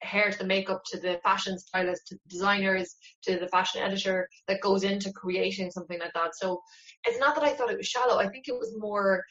hair 0.00 0.30
to 0.30 0.38
the 0.38 0.44
makeup 0.44 0.82
to 0.86 0.98
the 1.00 1.18
fashion 1.24 1.58
stylist 1.58 2.06
to 2.06 2.14
the 2.14 2.20
designers 2.28 2.94
to 3.22 3.38
the 3.38 3.48
fashion 3.48 3.82
editor 3.82 4.28
that 4.46 4.60
goes 4.60 4.84
into 4.84 5.12
creating 5.12 5.70
something 5.70 5.98
like 5.98 6.12
that. 6.14 6.36
So 6.36 6.60
it's 7.04 7.18
not 7.18 7.34
that 7.34 7.44
i 7.44 7.52
thought 7.52 7.70
it 7.70 7.78
was 7.78 7.86
shallow. 7.86 8.18
I 8.18 8.28
think 8.28 8.48
it 8.48 8.58
was 8.58 8.74
more 8.78 9.24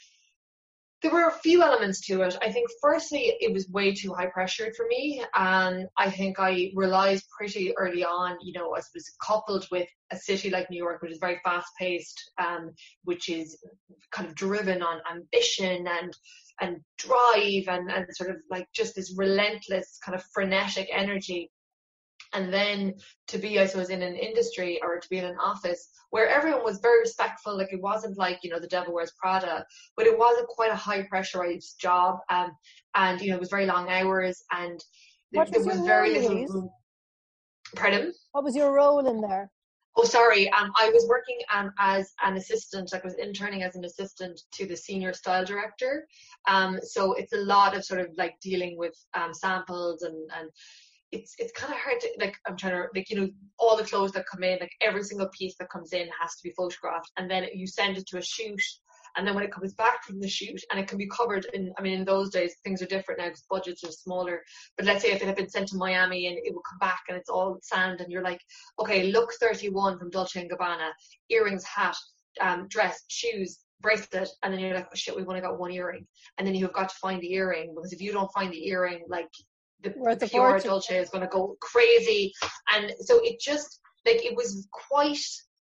there 1.02 1.12
were 1.12 1.28
a 1.28 1.40
few 1.40 1.62
elements 1.62 2.02
to 2.08 2.24
it. 2.24 2.36
I 2.42 2.52
think 2.52 2.70
firstly 2.82 3.36
it 3.40 3.54
was 3.54 3.70
way 3.70 3.94
too 3.94 4.14
high 4.14 4.28
pressured 4.28 4.76
for 4.76 4.88
me. 4.88 5.24
And 5.36 5.88
I 5.98 6.10
think 6.10 6.40
I 6.40 6.72
realized 6.74 7.26
pretty 7.38 7.78
early 7.78 8.04
on, 8.04 8.38
you 8.42 8.54
know, 8.54 8.76
I 8.76 8.82
was 8.94 9.16
coupled 9.24 9.68
with 9.72 9.88
a 10.12 10.18
city 10.18 10.50
like 10.50 10.70
New 10.72 10.78
York, 10.78 11.02
which 11.02 11.12
is 11.12 11.20
very 11.20 11.40
fast 11.44 11.68
paced, 11.80 12.32
um, 12.40 12.74
which 13.04 13.30
is 13.30 13.60
kind 14.12 14.28
of 14.28 14.36
driven 14.36 14.82
on 14.82 15.02
ambition 15.12 15.88
and 15.88 16.14
and 16.60 16.78
drive 16.98 17.68
and, 17.68 17.92
and 17.92 18.08
sort 18.12 18.32
of 18.32 18.38
like 18.50 18.68
just 18.74 18.96
this 18.96 19.14
relentless 19.16 20.00
kind 20.04 20.16
of 20.16 20.24
frenetic 20.34 20.90
energy 20.92 21.52
and 22.38 22.54
then 22.54 22.94
to 23.30 23.40
be, 23.40 23.60
I 23.60 23.66
suppose, 23.66 23.90
in 23.90 24.04
an 24.04 24.16
industry 24.16 24.80
or 24.84 25.00
to 25.00 25.10
be 25.10 25.18
in 25.18 25.26
an 25.26 25.38
office 25.44 25.90
where 26.12 26.30
everyone 26.30 26.64
was 26.64 26.78
very 26.80 27.00
respectful. 27.00 27.58
Like 27.58 27.74
it 27.74 27.82
wasn't 27.82 28.18
like 28.18 28.40
you 28.44 28.52
know 28.52 28.60
the 28.60 28.68
devil 28.68 28.94
wears 28.94 29.12
Prada, 29.20 29.66
but 29.98 30.06
it 30.06 30.18
was 30.18 30.40
a 30.40 30.46
quite 30.46 30.72
a 30.72 30.76
high 30.76 31.02
pressurized 31.02 31.80
job, 31.82 32.20
um, 32.30 32.52
and 32.96 33.20
you 33.20 33.32
know 33.32 33.38
it 33.38 33.40
was 33.40 33.50
very 33.50 33.66
long 33.66 33.90
hours, 33.90 34.44
and 34.52 34.80
what 35.32 35.52
there 35.52 35.60
was, 35.62 35.78
was 35.78 35.86
very 35.86 36.14
little. 36.14 36.46
Room. 36.46 36.70
Pardon? 37.76 38.14
What 38.32 38.44
was 38.44 38.56
your 38.56 38.72
role 38.72 39.06
in 39.06 39.20
there? 39.20 39.52
Oh, 40.00 40.04
sorry. 40.04 40.48
Um, 40.52 40.72
I 40.78 40.90
was 40.90 41.08
working 41.10 41.40
um, 41.52 41.74
as 41.80 42.14
an 42.24 42.38
assistant. 42.38 42.94
Like 42.94 43.04
I 43.04 43.08
was 43.08 43.16
interning 43.16 43.64
as 43.64 43.76
an 43.76 43.84
assistant 43.84 44.40
to 44.54 44.68
the 44.68 44.78
senior 44.78 45.12
style 45.12 45.44
director. 45.44 46.08
Um, 46.48 46.80
so 46.84 47.14
it's 47.14 47.34
a 47.34 47.38
lot 47.38 47.76
of 47.76 47.84
sort 47.84 48.02
of 48.02 48.10
like 48.16 48.40
dealing 48.40 48.78
with 48.78 48.94
um, 49.16 49.34
samples 49.34 50.04
and 50.04 50.16
and 50.38 50.50
it's 51.12 51.36
it's 51.40 51.54
kind 51.54 51.74
of 51.74 51.80
hard 51.80 52.00
to 52.02 52.10
like 52.20 52.36
I'm 52.46 52.58
trying 52.58 52.74
to 52.74 52.86
like 52.94 53.10
you 53.10 53.20
know 53.20 53.30
all 53.60 53.78
the 53.78 53.84
clothes 53.84 54.12
that 54.14 54.26
come 54.28 54.44
in 54.44 54.60
like 54.60 54.74
every 54.82 55.04
single 55.04 55.30
piece 55.30 55.56
that 55.60 55.70
comes 55.70 55.94
in 55.94 56.08
has 56.20 56.36
to 56.36 56.44
be 56.44 56.52
photographed 56.52 57.12
and 57.18 57.30
then 57.30 57.46
you 57.54 57.66
send 57.66 57.98
it 57.98 58.08
to 58.08 58.18
a 58.18 58.22
shoot 58.22 58.62
and 59.16 59.26
then 59.26 59.34
when 59.34 59.44
it 59.44 59.52
comes 59.52 59.74
back 59.74 60.04
from 60.04 60.20
the 60.20 60.28
shoot 60.28 60.62
and 60.70 60.80
it 60.80 60.88
can 60.88 60.98
be 60.98 61.08
covered 61.08 61.46
in 61.54 61.72
I 61.78 61.82
mean 61.82 62.00
in 62.00 62.06
those 62.06 62.30
days 62.30 62.56
things 62.64 62.82
are 62.82 62.88
different 62.88 63.20
now 63.20 63.28
because 63.28 63.46
budgets 63.50 63.84
are 63.86 63.92
smaller 63.92 64.42
but 64.76 64.86
let's 64.86 65.02
say 65.02 65.12
if 65.12 65.22
it 65.22 65.28
had 65.28 65.38
been 65.38 65.50
sent 65.50 65.70
to 65.70 65.78
Miami 65.78 66.28
and 66.28 66.38
it 66.38 66.54
would 66.54 66.64
come 66.70 66.80
back 66.80 67.02
and 67.08 67.18
it's 67.18 67.30
all 67.30 67.58
sand 67.62 68.02
and 68.02 68.12
you're 68.12 68.24
like 68.24 68.42
okay 68.80 69.04
look 69.12 69.32
31 69.40 69.98
from 70.00 70.10
Dolce 70.10 70.42
and 70.42 70.52
Gabbana 70.52 70.90
earrings 71.30 71.64
hat 71.64 71.96
um, 72.42 72.68
dress 72.68 73.04
shoes 73.08 73.60
bracelet 73.80 74.30
and 74.44 74.54
then 74.54 74.60
you're 74.60 74.74
like 74.74 74.88
oh 74.88 74.96
shit 74.96 75.16
we've 75.16 75.28
only 75.28 75.42
got 75.42 75.60
one 75.60 75.72
earring 75.72 76.06
and 76.38 76.48
then 76.48 76.56
you've 76.56 76.74
got 76.74 76.90
to 76.90 76.96
find 76.96 77.22
the 77.22 77.34
earring 77.34 77.74
because 77.76 77.94
if 77.94 78.02
you 78.02 78.12
don't 78.12 78.32
find 78.34 78.52
the 78.52 78.68
earring 78.68 79.04
like 79.08 79.30
the, 79.84 80.18
the 80.20 80.28
pure 80.28 80.60
Dolce 80.60 80.98
is 80.98 81.10
going 81.10 81.24
to 81.24 81.30
go 81.30 81.58
crazy. 81.62 82.34
And 82.74 82.92
so 83.02 83.20
it 83.24 83.40
just, 83.40 83.80
like, 84.06 84.26
it 84.26 84.36
was 84.36 84.68
quite, 84.72 85.20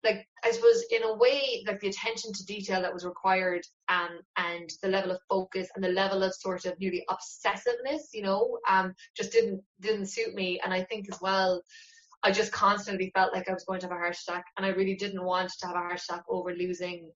like, 0.03 0.27
I 0.45 0.51
suppose, 0.51 0.85
in 0.91 1.03
a 1.03 1.15
way, 1.15 1.65
like, 1.67 1.81
the 1.81 1.89
attention 1.89 2.33
to 2.33 2.45
detail 2.47 2.83
that 2.83 2.93
was 2.93 3.05
required 3.05 3.63
um, 3.89 4.21
and 4.37 4.69
the 4.83 4.89
level 4.89 5.11
of 5.13 5.19
focus 5.29 5.69
and 5.75 5.85
the 5.85 5.89
level 5.89 6.23
of 6.23 6.35
sort 6.35 6.65
of 6.65 6.79
nearly 6.81 7.05
obsessiveness, 7.09 8.09
you 8.13 8.23
know, 8.23 8.59
um, 8.69 8.95
just 9.17 9.33
didn't, 9.33 9.63
didn't 9.81 10.07
suit 10.07 10.35
me. 10.35 10.61
And 10.65 10.75
I 10.75 10.85
think 10.85 11.07
as 11.13 11.21
well, 11.21 11.63
I 12.23 12.33
just 12.33 12.53
constantly 12.53 13.11
felt 13.15 13.33
like 13.33 13.49
I 13.49 13.55
was 13.55 13.65
going 13.65 13.81
to 13.81 13.87
have 13.87 13.97
a 13.97 13.99
heart 13.99 14.17
attack, 14.17 14.45
and 14.57 14.67
I 14.67 14.71
really 14.71 14.95
didn't 14.95 15.25
want 15.25 15.51
to 15.61 15.67
have 15.67 15.77
a 15.77 15.79
heart 15.79 16.03
attack 16.03 16.25
over 16.29 16.55
losing 16.55 17.11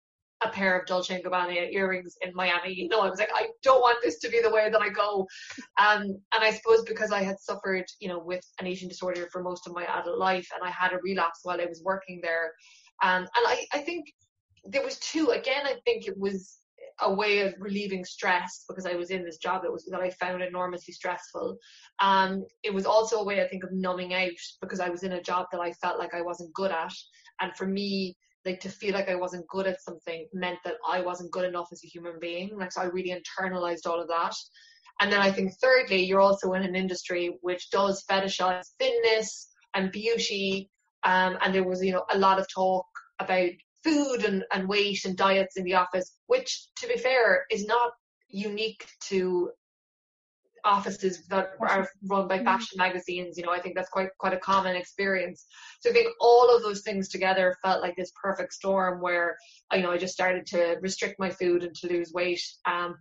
a 0.44 0.50
pair 0.50 0.78
of 0.78 0.86
Dolce 0.86 1.22
Gabbana 1.22 1.72
earrings 1.72 2.16
in 2.20 2.32
Miami. 2.34 2.74
You 2.74 2.88
know, 2.88 3.00
I 3.00 3.10
was 3.10 3.18
like, 3.18 3.30
I 3.34 3.48
don't 3.62 3.80
want 3.80 3.98
this 4.02 4.18
to 4.20 4.28
be 4.28 4.40
the 4.40 4.50
way 4.50 4.68
that 4.70 4.82
I 4.82 4.88
go. 4.88 5.26
Um, 5.78 6.02
and 6.02 6.42
I 6.42 6.50
suppose 6.50 6.82
because 6.82 7.12
I 7.12 7.22
had 7.22 7.38
suffered, 7.40 7.84
you 8.00 8.08
know, 8.08 8.18
with 8.18 8.44
an 8.60 8.66
eating 8.66 8.88
disorder 8.88 9.28
for 9.32 9.42
most 9.42 9.66
of 9.66 9.74
my 9.74 9.84
adult 9.84 10.18
life, 10.18 10.48
and 10.54 10.66
I 10.66 10.70
had 10.70 10.92
a 10.92 10.98
relapse 11.02 11.40
while 11.42 11.60
I 11.60 11.66
was 11.66 11.82
working 11.84 12.20
there. 12.22 12.52
Um, 13.02 13.22
and 13.22 13.28
I, 13.46 13.66
I 13.72 13.78
think 13.78 14.06
there 14.64 14.84
was 14.84 14.98
two. 14.98 15.30
Again, 15.30 15.66
I 15.66 15.76
think 15.84 16.06
it 16.06 16.18
was 16.18 16.58
a 17.00 17.12
way 17.12 17.40
of 17.40 17.54
relieving 17.58 18.04
stress 18.04 18.64
because 18.68 18.86
I 18.86 18.94
was 18.94 19.10
in 19.10 19.24
this 19.24 19.38
job 19.38 19.62
that 19.62 19.72
was 19.72 19.84
that 19.86 20.00
I 20.00 20.10
found 20.10 20.42
enormously 20.42 20.94
stressful. 20.94 21.58
Um, 21.98 22.44
it 22.62 22.72
was 22.72 22.86
also 22.86 23.18
a 23.18 23.24
way 23.24 23.42
I 23.42 23.48
think 23.48 23.64
of 23.64 23.72
numbing 23.72 24.14
out 24.14 24.30
because 24.60 24.80
I 24.80 24.90
was 24.90 25.02
in 25.02 25.12
a 25.12 25.22
job 25.22 25.46
that 25.52 25.60
I 25.60 25.72
felt 25.72 25.98
like 25.98 26.14
I 26.14 26.22
wasn't 26.22 26.54
good 26.54 26.70
at, 26.70 26.92
and 27.40 27.54
for 27.56 27.66
me, 27.66 28.16
like 28.44 28.60
to 28.60 28.68
feel 28.68 28.94
like 28.94 29.08
I 29.08 29.14
wasn't 29.14 29.48
good 29.48 29.66
at 29.66 29.82
something 29.82 30.26
meant 30.32 30.58
that 30.64 30.74
I 30.88 31.00
wasn't 31.00 31.32
good 31.32 31.44
enough 31.44 31.68
as 31.72 31.82
a 31.84 31.88
human 31.88 32.18
being. 32.20 32.56
Like 32.56 32.72
so 32.72 32.82
I 32.82 32.86
really 32.86 33.14
internalized 33.14 33.86
all 33.86 34.00
of 34.00 34.08
that. 34.08 34.34
And 35.00 35.12
then 35.12 35.20
I 35.20 35.32
think 35.32 35.52
thirdly, 35.60 36.04
you're 36.04 36.20
also 36.20 36.52
in 36.52 36.62
an 36.62 36.76
industry 36.76 37.36
which 37.40 37.70
does 37.70 38.04
fetishize 38.08 38.66
thinness 38.78 39.48
and 39.74 39.90
beauty. 39.90 40.70
Um, 41.02 41.36
and 41.42 41.54
there 41.54 41.64
was, 41.64 41.82
you 41.82 41.92
know, 41.92 42.04
a 42.10 42.18
lot 42.18 42.38
of 42.38 42.46
talk 42.52 42.86
about 43.18 43.50
food 43.82 44.24
and, 44.24 44.44
and 44.52 44.68
weight 44.68 45.04
and 45.04 45.16
diets 45.16 45.56
in 45.56 45.64
the 45.64 45.74
office, 45.74 46.16
which 46.26 46.68
to 46.76 46.88
be 46.88 46.96
fair 46.96 47.44
is 47.50 47.66
not 47.66 47.92
unique 48.28 48.86
to 49.08 49.50
offices 50.64 51.26
that 51.28 51.52
are 51.60 51.88
run 52.06 52.28
by 52.28 52.36
mm-hmm. 52.36 52.44
fashion 52.44 52.76
magazines. 52.76 53.36
You 53.36 53.44
know, 53.44 53.52
I 53.52 53.60
think 53.60 53.74
that's 53.74 53.90
quite 53.90 54.08
quite 54.18 54.32
a 54.32 54.38
common 54.38 54.76
experience. 54.76 55.46
So 55.80 55.90
I 55.90 55.92
think 55.92 56.08
all 56.20 56.54
of 56.54 56.62
those 56.62 56.82
things 56.82 57.08
together 57.08 57.56
felt 57.62 57.82
like 57.82 57.96
this 57.96 58.12
perfect 58.20 58.52
storm 58.52 59.00
where 59.00 59.36
you 59.72 59.82
know 59.82 59.90
I 59.90 59.98
just 59.98 60.14
started 60.14 60.46
to 60.46 60.76
restrict 60.80 61.18
my 61.18 61.30
food 61.30 61.62
and 61.64 61.74
to 61.76 61.88
lose 61.88 62.12
weight. 62.12 62.42
Um, 62.66 62.96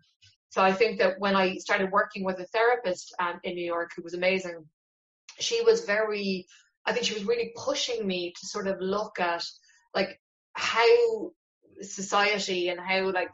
so 0.50 0.62
I 0.62 0.72
think 0.72 1.00
that 1.00 1.20
when 1.20 1.36
I 1.36 1.58
started 1.58 1.92
working 1.92 2.24
with 2.24 2.40
a 2.40 2.46
therapist 2.46 3.16
um, 3.20 3.40
in 3.44 3.56
New 3.56 3.66
York 3.66 3.92
who 3.96 4.04
was 4.04 4.14
amazing, 4.14 4.64
she 5.40 5.64
was 5.64 5.86
very, 5.86 6.46
I 6.86 6.94
think 6.94 7.08
she 7.08 7.16
was 7.16 7.26
really 7.26 7.52
pushing 7.56 8.06
me 8.06 8.34
to 8.40 8.48
sort 8.48 8.68
of 8.68 8.80
look 8.80 9.20
at 9.20 9.44
like 9.96 10.20
how 10.54 11.32
society 11.82 12.70
and 12.70 12.80
how 12.80 13.12
like 13.12 13.34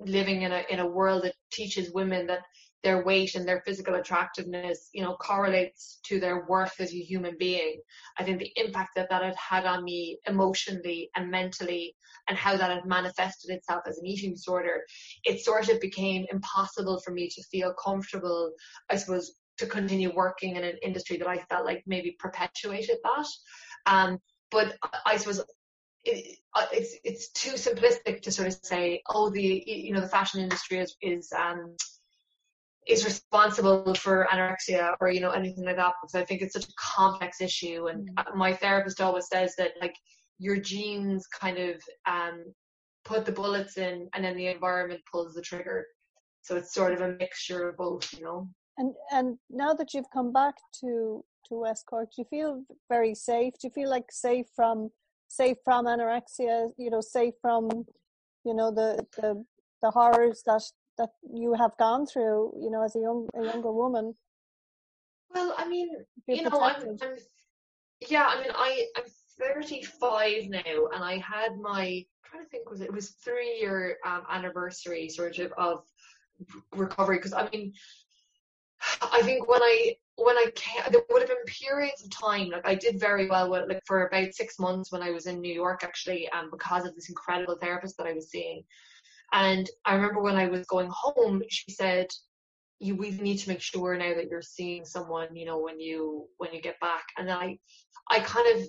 living 0.00 0.42
in 0.42 0.52
a 0.52 0.62
in 0.70 0.80
a 0.80 0.86
world 0.86 1.24
that 1.24 1.34
teaches 1.52 1.92
women 1.92 2.26
that 2.26 2.40
their 2.84 3.02
weight 3.02 3.34
and 3.34 3.48
their 3.48 3.62
physical 3.66 3.94
attractiveness, 3.94 4.90
you 4.92 5.02
know, 5.02 5.16
correlates 5.16 5.98
to 6.04 6.20
their 6.20 6.46
worth 6.46 6.78
as 6.78 6.92
a 6.92 6.98
human 6.98 7.34
being. 7.38 7.80
I 8.18 8.24
think 8.24 8.38
the 8.38 8.52
impact 8.56 8.90
that 8.94 9.08
that 9.08 9.22
had 9.22 9.34
had 9.36 9.64
on 9.64 9.82
me 9.82 10.18
emotionally 10.26 11.10
and 11.16 11.30
mentally 11.30 11.96
and 12.28 12.36
how 12.36 12.56
that 12.56 12.70
had 12.70 12.84
manifested 12.84 13.50
itself 13.50 13.82
as 13.88 13.98
an 13.98 14.06
eating 14.06 14.32
disorder, 14.32 14.82
it 15.24 15.40
sort 15.40 15.68
of 15.70 15.80
became 15.80 16.26
impossible 16.30 17.00
for 17.00 17.12
me 17.12 17.28
to 17.28 17.42
feel 17.44 17.74
comfortable, 17.82 18.52
I 18.90 18.96
suppose, 18.96 19.34
to 19.58 19.66
continue 19.66 20.14
working 20.14 20.56
in 20.56 20.64
an 20.64 20.76
industry 20.82 21.16
that 21.16 21.28
I 21.28 21.38
felt 21.50 21.64
like 21.64 21.82
maybe 21.86 22.16
perpetuated 22.18 22.98
that. 23.02 23.26
Um, 23.86 24.18
but 24.50 24.76
I 25.06 25.16
suppose 25.16 25.42
it, 26.04 26.38
it's 26.72 26.96
it's 27.02 27.30
too 27.30 27.52
simplistic 27.52 28.22
to 28.22 28.32
sort 28.32 28.48
of 28.48 28.54
say, 28.62 29.02
oh, 29.08 29.30
the 29.30 29.64
you 29.66 29.92
know 29.92 30.00
the 30.00 30.08
fashion 30.08 30.40
industry 30.40 30.78
is 30.78 30.96
is 31.00 31.32
um, 31.32 31.76
is 32.86 33.04
responsible 33.04 33.94
for 33.94 34.26
anorexia 34.30 34.94
or 35.00 35.10
you 35.10 35.20
know 35.20 35.30
anything 35.30 35.64
like 35.64 35.76
that 35.76 35.94
because 36.00 36.14
I 36.14 36.24
think 36.24 36.42
it's 36.42 36.52
such 36.52 36.64
a 36.64 36.72
complex 36.78 37.40
issue 37.40 37.86
and 37.86 38.08
mm. 38.10 38.36
my 38.36 38.52
therapist 38.52 39.00
always 39.00 39.28
says 39.28 39.54
that 39.56 39.72
like 39.80 39.94
your 40.38 40.56
genes 40.56 41.26
kind 41.26 41.58
of 41.58 41.80
um, 42.06 42.44
put 43.04 43.24
the 43.24 43.32
bullets 43.32 43.76
in 43.76 44.08
and 44.14 44.24
then 44.24 44.36
the 44.36 44.48
environment 44.48 45.00
pulls 45.10 45.34
the 45.34 45.42
trigger. 45.42 45.86
So 46.42 46.56
it's 46.56 46.74
sort 46.74 46.92
of 46.92 47.00
a 47.00 47.16
mixture 47.18 47.68
of 47.68 47.76
both 47.76 48.12
you 48.12 48.24
know? 48.24 48.48
And 48.76 48.94
and 49.12 49.38
now 49.50 49.72
that 49.74 49.94
you've 49.94 50.10
come 50.12 50.32
back 50.32 50.54
to 50.80 51.24
to 51.48 51.54
West 51.54 51.86
Cork 51.86 52.10
do 52.14 52.22
you 52.22 52.26
feel 52.28 52.62
very 52.88 53.14
safe? 53.14 53.54
Do 53.60 53.68
you 53.68 53.70
feel 53.70 53.90
like 53.90 54.10
safe 54.10 54.46
from 54.54 54.90
safe 55.28 55.56
from 55.64 55.86
anorexia 55.86 56.68
you 56.76 56.90
know 56.90 57.00
safe 57.00 57.34
from 57.40 57.68
you 58.44 58.54
know 58.54 58.70
the 58.70 59.06
the 59.16 59.44
the 59.82 59.90
horrors 59.90 60.42
that 60.46 60.62
that 60.98 61.10
you 61.22 61.54
have 61.54 61.76
gone 61.78 62.06
through, 62.06 62.52
you 62.60 62.70
know, 62.70 62.82
as 62.84 62.96
a 62.96 63.00
young 63.00 63.28
a 63.34 63.44
younger 63.44 63.72
woman? 63.72 64.14
Well, 65.34 65.54
I 65.56 65.68
mean, 65.68 65.88
you 66.28 66.42
know, 66.42 66.60
I'm, 66.60 66.82
I'm, 67.02 67.16
yeah, 68.08 68.26
I 68.28 68.40
mean, 68.40 68.52
I 68.54 68.86
I'm 68.96 69.04
35 69.40 70.48
now, 70.48 70.86
and 70.94 71.02
I 71.02 71.18
had 71.18 71.58
my 71.58 71.82
I'm 71.84 72.04
trying 72.30 72.44
to 72.44 72.50
think 72.50 72.70
was 72.70 72.80
it, 72.80 72.84
it 72.84 72.92
was 72.92 73.10
three 73.10 73.58
year 73.60 73.98
um, 74.06 74.22
anniversary 74.30 75.08
sort 75.08 75.38
of 75.38 75.52
of 75.52 75.82
recovery 76.74 77.16
because 77.16 77.32
I 77.32 77.48
mean, 77.50 77.72
I 79.02 79.22
think 79.22 79.48
when 79.48 79.62
I 79.62 79.96
when 80.16 80.36
I 80.36 80.46
came, 80.54 80.82
there 80.92 81.02
would 81.10 81.22
have 81.22 81.28
been 81.28 81.44
periods 81.46 82.04
of 82.04 82.10
time 82.10 82.50
like 82.50 82.66
I 82.66 82.74
did 82.74 83.00
very 83.00 83.28
well 83.28 83.50
with 83.50 83.68
like 83.68 83.82
for 83.86 84.06
about 84.06 84.32
six 84.34 84.58
months 84.58 84.92
when 84.92 85.02
I 85.02 85.10
was 85.10 85.26
in 85.26 85.40
New 85.40 85.52
York 85.52 85.82
actually, 85.82 86.28
um, 86.30 86.50
because 86.50 86.86
of 86.86 86.94
this 86.94 87.08
incredible 87.08 87.56
therapist 87.60 87.96
that 87.98 88.06
I 88.06 88.12
was 88.12 88.30
seeing. 88.30 88.62
And 89.32 89.68
I 89.84 89.94
remember 89.94 90.20
when 90.20 90.36
I 90.36 90.46
was 90.46 90.66
going 90.66 90.90
home, 90.90 91.42
she 91.48 91.72
said, 91.72 92.06
"You 92.78 92.96
we 92.96 93.10
need 93.10 93.38
to 93.38 93.48
make 93.48 93.60
sure 93.60 93.96
now 93.96 94.14
that 94.14 94.28
you're 94.28 94.42
seeing 94.42 94.84
someone, 94.84 95.34
you 95.34 95.46
know, 95.46 95.58
when 95.58 95.80
you 95.80 96.28
when 96.38 96.52
you 96.52 96.60
get 96.60 96.78
back." 96.80 97.04
And 97.18 97.30
I, 97.30 97.58
I 98.10 98.20
kind 98.20 98.60
of, 98.60 98.68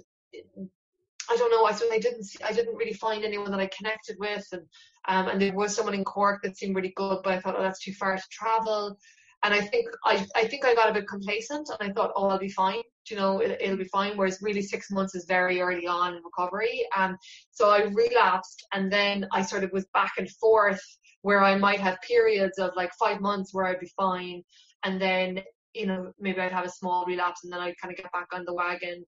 I 1.29 1.35
don't 1.37 1.51
know. 1.51 1.65
I 1.65 1.73
I 1.93 1.99
didn't 1.99 2.23
see, 2.23 2.43
I 2.43 2.51
didn't 2.51 2.75
really 2.75 2.93
find 2.93 3.23
anyone 3.23 3.51
that 3.51 3.59
I 3.59 3.69
connected 3.77 4.17
with, 4.19 4.45
and 4.51 4.63
um, 5.07 5.27
and 5.27 5.41
there 5.41 5.53
was 5.53 5.75
someone 5.75 5.93
in 5.93 6.03
Cork 6.03 6.41
that 6.43 6.57
seemed 6.57 6.75
really 6.75 6.93
good, 6.95 7.19
but 7.23 7.33
I 7.33 7.39
thought, 7.39 7.55
oh, 7.57 7.61
that's 7.61 7.83
too 7.83 7.93
far 7.93 8.15
to 8.15 8.23
travel. 8.31 8.97
And 9.45 9.53
I 9.53 9.61
think 9.61 9.85
I, 10.03 10.25
I 10.35 10.47
think 10.47 10.65
I 10.65 10.73
got 10.73 10.89
a 10.89 10.93
bit 10.93 11.07
complacent, 11.07 11.69
and 11.69 11.87
I 11.87 11.93
thought, 11.93 12.13
oh, 12.15 12.29
I'll 12.29 12.39
be 12.39 12.49
fine. 12.49 12.81
You 13.11 13.17
know, 13.17 13.41
it, 13.41 13.69
will 13.69 13.77
be 13.77 13.83
fine. 13.83 14.17
Whereas 14.17 14.39
really 14.41 14.63
six 14.63 14.89
months 14.89 15.13
is 15.13 15.25
very 15.25 15.61
early 15.61 15.85
on 15.85 16.15
in 16.15 16.23
recovery. 16.23 16.83
Um, 16.97 17.15
so 17.51 17.69
I 17.69 17.83
relapsed, 17.83 18.65
and 18.73 18.91
then 18.91 19.27
I 19.31 19.43
sort 19.43 19.63
of 19.63 19.71
was 19.71 19.85
back 19.93 20.13
and 20.17 20.27
forth 20.41 20.81
where 21.21 21.43
I 21.43 21.59
might 21.59 21.79
have 21.79 22.01
periods 22.01 22.57
of 22.57 22.71
like 22.75 22.91
five 22.99 23.21
months 23.21 23.53
where 23.53 23.67
I'd 23.67 23.79
be 23.79 23.91
fine, 23.95 24.41
and 24.83 24.99
then 24.99 25.41
you 25.75 25.85
know 25.85 26.11
maybe 26.19 26.41
I'd 26.41 26.51
have 26.51 26.65
a 26.65 26.69
small 26.69 27.05
relapse, 27.05 27.43
and 27.43 27.53
then 27.53 27.59
I'd 27.59 27.77
kind 27.79 27.91
of 27.91 27.97
get 27.97 28.11
back 28.11 28.29
on 28.33 28.45
the 28.45 28.53
wagon. 28.53 28.95
And 28.95 29.05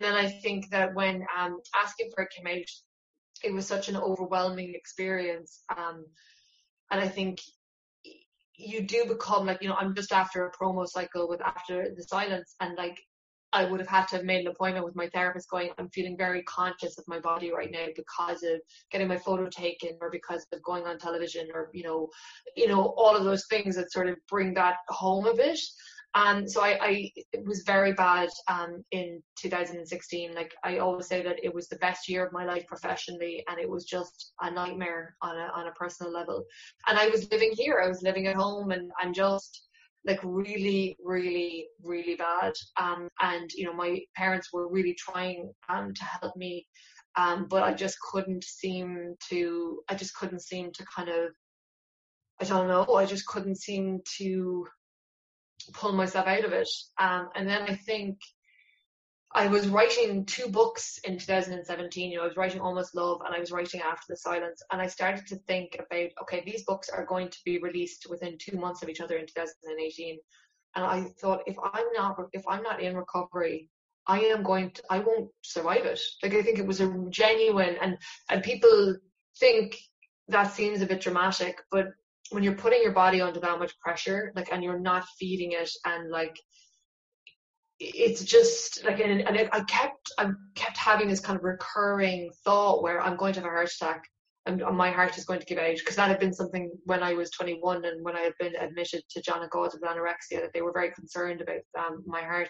then 0.00 0.14
I 0.14 0.28
think 0.28 0.70
that 0.70 0.92
when 0.96 1.24
um, 1.38 1.60
asking 1.80 2.10
for 2.16 2.24
it 2.24 2.30
came 2.36 2.48
out, 2.48 2.68
it 3.44 3.52
was 3.52 3.64
such 3.64 3.88
an 3.88 3.96
overwhelming 3.96 4.74
experience, 4.74 5.62
um, 5.76 6.04
and 6.90 7.00
I 7.00 7.06
think 7.06 7.38
you 8.58 8.82
do 8.82 9.06
become 9.06 9.46
like 9.46 9.62
you 9.62 9.68
know 9.68 9.76
I'm 9.76 9.94
just 9.94 10.12
after 10.12 10.44
a 10.44 10.52
promo 10.52 10.86
cycle 10.86 11.28
with 11.28 11.40
after 11.40 11.94
the 11.96 12.02
silence, 12.02 12.54
and 12.60 12.76
like 12.76 12.98
I 13.52 13.64
would 13.64 13.80
have 13.80 13.88
had 13.88 14.08
to 14.08 14.16
have 14.16 14.24
made 14.24 14.40
an 14.40 14.48
appointment 14.48 14.84
with 14.84 14.96
my 14.96 15.08
therapist 15.08 15.48
going, 15.48 15.70
I'm 15.78 15.88
feeling 15.88 16.16
very 16.18 16.42
conscious 16.42 16.98
of 16.98 17.04
my 17.08 17.18
body 17.18 17.50
right 17.50 17.70
now 17.70 17.86
because 17.96 18.42
of 18.42 18.60
getting 18.90 19.08
my 19.08 19.16
photo 19.16 19.48
taken 19.48 19.96
or 20.00 20.10
because 20.10 20.46
of 20.52 20.62
going 20.62 20.84
on 20.84 20.98
television 20.98 21.48
or, 21.54 21.70
you 21.72 21.82
know, 21.82 22.08
you 22.56 22.68
know, 22.68 22.94
all 22.96 23.16
of 23.16 23.24
those 23.24 23.46
things 23.48 23.76
that 23.76 23.90
sort 23.90 24.08
of 24.08 24.16
bring 24.28 24.52
that 24.54 24.76
home 24.88 25.26
a 25.26 25.34
bit. 25.34 25.58
And 26.14 26.38
um, 26.38 26.48
so 26.48 26.62
I, 26.62 26.78
I 26.80 27.12
it 27.32 27.44
was 27.46 27.62
very 27.66 27.92
bad 27.92 28.30
um, 28.48 28.82
in 28.92 29.22
2016. 29.38 30.34
Like 30.34 30.54
I 30.64 30.78
always 30.78 31.06
say 31.06 31.22
that 31.22 31.36
it 31.42 31.54
was 31.54 31.68
the 31.68 31.76
best 31.76 32.08
year 32.08 32.26
of 32.26 32.32
my 32.32 32.44
life 32.44 32.66
professionally, 32.66 33.44
and 33.48 33.60
it 33.60 33.68
was 33.68 33.84
just 33.84 34.32
a 34.40 34.50
nightmare 34.50 35.14
on 35.20 35.36
a 35.36 35.50
on 35.54 35.68
a 35.68 35.72
personal 35.72 36.12
level. 36.12 36.44
And 36.88 36.98
I 36.98 37.08
was 37.08 37.30
living 37.30 37.50
here. 37.52 37.80
I 37.84 37.88
was 37.88 38.02
living 38.02 38.26
at 38.26 38.36
home, 38.36 38.70
and 38.70 38.90
I'm 39.00 39.12
just 39.12 39.68
like 40.06 40.20
really, 40.22 40.96
really, 41.04 41.68
really 41.82 42.16
bad. 42.16 42.54
Um, 42.80 43.08
and 43.20 43.50
you 43.52 43.66
know, 43.66 43.74
my 43.74 44.00
parents 44.16 44.48
were 44.52 44.68
really 44.68 44.94
trying 44.94 45.52
um, 45.68 45.92
to 45.92 46.04
help 46.04 46.34
me, 46.36 46.66
um, 47.16 47.46
but 47.50 47.62
I 47.62 47.74
just 47.74 47.96
couldn't 48.10 48.44
seem 48.44 49.14
to. 49.28 49.80
I 49.88 49.94
just 49.94 50.14
couldn't 50.14 50.42
seem 50.42 50.72
to 50.72 50.84
kind 50.94 51.10
of. 51.10 51.32
I 52.40 52.44
don't 52.44 52.68
know. 52.68 52.94
I 52.94 53.04
just 53.04 53.26
couldn't 53.26 53.58
seem 53.58 54.00
to 54.18 54.64
pull 55.72 55.92
myself 55.92 56.26
out 56.26 56.44
of 56.44 56.52
it. 56.52 56.68
Um, 56.98 57.28
and 57.34 57.48
then 57.48 57.62
I 57.62 57.74
think 57.74 58.18
I 59.34 59.46
was 59.46 59.68
writing 59.68 60.24
two 60.24 60.48
books 60.48 60.98
in 61.04 61.18
2017. 61.18 62.10
You 62.10 62.16
know, 62.16 62.24
I 62.24 62.28
was 62.28 62.36
writing 62.36 62.60
Almost 62.60 62.94
Love 62.94 63.20
and 63.24 63.34
I 63.34 63.38
was 63.38 63.52
writing 63.52 63.80
After 63.82 64.06
the 64.08 64.16
Silence. 64.16 64.62
And 64.72 64.80
I 64.80 64.86
started 64.86 65.26
to 65.28 65.36
think 65.36 65.74
about, 65.78 66.10
okay, 66.22 66.42
these 66.44 66.64
books 66.64 66.88
are 66.88 67.04
going 67.04 67.28
to 67.28 67.38
be 67.44 67.58
released 67.58 68.06
within 68.08 68.38
two 68.38 68.56
months 68.56 68.82
of 68.82 68.88
each 68.88 69.00
other 69.00 69.16
in 69.16 69.26
2018. 69.26 70.18
And 70.74 70.84
I 70.84 71.04
thought, 71.20 71.42
if 71.46 71.56
I'm 71.72 71.92
not, 71.94 72.16
if 72.32 72.46
I'm 72.48 72.62
not 72.62 72.80
in 72.80 72.96
recovery, 72.96 73.68
I 74.06 74.20
am 74.20 74.42
going 74.42 74.70
to, 74.72 74.82
I 74.88 75.00
won't 75.00 75.30
survive 75.42 75.84
it. 75.84 76.00
Like 76.22 76.34
I 76.34 76.42
think 76.42 76.58
it 76.58 76.66
was 76.66 76.80
a 76.80 77.04
genuine, 77.10 77.76
and 77.80 77.98
and 78.30 78.42
people 78.42 78.96
think 79.38 79.76
that 80.28 80.52
seems 80.52 80.80
a 80.80 80.86
bit 80.86 81.00
dramatic, 81.00 81.58
but 81.70 81.88
when 82.30 82.42
you're 82.42 82.54
putting 82.54 82.82
your 82.82 82.92
body 82.92 83.20
under 83.20 83.40
that 83.40 83.58
much 83.58 83.78
pressure, 83.80 84.32
like, 84.36 84.52
and 84.52 84.62
you're 84.62 84.78
not 84.78 85.04
feeding 85.18 85.52
it, 85.52 85.70
and 85.84 86.10
like 86.10 86.36
it's 87.80 88.24
just 88.24 88.84
like 88.84 89.00
and, 89.00 89.20
and 89.20 89.48
I 89.52 89.60
kept 89.60 90.10
I 90.18 90.30
kept 90.56 90.76
having 90.76 91.08
this 91.08 91.20
kind 91.20 91.38
of 91.38 91.44
recurring 91.44 92.30
thought 92.44 92.82
where 92.82 93.00
I'm 93.00 93.16
going 93.16 93.34
to 93.34 93.40
have 93.40 93.46
a 93.46 93.50
heart 93.50 93.70
attack 93.70 94.02
and 94.46 94.62
my 94.76 94.90
heart 94.90 95.16
is 95.18 95.24
going 95.24 95.40
to 95.40 95.46
give 95.46 95.58
out 95.58 95.76
because 95.76 95.96
that 95.96 96.08
had 96.08 96.18
been 96.18 96.32
something 96.32 96.70
when 96.84 97.02
I 97.02 97.12
was 97.14 97.30
21 97.30 97.84
and 97.84 98.04
when 98.04 98.16
I 98.16 98.20
had 98.20 98.32
been 98.40 98.56
admitted 98.56 99.02
to 99.10 99.22
John 99.22 99.44
of 99.44 99.50
God 99.50 99.72
with 99.72 99.82
anorexia 99.82 100.40
that 100.40 100.52
they 100.54 100.62
were 100.62 100.72
very 100.72 100.90
concerned 100.92 101.42
about 101.42 101.60
um, 101.78 102.02
my 102.06 102.22
heart. 102.22 102.48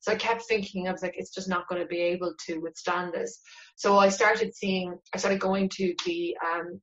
So 0.00 0.12
I 0.12 0.16
kept 0.16 0.42
thinking 0.42 0.88
I 0.88 0.92
was 0.92 1.02
like 1.02 1.14
it's 1.16 1.34
just 1.34 1.48
not 1.48 1.68
going 1.68 1.82
to 1.82 1.88
be 1.88 2.00
able 2.00 2.34
to 2.46 2.58
withstand 2.58 3.12
this. 3.12 3.40
So 3.76 3.98
I 3.98 4.08
started 4.08 4.54
seeing 4.54 4.96
I 5.14 5.18
started 5.18 5.40
going 5.40 5.68
to 5.76 5.94
the 6.06 6.36
um, 6.46 6.80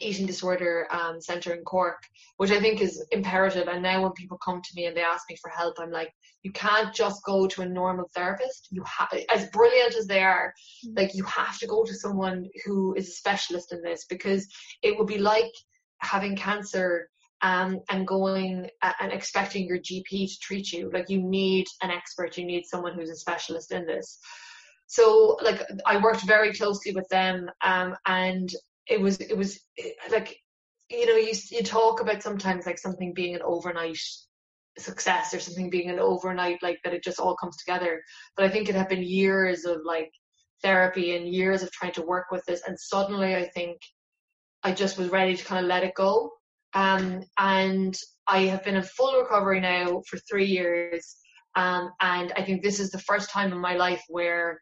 eating 0.00 0.26
disorder 0.26 0.86
um, 0.90 1.20
center 1.20 1.54
in 1.54 1.62
Cork, 1.64 2.02
which 2.36 2.50
I 2.50 2.60
think 2.60 2.80
is 2.80 3.04
imperative. 3.10 3.68
And 3.68 3.82
now 3.82 4.02
when 4.02 4.12
people 4.12 4.38
come 4.38 4.60
to 4.62 4.70
me 4.74 4.86
and 4.86 4.96
they 4.96 5.02
ask 5.02 5.24
me 5.28 5.36
for 5.40 5.50
help, 5.50 5.76
I'm 5.78 5.90
like, 5.90 6.12
you 6.42 6.52
can't 6.52 6.94
just 6.94 7.24
go 7.24 7.46
to 7.46 7.62
a 7.62 7.68
normal 7.68 8.10
therapist. 8.14 8.68
You 8.70 8.84
have, 8.84 9.08
as 9.34 9.48
brilliant 9.50 9.94
as 9.94 10.06
they 10.06 10.22
are, 10.22 10.52
mm. 10.86 10.96
like 10.96 11.14
you 11.14 11.24
have 11.24 11.58
to 11.58 11.66
go 11.66 11.84
to 11.84 11.94
someone 11.94 12.46
who 12.64 12.94
is 12.94 13.08
a 13.08 13.12
specialist 13.12 13.72
in 13.72 13.82
this 13.82 14.04
because 14.08 14.46
it 14.82 14.98
would 14.98 15.06
be 15.06 15.18
like 15.18 15.52
having 15.98 16.36
cancer 16.36 17.08
um, 17.42 17.80
and 17.90 18.06
going 18.06 18.68
uh, 18.82 18.92
and 19.00 19.12
expecting 19.12 19.66
your 19.66 19.78
GP 19.78 20.28
to 20.28 20.38
treat 20.40 20.72
you. 20.72 20.90
Like 20.92 21.10
you 21.10 21.22
need 21.22 21.66
an 21.82 21.90
expert. 21.90 22.36
You 22.38 22.46
need 22.46 22.64
someone 22.64 22.94
who's 22.94 23.10
a 23.10 23.16
specialist 23.16 23.72
in 23.72 23.86
this. 23.86 24.18
So 24.86 25.38
like 25.42 25.62
I 25.86 25.98
worked 25.98 26.22
very 26.26 26.52
closely 26.52 26.92
with 26.92 27.08
them, 27.08 27.50
um, 27.62 27.96
and 28.06 28.50
it 28.88 29.00
was 29.00 29.20
it 29.20 29.36
was 29.36 29.60
like 30.10 30.36
you 30.90 31.06
know 31.06 31.16
you 31.16 31.34
you 31.50 31.62
talk 31.62 32.00
about 32.00 32.22
sometimes 32.22 32.66
like 32.66 32.78
something 32.78 33.14
being 33.14 33.34
an 33.34 33.42
overnight 33.42 33.98
success 34.78 35.32
or 35.32 35.40
something 35.40 35.70
being 35.70 35.88
an 35.88 36.00
overnight 36.00 36.62
like 36.62 36.78
that 36.82 36.92
it 36.92 37.04
just 37.04 37.20
all 37.20 37.36
comes 37.36 37.56
together. 37.56 38.02
But 38.36 38.46
i 38.46 38.48
think 38.48 38.68
it 38.68 38.74
had 38.74 38.88
been 38.88 39.02
years 39.02 39.64
of 39.64 39.78
like 39.84 40.10
therapy 40.62 41.16
and 41.16 41.28
years 41.28 41.62
of 41.62 41.70
trying 41.72 41.92
to 41.92 42.02
work 42.02 42.26
with 42.30 42.44
this 42.46 42.62
and 42.66 42.78
suddenly 42.78 43.36
i 43.36 43.48
think 43.54 43.78
i 44.62 44.72
just 44.72 44.98
was 44.98 45.10
ready 45.10 45.36
to 45.36 45.44
kind 45.44 45.64
of 45.64 45.68
let 45.68 45.84
it 45.84 45.94
go. 45.94 46.30
Um, 46.74 47.22
and 47.38 47.96
i 48.26 48.40
have 48.46 48.64
been 48.64 48.76
in 48.76 48.82
full 48.82 49.20
recovery 49.20 49.60
now 49.60 50.02
for 50.08 50.18
three 50.28 50.46
years 50.46 51.16
um, 51.54 51.90
and 52.00 52.32
i 52.36 52.42
think 52.42 52.62
this 52.62 52.80
is 52.80 52.90
the 52.90 52.98
first 52.98 53.30
time 53.30 53.52
in 53.52 53.58
my 53.58 53.74
life 53.74 54.02
where 54.08 54.60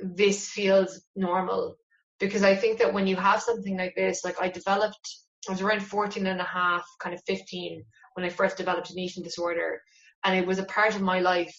this 0.00 0.48
feels 0.48 1.00
normal 1.16 1.76
because 2.18 2.42
I 2.42 2.54
think 2.56 2.78
that 2.78 2.92
when 2.92 3.06
you 3.06 3.16
have 3.16 3.42
something 3.42 3.76
like 3.76 3.94
this, 3.94 4.24
like 4.24 4.40
I 4.40 4.48
developed, 4.48 5.16
I 5.48 5.52
was 5.52 5.60
around 5.60 5.80
14 5.80 6.26
and 6.26 6.40
a 6.40 6.44
half, 6.44 6.84
kind 7.00 7.14
of 7.14 7.22
15 7.26 7.84
when 8.14 8.24
I 8.26 8.28
first 8.28 8.56
developed 8.56 8.90
an 8.90 8.98
eating 8.98 9.22
disorder. 9.22 9.80
And 10.24 10.36
it 10.36 10.46
was 10.46 10.58
a 10.58 10.64
part 10.64 10.96
of 10.96 11.00
my 11.00 11.20
life 11.20 11.54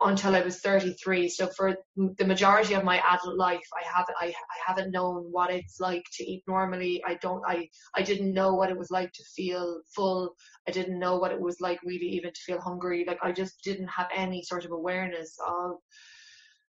until 0.00 0.34
I 0.34 0.40
was 0.40 0.60
33. 0.60 1.28
So 1.28 1.48
for 1.56 1.76
the 1.96 2.24
majority 2.24 2.74
of 2.74 2.84
my 2.84 2.98
adult 2.98 3.36
life, 3.36 3.64
I 3.72 3.86
haven't, 3.86 4.16
I, 4.20 4.26
I 4.26 4.58
haven't 4.66 4.90
known 4.90 5.28
what 5.30 5.50
it's 5.50 5.78
like 5.80 6.04
to 6.14 6.24
eat 6.24 6.42
normally. 6.48 7.02
I 7.06 7.14
don't, 7.14 7.42
I, 7.46 7.68
I 7.94 8.02
didn't 8.02 8.34
know 8.34 8.54
what 8.54 8.70
it 8.70 8.78
was 8.78 8.90
like 8.90 9.12
to 9.12 9.24
feel 9.36 9.80
full. 9.94 10.34
I 10.66 10.72
didn't 10.72 10.98
know 10.98 11.18
what 11.18 11.30
it 11.30 11.40
was 11.40 11.60
like 11.60 11.78
really 11.84 12.06
even 12.06 12.32
to 12.32 12.40
feel 12.44 12.60
hungry. 12.60 13.04
Like 13.06 13.18
I 13.22 13.32
just 13.32 13.62
didn't 13.62 13.88
have 13.88 14.08
any 14.14 14.42
sort 14.42 14.64
of 14.64 14.72
awareness 14.72 15.36
of 15.46 15.76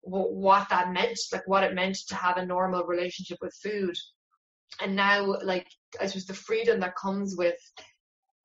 what 0.06 0.70
that 0.70 0.92
meant, 0.92 1.20
like 1.32 1.48
what 1.48 1.64
it 1.64 1.74
meant 1.74 1.98
to 2.08 2.16
have 2.16 2.38
a 2.38 2.46
normal 2.46 2.84
relationship 2.86 3.40
with 3.42 3.58
food. 3.62 3.96
And 4.82 4.96
now, 4.96 5.36
like, 5.44 5.68
I 6.00 6.06
suppose 6.06 6.26
the 6.26 6.34
freedom 6.34 6.80
that 6.82 6.96
comes 6.96 7.36
with 7.38 7.58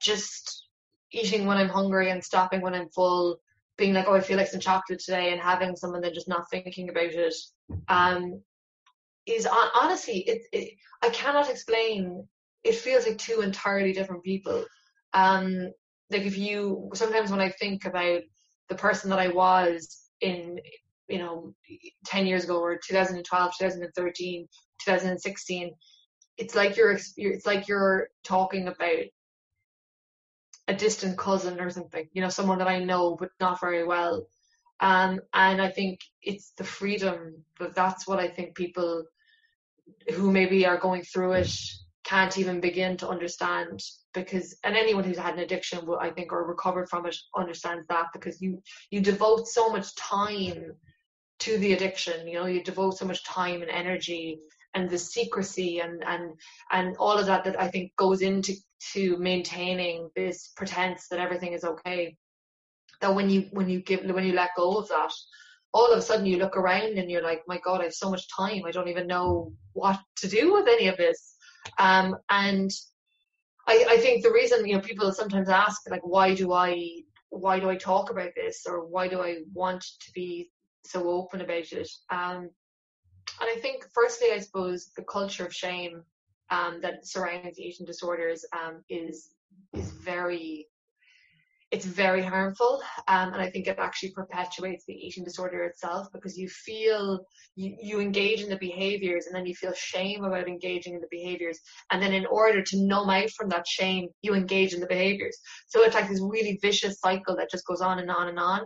just 0.01 0.67
eating 1.13 1.47
when 1.47 1.59
I'm 1.59 1.69
hungry 1.69 2.11
and 2.11 2.25
stopping 2.25 2.61
when 2.61 2.75
I'm 2.75 2.89
full, 2.89 3.41
being 3.77 3.95
like, 3.95 4.07
oh, 4.09 4.15
I 4.15 4.21
feel 4.21 4.37
like 4.37 4.49
some 4.49 4.61
chocolate 4.61 5.01
today, 5.01 5.33
and 5.33 5.41
having 5.41 5.77
some 5.77 5.95
and 5.95 6.05
then 6.05 6.15
just 6.15 6.29
not 6.29 6.49
thinking 6.51 6.89
about 6.89 7.05
it, 7.05 7.35
um, 7.89 8.41
is 9.27 9.47
honestly, 9.81 10.19
it, 10.21 10.43
it, 10.53 10.75
I 11.03 11.11
cannot 11.11 11.51
explain. 11.51 12.27
It 12.65 12.75
feels 12.75 13.07
like 13.07 13.19
two 13.19 13.41
entirely 13.41 13.93
different 13.93 14.23
people. 14.23 14.65
Um, 15.13 15.73
like 16.11 16.23
if 16.23 16.37
you 16.37 16.91
sometimes 16.95 17.31
when 17.31 17.41
I 17.41 17.51
think 17.51 17.85
about 17.85 18.21
the 18.69 18.75
person 18.75 19.11
that 19.11 19.19
I 19.19 19.29
was 19.29 20.09
in 20.21 20.61
you 21.11 21.19
know 21.19 21.53
10 22.07 22.27
years 22.27 22.45
ago 22.45 22.61
or 22.61 22.79
2012 22.79 23.53
2013 23.59 24.49
2016 24.85 25.75
it's 26.39 26.55
like 26.55 26.77
you're 26.77 26.97
it's 27.17 27.47
like 27.47 27.69
you're 27.69 28.09
talking 28.25 28.69
about 28.69 29.05
a 30.69 30.75
distant 30.75 31.19
cousin 31.19 31.61
or 31.61 31.71
something 31.71 32.09
you 32.13 32.23
know 32.23 32.29
someone 32.29 32.59
that 32.59 32.69
i 32.69 32.83
know 32.83 33.17
but 33.19 33.31
not 33.41 33.61
very 33.61 33.85
well. 33.85 34.27
Um, 34.81 35.21
and 35.35 35.61
i 35.61 35.69
think 35.69 36.01
it's 36.23 36.53
the 36.57 36.65
freedom 36.65 37.45
but 37.59 37.75
that's 37.75 38.07
what 38.09 38.19
i 38.19 38.29
think 38.29 38.55
people 38.55 39.05
who 40.15 40.31
maybe 40.31 40.65
are 40.65 40.79
going 40.79 41.03
through 41.03 41.33
it 41.33 41.55
can't 42.05 42.39
even 42.39 42.61
begin 42.61 42.97
to 42.97 43.09
understand 43.09 43.83
because 44.15 44.57
and 44.65 44.77
anyone 44.77 45.05
who's 45.05 45.19
had 45.19 45.35
an 45.35 45.41
addiction 45.41 45.85
will 45.87 45.99
i 45.99 46.11
think 46.11 46.33
or 46.33 46.47
recovered 46.47 46.89
from 46.89 47.05
it 47.07 47.17
understands 47.37 47.87
that 47.89 48.07
because 48.13 48.41
you 48.41 48.63
you 48.91 49.01
devote 49.01 49.47
so 49.47 49.69
much 49.71 49.95
time 49.97 50.73
to 51.41 51.59
the 51.59 51.73
addiction 51.73 52.27
you 52.29 52.35
know 52.35 52.47
you 52.47 52.63
devote 52.63 52.97
so 52.97 53.05
much 53.05 53.25
time 53.25 53.63
and 53.63 53.71
energy 53.71 54.39
and 54.75 54.89
the 54.89 54.99
secrecy 54.99 55.81
and 55.81 56.03
and 56.05 56.33
and 56.71 56.97
all 56.99 57.19
of 57.19 57.27
that 57.27 57.45
that 57.45 57.61
I 57.61 57.69
think 57.69 57.95
goes 57.97 58.23
into 58.23 58.55
to 58.93 59.17
maintaining 59.19 60.11
this 60.17 60.53
pretense 60.57 61.09
that 61.09 61.21
everything 61.21 61.53
is 61.53 61.65
okay. 61.65 62.17
That 63.01 63.15
when 63.15 63.31
you 63.31 63.49
when 63.53 63.69
you 63.69 63.81
give 63.81 64.05
when 64.05 64.25
you 64.25 64.33
let 64.33 64.51
go 64.57 64.79
of 64.79 64.89
that 64.89 65.13
all 65.73 65.93
of 65.93 65.99
a 65.99 66.03
sudden 66.03 66.27
you 66.27 66.37
look 66.37 66.57
around 66.57 66.99
and 66.99 67.09
you're 67.11 67.23
like 67.23 67.43
my 67.47 67.61
god 67.65 67.81
I 67.81 67.85
have 67.85 67.95
so 67.95 68.11
much 68.11 68.29
time. 68.35 68.63
I 68.67 68.71
don't 68.71 68.89
even 68.89 69.07
know 69.07 69.53
what 69.73 70.01
to 70.17 70.29
do 70.29 70.53
with 70.53 70.69
any 70.69 70.89
of 70.89 70.97
this. 70.97 71.37
Um 71.79 72.17
and 72.29 72.71
I, 73.67 73.87
I 73.89 73.97
think 73.99 74.23
the 74.23 74.33
reason 74.33 74.67
you 74.67 74.75
know 74.75 74.81
people 74.81 75.13
sometimes 75.13 75.49
ask 75.49 75.89
like 75.91 76.03
why 76.05 76.35
do 76.35 76.53
I 76.53 77.03
why 77.31 77.61
do 77.61 77.71
I 77.71 77.77
talk 77.77 78.11
about 78.11 78.31
this? 78.35 78.67
Or 78.67 78.85
why 78.87 79.09
do 79.09 79.21
I 79.21 79.43
want 79.53 79.83
to 79.83 80.13
be 80.13 80.51
so 80.85 81.09
open 81.09 81.41
about 81.41 81.73
it. 81.73 81.89
Um, 82.11 82.51
and 83.41 83.49
I 83.49 83.59
think, 83.61 83.85
firstly, 83.95 84.29
I 84.33 84.39
suppose 84.39 84.91
the 84.97 85.05
culture 85.05 85.47
of 85.47 85.55
shame 85.55 86.03
um, 86.51 86.81
that 86.83 87.07
surrounds 87.07 87.59
eating 87.59 87.87
disorders 87.87 88.45
um, 88.53 88.83
is 88.89 89.31
is 89.73 89.91
very 89.91 90.67
it's 91.71 91.85
very 91.85 92.23
harmful. 92.23 92.83
Um, 93.07 93.33
and 93.33 93.41
i 93.41 93.49
think 93.49 93.69
it 93.69 93.77
actually 93.79 94.11
perpetuates 94.11 94.85
the 94.87 94.95
eating 94.95 95.25
disorder 95.25 95.63
itself 95.65 96.09
because 96.13 96.37
you 96.37 96.49
feel 96.49 97.21
you, 97.55 97.77
you 97.81 98.01
engage 98.01 98.43
in 98.43 98.51
the 98.51 98.57
behaviors 98.57 99.27
and 99.27 99.35
then 99.35 99.47
you 99.47 99.55
feel 99.55 99.73
shame 99.75 100.25
about 100.25 100.49
engaging 100.49 100.95
in 100.95 101.01
the 101.01 101.07
behaviors. 101.11 101.61
And 101.93 102.03
then 102.03 102.13
in 102.13 102.27
order 102.27 102.63
to 102.63 102.87
numb 102.87 103.11
out 103.11 103.31
from 103.31 103.49
that 103.51 103.69
shame 103.69 104.09
you 104.23 104.35
engage 104.35 104.75
in 104.75 104.81
the 104.81 104.87
behaviors. 104.87 105.39
So 105.69 105.83
it's 105.83 105.95
like 105.95 106.09
this 106.09 106.21
really 106.21 106.59
vicious 106.61 106.99
cycle 106.99 107.37
that 107.37 107.51
just 107.51 107.67
goes 107.67 107.81
on 107.81 108.01
and 108.01 108.11
on 108.11 108.29
and 108.29 108.39
on 108.39 108.63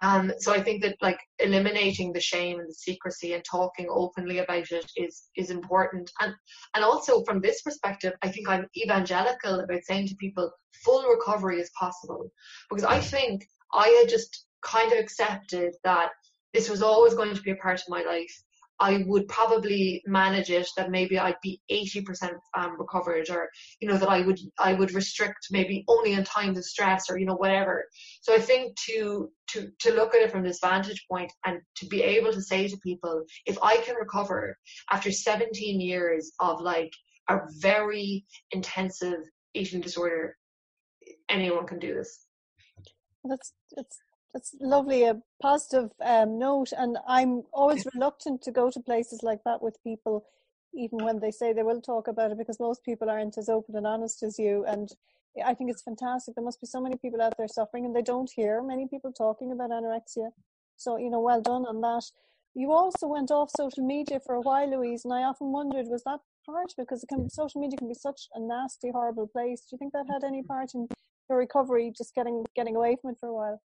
um, 0.00 0.32
so 0.38 0.52
I 0.52 0.62
think 0.62 0.82
that 0.82 0.96
like 1.02 1.18
eliminating 1.38 2.12
the 2.12 2.20
shame 2.20 2.60
and 2.60 2.68
the 2.68 2.74
secrecy 2.74 3.34
and 3.34 3.44
talking 3.44 3.86
openly 3.90 4.38
about 4.38 4.70
it 4.70 4.90
is 4.96 5.24
is 5.36 5.50
important. 5.50 6.10
And 6.20 6.34
and 6.74 6.84
also 6.84 7.24
from 7.24 7.40
this 7.40 7.62
perspective, 7.62 8.12
I 8.22 8.28
think 8.28 8.48
I'm 8.48 8.66
evangelical 8.76 9.60
about 9.60 9.84
saying 9.84 10.08
to 10.08 10.16
people 10.16 10.50
full 10.84 11.08
recovery 11.08 11.60
is 11.60 11.70
possible 11.78 12.30
because 12.70 12.84
I 12.84 13.00
think 13.00 13.44
I 13.74 13.88
had 13.88 14.08
just 14.08 14.46
kind 14.62 14.92
of 14.92 14.98
accepted 14.98 15.74
that 15.84 16.10
this 16.52 16.68
was 16.68 16.82
always 16.82 17.14
going 17.14 17.34
to 17.34 17.42
be 17.42 17.50
a 17.50 17.56
part 17.56 17.80
of 17.80 17.88
my 17.88 18.02
life 18.02 18.42
I 18.80 19.04
would 19.06 19.28
probably 19.28 20.02
manage 20.06 20.50
it 20.50 20.68
that 20.76 20.90
maybe 20.90 21.18
I'd 21.18 21.36
be 21.42 21.60
80% 21.70 22.32
um, 22.56 22.76
recovered 22.78 23.30
or, 23.30 23.48
you 23.80 23.88
know, 23.88 23.96
that 23.96 24.08
I 24.08 24.22
would, 24.22 24.38
I 24.58 24.74
would 24.74 24.92
restrict 24.92 25.48
maybe 25.50 25.84
only 25.88 26.12
in 26.12 26.24
times 26.24 26.58
of 26.58 26.64
stress 26.64 27.08
or, 27.08 27.18
you 27.18 27.26
know, 27.26 27.36
whatever. 27.36 27.84
So 28.22 28.34
I 28.34 28.38
think 28.38 28.76
to, 28.86 29.30
to, 29.48 29.68
to 29.80 29.92
look 29.92 30.14
at 30.14 30.22
it 30.22 30.30
from 30.30 30.42
this 30.42 30.58
vantage 30.60 31.04
point 31.10 31.32
and 31.44 31.60
to 31.76 31.86
be 31.86 32.02
able 32.02 32.32
to 32.32 32.42
say 32.42 32.66
to 32.68 32.76
people, 32.78 33.24
if 33.46 33.58
I 33.62 33.76
can 33.78 33.94
recover 33.96 34.56
after 34.90 35.12
17 35.12 35.80
years 35.80 36.32
of 36.40 36.60
like 36.60 36.92
a 37.28 37.38
very 37.58 38.24
intensive 38.50 39.20
eating 39.54 39.80
disorder, 39.80 40.36
anyone 41.28 41.66
can 41.66 41.78
do 41.78 41.94
this. 41.94 42.26
That's, 43.24 43.52
that's 43.76 43.98
that's 44.32 44.54
lovely, 44.60 45.04
a 45.04 45.20
positive 45.40 45.90
um, 46.04 46.38
note. 46.38 46.72
And 46.76 46.98
I'm 47.06 47.42
always 47.52 47.86
reluctant 47.94 48.42
to 48.42 48.50
go 48.50 48.70
to 48.70 48.80
places 48.80 49.20
like 49.22 49.40
that 49.44 49.62
with 49.62 49.82
people, 49.84 50.24
even 50.74 51.04
when 51.04 51.20
they 51.20 51.30
say 51.30 51.52
they 51.52 51.62
will 51.62 51.80
talk 51.80 52.08
about 52.08 52.30
it, 52.30 52.38
because 52.38 52.58
most 52.60 52.84
people 52.84 53.10
aren't 53.10 53.38
as 53.38 53.48
open 53.48 53.76
and 53.76 53.86
honest 53.86 54.22
as 54.22 54.38
you. 54.38 54.64
And 54.66 54.88
I 55.44 55.54
think 55.54 55.70
it's 55.70 55.82
fantastic. 55.82 56.34
There 56.34 56.44
must 56.44 56.60
be 56.60 56.66
so 56.66 56.80
many 56.80 56.96
people 56.96 57.20
out 57.20 57.34
there 57.36 57.48
suffering, 57.48 57.84
and 57.84 57.94
they 57.94 58.02
don't 58.02 58.30
hear 58.34 58.62
many 58.62 58.86
people 58.88 59.12
talking 59.12 59.52
about 59.52 59.70
anorexia. 59.70 60.30
So, 60.76 60.96
you 60.96 61.10
know, 61.10 61.20
well 61.20 61.42
done 61.42 61.66
on 61.66 61.80
that. 61.82 62.04
You 62.54 62.72
also 62.72 63.06
went 63.06 63.30
off 63.30 63.50
social 63.56 63.84
media 63.86 64.20
for 64.24 64.34
a 64.34 64.40
while, 64.40 64.70
Louise, 64.70 65.04
and 65.04 65.14
I 65.14 65.22
often 65.22 65.52
wondered 65.52 65.86
was 65.88 66.04
that 66.04 66.20
part 66.44 66.72
because 66.76 67.02
it 67.02 67.08
can, 67.08 67.30
social 67.30 67.60
media 67.60 67.78
can 67.78 67.88
be 67.88 67.94
such 67.94 68.28
a 68.34 68.40
nasty, 68.40 68.90
horrible 68.90 69.26
place. 69.26 69.60
Do 69.62 69.68
you 69.72 69.78
think 69.78 69.92
that 69.94 70.06
had 70.10 70.24
any 70.24 70.42
part 70.42 70.74
in 70.74 70.86
your 71.30 71.38
recovery, 71.38 71.92
just 71.96 72.14
getting 72.14 72.44
getting 72.54 72.76
away 72.76 72.96
from 73.00 73.12
it 73.12 73.16
for 73.20 73.28
a 73.28 73.34
while? 73.34 73.60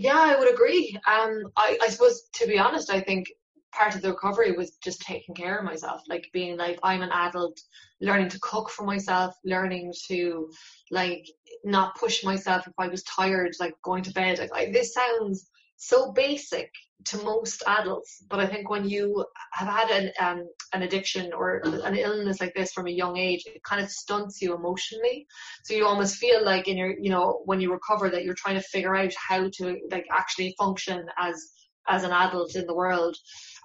Yeah, 0.00 0.18
I 0.18 0.36
would 0.38 0.50
agree. 0.50 0.98
Um, 1.06 1.42
I, 1.58 1.76
I 1.82 1.88
suppose 1.88 2.22
to 2.36 2.46
be 2.46 2.58
honest, 2.58 2.90
I 2.90 3.00
think 3.00 3.30
part 3.70 3.94
of 3.94 4.00
the 4.00 4.08
recovery 4.08 4.52
was 4.52 4.78
just 4.82 5.02
taking 5.02 5.34
care 5.34 5.58
of 5.58 5.64
myself, 5.66 6.00
like 6.08 6.26
being 6.32 6.56
like 6.56 6.78
I'm 6.82 7.02
an 7.02 7.10
adult, 7.12 7.60
learning 8.00 8.30
to 8.30 8.38
cook 8.40 8.70
for 8.70 8.86
myself, 8.86 9.34
learning 9.44 9.92
to 10.08 10.50
like 10.90 11.26
not 11.64 11.96
push 11.96 12.24
myself 12.24 12.66
if 12.66 12.72
I 12.78 12.88
was 12.88 13.02
tired, 13.02 13.52
like 13.60 13.74
going 13.84 14.02
to 14.04 14.12
bed. 14.14 14.38
Like, 14.38 14.52
like 14.52 14.72
this 14.72 14.94
sounds 14.94 15.50
so 15.82 16.12
basic 16.12 16.70
to 17.06 17.16
most 17.24 17.62
adults, 17.66 18.22
but 18.28 18.38
I 18.38 18.46
think 18.46 18.68
when 18.68 18.86
you 18.86 19.24
have 19.52 19.66
had 19.66 19.90
an 19.90 20.12
um, 20.20 20.46
an 20.74 20.82
addiction 20.82 21.32
or 21.32 21.62
an 21.64 21.96
illness 21.96 22.38
like 22.38 22.52
this 22.54 22.72
from 22.72 22.86
a 22.86 22.90
young 22.90 23.16
age, 23.16 23.44
it 23.46 23.62
kind 23.62 23.82
of 23.82 23.90
stunts 23.90 24.42
you 24.42 24.54
emotionally. 24.54 25.26
So 25.64 25.72
you 25.72 25.86
almost 25.86 26.16
feel 26.16 26.44
like 26.44 26.68
in 26.68 26.76
your, 26.76 26.94
you 27.00 27.08
know, 27.08 27.40
when 27.46 27.62
you 27.62 27.72
recover, 27.72 28.10
that 28.10 28.24
you're 28.24 28.34
trying 28.34 28.56
to 28.56 28.68
figure 28.68 28.94
out 28.94 29.12
how 29.16 29.48
to 29.48 29.78
like 29.90 30.06
actually 30.12 30.54
function 30.58 31.06
as 31.18 31.50
as 31.88 32.04
an 32.04 32.12
adult 32.12 32.56
in 32.56 32.66
the 32.66 32.74
world. 32.74 33.16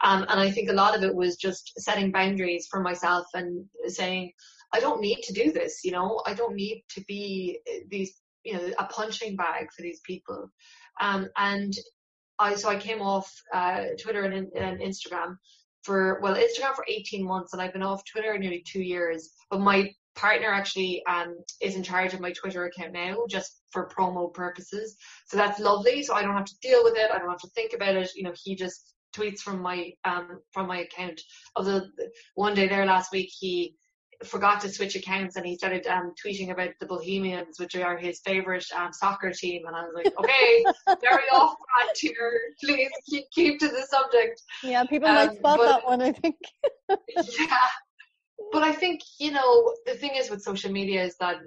Um, 0.02 0.26
and 0.30 0.40
I 0.40 0.50
think 0.52 0.70
a 0.70 0.74
lot 0.74 0.96
of 0.96 1.04
it 1.04 1.14
was 1.14 1.36
just 1.36 1.74
setting 1.78 2.14
boundaries 2.14 2.66
for 2.72 2.80
myself 2.80 3.26
and 3.34 3.66
saying, 3.88 4.32
I 4.72 4.80
don't 4.80 5.02
need 5.02 5.22
to 5.24 5.34
do 5.34 5.52
this. 5.52 5.82
You 5.84 5.92
know, 5.92 6.22
I 6.26 6.34
don't 6.34 6.56
need 6.56 6.86
to 6.92 7.04
be 7.10 7.60
these, 7.90 8.14
you 8.46 8.54
know, 8.54 8.72
a 8.80 8.86
punching 8.86 9.36
bag 9.36 9.68
for 9.76 9.82
these 9.82 10.00
people. 10.06 10.50
Um, 11.02 11.28
and 11.36 11.74
I 12.40 12.56
so 12.56 12.70
I 12.70 12.78
came 12.78 13.02
off 13.02 13.32
uh, 13.54 13.86
Twitter 14.02 14.24
and, 14.24 14.52
and 14.54 14.80
Instagram 14.80 15.38
for 15.84 16.20
well 16.22 16.36
Instagram 16.36 16.76
for 16.76 16.86
18 16.88 17.24
months 17.24 17.54
and 17.54 17.62
I've 17.62 17.74
been 17.74 17.84
off 17.84 18.04
Twitter 18.06 18.38
nearly 18.38 18.64
two 18.66 18.82
years. 18.82 19.30
But 19.50 19.62
my 19.62 19.92
partner 20.16 20.48
actually 20.48 21.04
um, 21.08 21.38
is 21.62 21.76
in 21.76 21.84
charge 21.84 22.14
of 22.14 22.22
my 22.22 22.32
Twitter 22.32 22.66
account 22.66 22.94
now 22.94 23.26
just 23.30 23.62
for 23.72 23.90
promo 23.90 24.34
purposes. 24.34 24.96
So 25.28 25.38
that's 25.38 25.60
lovely. 25.60 26.04
So 26.04 26.16
I 26.16 26.22
don't 26.22 26.36
have 26.36 26.46
to 26.46 26.60
deal 26.62 26.84
with 26.84 26.96
it. 26.96 27.12
I 27.14 27.20
don't 27.20 27.30
have 27.30 27.40
to 27.42 27.50
think 27.50 27.74
about 27.74 27.96
it. 27.96 28.10
You 28.16 28.24
know, 28.24 28.34
he 28.44 28.56
just 28.56 28.94
tweets 29.16 29.40
from 29.40 29.62
my 29.62 29.92
um 30.04 30.42
from 30.52 30.68
my 30.68 30.80
account. 30.80 31.22
Although 31.56 31.84
one 32.36 32.56
day 32.56 32.68
there 32.68 32.86
last 32.86 33.12
week 33.12 33.30
he 33.38 33.76
forgot 34.24 34.62
to 34.62 34.70
switch 34.70 34.96
accounts 34.96 35.36
and 35.36 35.46
he 35.46 35.58
started 35.58 35.86
um, 35.88 36.14
tweeting 36.24 36.52
about 36.52 36.70
the 36.80 36.86
Bohemians, 36.86 37.60
which 37.60 37.76
are 37.76 37.98
his 37.98 38.20
favorite 38.22 38.66
um, 38.76 38.94
soccer 38.94 39.32
team. 39.32 39.64
And 39.68 39.76
I 39.76 39.82
was 39.82 39.94
like, 39.96 40.14
okay, 40.18 40.66
very 41.02 41.24
off 41.32 41.56
brand 41.58 41.92
here. 41.96 42.42
Please 42.64 42.90
keep, 43.10 43.26
keep 43.32 43.60
to 43.60 43.68
the 43.68 43.86
subject. 43.90 44.42
Yeah, 44.64 44.84
people 44.86 45.10
um, 45.10 45.16
might 45.16 45.38
spot 45.38 45.58
but, 45.58 45.66
that 45.68 45.86
one, 45.86 46.02
I 46.02 46.12
think. 46.12 46.36
yeah. 46.90 47.68
But 48.52 48.64
I 48.64 48.74
think, 48.74 49.02
you 49.20 49.32
know, 49.32 49.74
the 49.86 49.96
thing 49.96 50.12
is 50.16 50.30
with 50.30 50.42
social 50.42 50.72
media 50.72 51.04
is 51.04 51.16
that, 51.18 51.38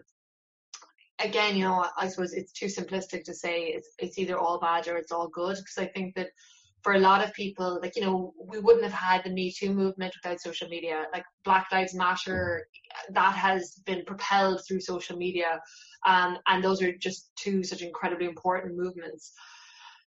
again, 1.21 1.57
you 1.57 1.65
know, 1.65 1.87
I 1.97 2.09
suppose 2.09 2.33
it's 2.33 2.53
too 2.53 2.67
simplistic 2.67 3.25
to 3.25 3.35
say 3.35 3.65
it's, 3.67 3.91
it's 3.99 4.19
either 4.19 4.39
all 4.39 4.59
bad 4.59 4.89
or 4.89 4.97
it's 4.97 5.13
all 5.13 5.29
good 5.29 5.57
because 5.57 5.79
I 5.79 5.87
think 5.87 6.15
that 6.17 6.29
for 6.89 6.95
a 6.95 6.99
lot 6.99 7.23
of 7.23 7.31
people, 7.35 7.79
like, 7.83 7.95
you 7.97 8.01
know, 8.01 8.33
we 8.43 8.61
wouldn't 8.61 8.83
have 8.83 8.95
had 8.95 9.23
the 9.23 9.29
Me 9.29 9.53
Too 9.53 9.75
movement 9.75 10.15
without 10.17 10.41
social 10.41 10.69
media. 10.71 11.05
Like 11.13 11.27
Black 11.45 11.67
Lives 11.71 11.95
Matter, 11.95 12.67
that 13.11 13.35
has 13.35 13.75
been 13.85 14.07
propelled 14.07 14.63
through 14.67 14.81
social 14.81 15.19
media. 15.19 15.61
Um, 16.07 16.39
and 16.47 16.65
those 16.65 16.81
are 16.81 16.97
just 16.97 17.31
two 17.37 17.63
such 17.63 17.83
incredibly 17.83 18.25
important 18.25 18.75
movements. 18.75 19.35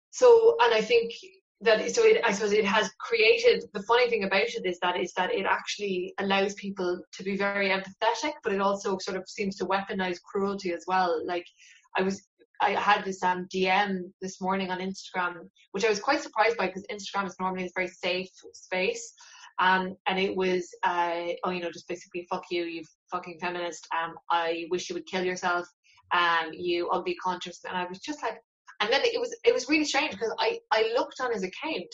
So, 0.10 0.58
and 0.60 0.74
I 0.74 0.82
think 0.82 1.14
that, 1.62 1.92
so 1.92 2.04
it, 2.04 2.20
I 2.26 2.32
suppose 2.32 2.52
it 2.52 2.66
has 2.66 2.90
created, 3.00 3.64
the 3.76 3.84
funny 3.84 4.10
thing 4.10 4.24
about 4.24 4.42
it 4.42 4.66
is 4.66 4.80
that, 4.80 5.00
is 5.00 5.14
that 5.14 5.32
it 5.32 5.46
actually 5.46 6.16
allows 6.18 6.56
people 6.56 7.00
to 7.14 7.24
be 7.24 7.38
very 7.38 7.70
empathetic, 7.70 8.34
but 8.44 8.54
it 8.54 8.60
also 8.60 8.98
sort 8.98 9.18
of 9.18 9.30
seems 9.30 9.56
to 9.58 9.68
weaponize 9.68 10.18
cruelty 10.24 10.74
as 10.74 10.86
well. 10.88 11.22
Like, 11.28 11.46
I 11.96 12.02
was 12.02 12.24
I 12.62 12.72
had 12.72 13.04
this 13.04 13.24
um, 13.24 13.48
DM 13.54 14.12
this 14.22 14.40
morning 14.40 14.70
on 14.70 14.80
Instagram, 14.80 15.50
which 15.72 15.84
I 15.84 15.90
was 15.90 16.00
quite 16.00 16.22
surprised 16.22 16.58
by 16.58 16.68
because 16.68 16.86
Instagram 16.92 17.26
is 17.28 17.36
normally 17.40 17.66
a 17.66 17.70
very 17.76 17.88
safe 17.88 18.30
space. 18.54 19.14
Um, 19.60 19.96
and 20.08 20.20
it 20.20 20.36
was, 20.36 20.70
uh, 20.84 21.28
oh, 21.44 21.50
you 21.52 21.62
know, 21.62 21.72
just 21.72 21.88
basically, 21.88 22.28
fuck 22.30 22.44
you, 22.52 22.64
you 22.64 22.84
fucking 23.12 23.40
feminist. 23.42 23.88
Um, 23.96 24.16
I 24.30 24.66
wish 24.70 24.90
you 24.90 24.96
would 24.96 25.08
kill 25.08 25.24
yourself. 25.24 25.68
Um, 26.12 26.52
you 26.54 26.90
ugly 26.90 27.16
conscious. 27.16 27.62
And 27.68 27.76
I 27.76 27.86
was 27.86 28.00
just 28.00 28.22
like, 28.22 28.38
and 28.80 28.92
then 28.92 29.02
it 29.04 29.20
was, 29.20 29.36
it 29.44 29.54
was 29.54 29.70
really 29.70 29.86
strange 29.86 30.12
because 30.12 30.34
I, 30.40 30.60
I 30.72 30.92
looked 30.96 31.20
on 31.20 31.34
his 31.34 31.44
account 31.44 31.94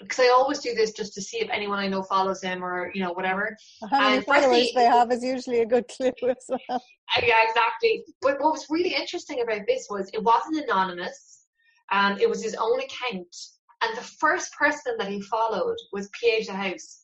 because 0.00 0.20
I 0.20 0.28
always 0.28 0.58
do 0.58 0.74
this 0.74 0.92
just 0.92 1.14
to 1.14 1.22
see 1.22 1.38
if 1.38 1.48
anyone 1.50 1.78
I 1.78 1.88
know 1.88 2.02
follows 2.02 2.42
him 2.42 2.64
or 2.64 2.90
you 2.94 3.02
know 3.02 3.12
whatever. 3.12 3.56
How 3.90 4.10
many 4.10 4.22
followers 4.22 4.72
they 4.74 4.84
have 4.84 5.10
is 5.12 5.22
usually 5.22 5.60
a 5.60 5.66
good 5.66 5.86
clue 5.88 6.12
as 6.28 6.46
well. 6.48 6.82
Uh, 7.14 7.20
yeah, 7.22 7.42
exactly. 7.46 8.02
But 8.22 8.40
what 8.40 8.52
was 8.52 8.66
really 8.70 8.94
interesting 8.94 9.42
about 9.42 9.66
this 9.68 9.86
was 9.90 10.10
it 10.14 10.22
wasn't 10.22 10.64
anonymous, 10.64 11.44
and 11.90 12.18
it 12.18 12.28
was 12.28 12.42
his 12.42 12.54
own 12.54 12.80
account, 12.80 13.36
and 13.82 13.96
the 13.96 14.02
first 14.02 14.54
person 14.54 14.94
that 14.98 15.08
he 15.08 15.20
followed 15.20 15.76
was 15.92 16.08
Pieta 16.18 16.54
House. 16.54 17.02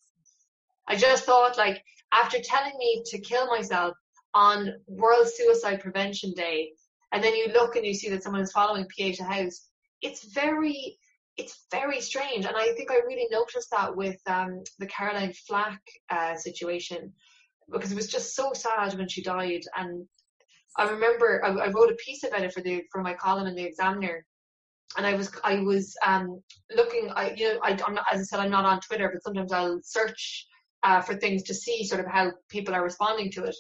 I 0.89 0.97
just 0.97 1.25
thought, 1.25 1.59
like, 1.59 1.85
after 2.13 2.39
telling 2.41 2.73
me 2.79 3.03
to 3.07 3.21
kill 3.21 3.47
myself 3.49 3.95
on 4.33 4.73
World 4.87 5.29
Suicide 5.29 5.81
Prevention 5.81 6.33
Day, 6.33 6.71
and 7.13 7.23
then 7.23 7.37
you 7.37 7.49
look 7.53 7.77
and 7.77 7.85
you 7.85 7.93
see 7.93 8.09
that 8.09 8.23
someone 8.23 8.41
is 8.41 8.53
following 8.53 8.87
Pieta 8.87 9.23
House, 9.23 9.69
it's 10.01 10.33
very 10.33 10.99
it's 11.41 11.67
very 11.71 12.01
strange. 12.01 12.45
And 12.45 12.57
I 12.57 12.73
think 12.75 12.91
I 12.91 12.97
really 12.97 13.27
noticed 13.31 13.71
that 13.73 13.97
with 13.97 14.21
um, 14.27 14.63
the 14.79 14.87
Caroline 14.87 15.33
Flack 15.33 15.81
uh, 16.11 16.37
situation 16.37 17.13
because 17.73 17.93
it 17.93 17.97
was 17.97 18.09
just 18.09 18.35
so 18.35 18.53
sad 18.53 18.95
when 18.95 19.09
she 19.09 19.23
died. 19.23 19.63
And 19.77 20.07
I 20.77 20.89
remember 20.91 21.43
I, 21.45 21.49
I, 21.49 21.69
wrote 21.69 21.91
a 21.91 21.97
piece 22.05 22.25
about 22.25 22.43
it 22.43 22.53
for 22.53 22.61
the 22.61 22.83
for 22.93 23.03
my 23.03 23.15
column 23.15 23.47
in 23.47 23.55
the 23.55 23.65
Examiner. 23.65 24.27
And 24.97 25.07
I 25.07 25.15
was 25.15 25.31
I 25.45 25.61
was 25.61 25.97
um, 26.05 26.43
looking. 26.75 27.11
I 27.15 27.33
you 27.37 27.55
know 27.55 27.61
I, 27.63 27.71
am 27.71 27.95
not, 27.95 28.05
as 28.13 28.21
I 28.21 28.25
said 28.25 28.41
I'm 28.41 28.51
not 28.51 28.65
on 28.65 28.81
Twitter, 28.81 29.11
but 29.13 29.23
sometimes 29.23 29.53
I'll 29.53 29.81
search 29.83 30.47
uh, 30.83 31.01
for 31.01 31.15
things 31.15 31.43
to 31.45 31.55
see 31.55 31.85
sort 31.85 32.01
of 32.01 32.07
how 32.07 32.33
people 32.49 32.75
are 32.75 32.85
responding 32.85 33.31
to 33.33 33.45
it. 33.45 33.57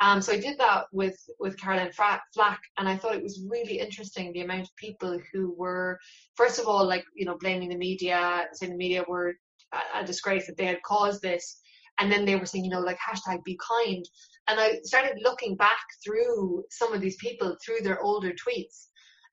Um, 0.00 0.22
so 0.22 0.32
I 0.32 0.40
did 0.40 0.58
that 0.58 0.86
with 0.92 1.18
with 1.38 1.58
Caroline 1.60 1.92
Flack, 1.92 2.60
and 2.78 2.88
I 2.88 2.96
thought 2.96 3.14
it 3.14 3.22
was 3.22 3.44
really 3.48 3.78
interesting 3.78 4.32
the 4.32 4.40
amount 4.40 4.62
of 4.62 4.76
people 4.76 5.18
who 5.32 5.54
were, 5.56 5.98
first 6.36 6.58
of 6.58 6.66
all, 6.66 6.86
like 6.86 7.04
you 7.14 7.26
know, 7.26 7.36
blaming 7.38 7.68
the 7.68 7.76
media, 7.76 8.46
saying 8.54 8.72
the 8.72 8.78
media 8.78 9.04
were 9.06 9.34
a, 9.72 10.00
a 10.00 10.04
disgrace 10.04 10.46
that 10.46 10.56
they 10.56 10.64
had 10.64 10.82
caused 10.82 11.20
this, 11.20 11.60
and 11.98 12.10
then 12.10 12.24
they 12.24 12.36
were 12.36 12.46
saying, 12.46 12.64
you 12.64 12.70
know, 12.70 12.80
like 12.80 12.98
hashtag 12.98 13.44
be 13.44 13.58
kind. 13.78 14.04
And 14.48 14.58
I 14.58 14.80
started 14.84 15.18
looking 15.22 15.54
back 15.54 15.84
through 16.02 16.64
some 16.70 16.92
of 16.94 17.00
these 17.00 17.16
people 17.16 17.56
through 17.64 17.80
their 17.82 18.00
older 18.00 18.30
tweets 18.30 18.86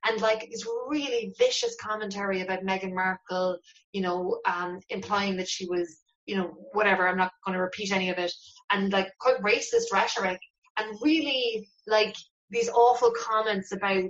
and 0.06 0.22
like 0.22 0.48
this 0.52 0.66
really 0.88 1.34
vicious 1.38 1.76
commentary 1.82 2.42
about 2.42 2.64
Meghan 2.64 2.94
Markle, 2.94 3.58
you 3.94 4.02
know, 4.02 4.40
um, 4.46 4.80
implying 4.90 5.38
that 5.38 5.48
she 5.48 5.68
was, 5.68 6.02
you 6.26 6.36
know, 6.36 6.54
whatever. 6.74 7.08
I'm 7.08 7.18
not 7.18 7.32
going 7.46 7.56
to 7.56 7.62
repeat 7.62 7.92
any 7.92 8.10
of 8.10 8.18
it, 8.18 8.32
and 8.72 8.92
like 8.92 9.08
quite 9.20 9.42
racist 9.42 9.92
rhetoric, 9.92 10.40
and 10.78 10.98
really 11.02 11.70
like 11.86 12.16
these 12.50 12.70
awful 12.70 13.12
comments 13.12 13.72
about 13.72 14.04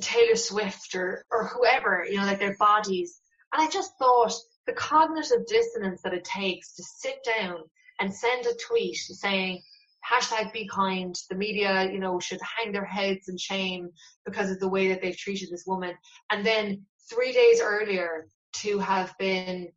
Taylor 0.00 0.36
Swift 0.36 0.94
or 0.94 1.24
or 1.30 1.46
whoever, 1.48 2.06
you 2.08 2.18
know, 2.18 2.26
like 2.26 2.38
their 2.38 2.56
bodies. 2.58 3.20
And 3.52 3.62
I 3.62 3.70
just 3.70 3.92
thought 3.98 4.32
the 4.66 4.72
cognitive 4.72 5.46
dissonance 5.46 6.02
that 6.02 6.14
it 6.14 6.24
takes 6.24 6.74
to 6.74 6.82
sit 6.82 7.18
down 7.24 7.58
and 8.00 8.14
send 8.14 8.46
a 8.46 8.54
tweet 8.54 8.96
saying 8.96 9.62
hashtag 10.10 10.52
be 10.52 10.68
kind. 10.68 11.14
The 11.30 11.36
media, 11.36 11.90
you 11.90 11.98
know, 11.98 12.20
should 12.20 12.40
hang 12.56 12.72
their 12.72 12.84
heads 12.84 13.28
in 13.28 13.38
shame 13.38 13.90
because 14.24 14.50
of 14.50 14.60
the 14.60 14.68
way 14.68 14.88
that 14.88 15.00
they've 15.02 15.16
treated 15.16 15.50
this 15.50 15.64
woman. 15.66 15.94
And 16.30 16.44
then 16.44 16.84
three 17.10 17.32
days 17.32 17.60
earlier 17.60 18.28
to 18.54 18.78
have 18.78 19.14
been 19.18 19.68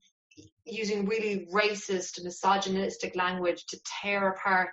using 0.66 1.06
really 1.06 1.48
racist, 1.54 2.24
misogynistic 2.24 3.16
language 3.16 3.66
to 3.68 3.80
tear 4.02 4.30
apart 4.30 4.72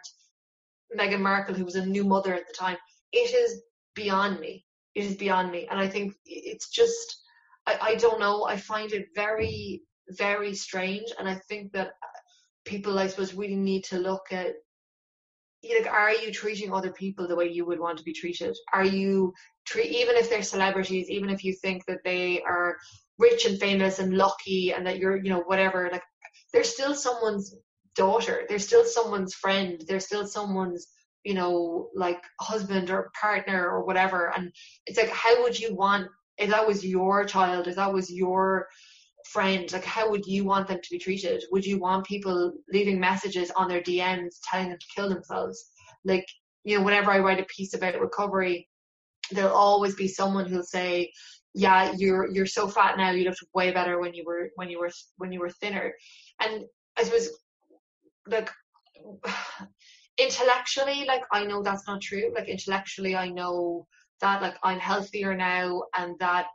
Meghan 0.96 1.20
Markle, 1.20 1.54
who 1.54 1.64
was 1.64 1.74
a 1.76 1.84
new 1.84 2.04
mother 2.04 2.34
at 2.34 2.46
the 2.46 2.54
time. 2.54 2.76
It 3.12 3.34
is 3.34 3.62
beyond 3.94 4.40
me. 4.40 4.64
It 4.94 5.04
is 5.04 5.16
beyond 5.16 5.50
me. 5.50 5.66
And 5.70 5.78
I 5.78 5.88
think 5.88 6.14
it's 6.24 6.68
just, 6.68 7.22
I, 7.66 7.78
I 7.80 7.94
don't 7.96 8.20
know, 8.20 8.44
I 8.44 8.56
find 8.56 8.92
it 8.92 9.08
very, 9.14 9.82
very 10.10 10.54
strange. 10.54 11.12
And 11.18 11.28
I 11.28 11.34
think 11.48 11.72
that 11.72 11.88
uh, 11.88 12.18
people, 12.64 12.98
I 12.98 13.06
suppose, 13.06 13.34
really 13.34 13.56
need 13.56 13.84
to 13.84 13.98
look 13.98 14.26
at 14.30 14.54
like 15.74 15.86
are 15.86 16.12
you 16.12 16.32
treating 16.32 16.72
other 16.72 16.92
people 16.92 17.26
the 17.26 17.34
way 17.34 17.48
you 17.48 17.64
would 17.64 17.80
want 17.80 17.98
to 17.98 18.04
be 18.04 18.12
treated 18.12 18.54
are 18.72 18.84
you 18.84 19.32
treat 19.64 19.90
even 19.90 20.14
if 20.16 20.30
they're 20.30 20.42
celebrities 20.42 21.10
even 21.10 21.30
if 21.30 21.42
you 21.42 21.52
think 21.54 21.84
that 21.86 21.98
they 22.04 22.40
are 22.42 22.76
rich 23.18 23.46
and 23.46 23.58
famous 23.58 23.98
and 23.98 24.16
lucky 24.16 24.72
and 24.72 24.86
that 24.86 24.98
you're 24.98 25.16
you 25.16 25.30
know 25.30 25.40
whatever 25.40 25.88
like 25.90 26.02
they're 26.52 26.64
still 26.64 26.94
someone's 26.94 27.54
daughter 27.96 28.44
they're 28.48 28.58
still 28.58 28.84
someone's 28.84 29.34
friend 29.34 29.82
they're 29.88 30.00
still 30.00 30.26
someone's 30.26 30.88
you 31.24 31.34
know 31.34 31.88
like 31.94 32.22
husband 32.40 32.90
or 32.90 33.10
partner 33.20 33.68
or 33.68 33.84
whatever 33.84 34.32
and 34.36 34.52
it's 34.86 34.98
like 34.98 35.10
how 35.10 35.42
would 35.42 35.58
you 35.58 35.74
want 35.74 36.08
if 36.38 36.50
that 36.50 36.66
was 36.66 36.84
your 36.84 37.24
child 37.24 37.66
if 37.66 37.76
that 37.76 37.92
was 37.92 38.12
your 38.12 38.66
friend, 39.26 39.70
like 39.72 39.84
how 39.84 40.10
would 40.10 40.26
you 40.26 40.44
want 40.44 40.68
them 40.68 40.78
to 40.82 40.90
be 40.90 40.98
treated? 40.98 41.44
Would 41.50 41.64
you 41.64 41.78
want 41.78 42.06
people 42.06 42.52
leaving 42.72 43.00
messages 43.00 43.50
on 43.50 43.68
their 43.68 43.82
DMs 43.82 44.36
telling 44.44 44.70
them 44.70 44.78
to 44.78 44.86
kill 44.94 45.08
themselves? 45.08 45.70
Like, 46.04 46.26
you 46.64 46.78
know, 46.78 46.84
whenever 46.84 47.10
I 47.10 47.18
write 47.18 47.40
a 47.40 47.44
piece 47.44 47.74
about 47.74 48.00
recovery, 48.00 48.68
there'll 49.32 49.54
always 49.54 49.94
be 49.94 50.08
someone 50.08 50.46
who'll 50.46 50.62
say, 50.62 51.12
"Yeah, 51.54 51.92
you're 51.96 52.28
you're 52.30 52.46
so 52.46 52.68
fat 52.68 52.96
now. 52.96 53.10
You 53.10 53.24
looked 53.24 53.42
way 53.54 53.72
better 53.72 54.00
when 54.00 54.14
you 54.14 54.24
were 54.24 54.50
when 54.56 54.68
you 54.70 54.78
were 54.78 54.90
when 55.18 55.32
you 55.32 55.40
were 55.40 55.50
thinner." 55.50 55.94
And 56.40 56.64
I 56.96 57.04
suppose, 57.04 57.28
like, 58.26 58.50
intellectually, 60.18 61.04
like 61.06 61.22
I 61.32 61.44
know 61.44 61.62
that's 61.62 61.86
not 61.86 62.00
true. 62.00 62.32
Like 62.34 62.48
intellectually, 62.48 63.16
I 63.16 63.28
know 63.28 63.86
that 64.20 64.42
like 64.42 64.56
I'm 64.62 64.78
healthier 64.78 65.36
now 65.36 65.82
and 65.96 66.18
that 66.20 66.46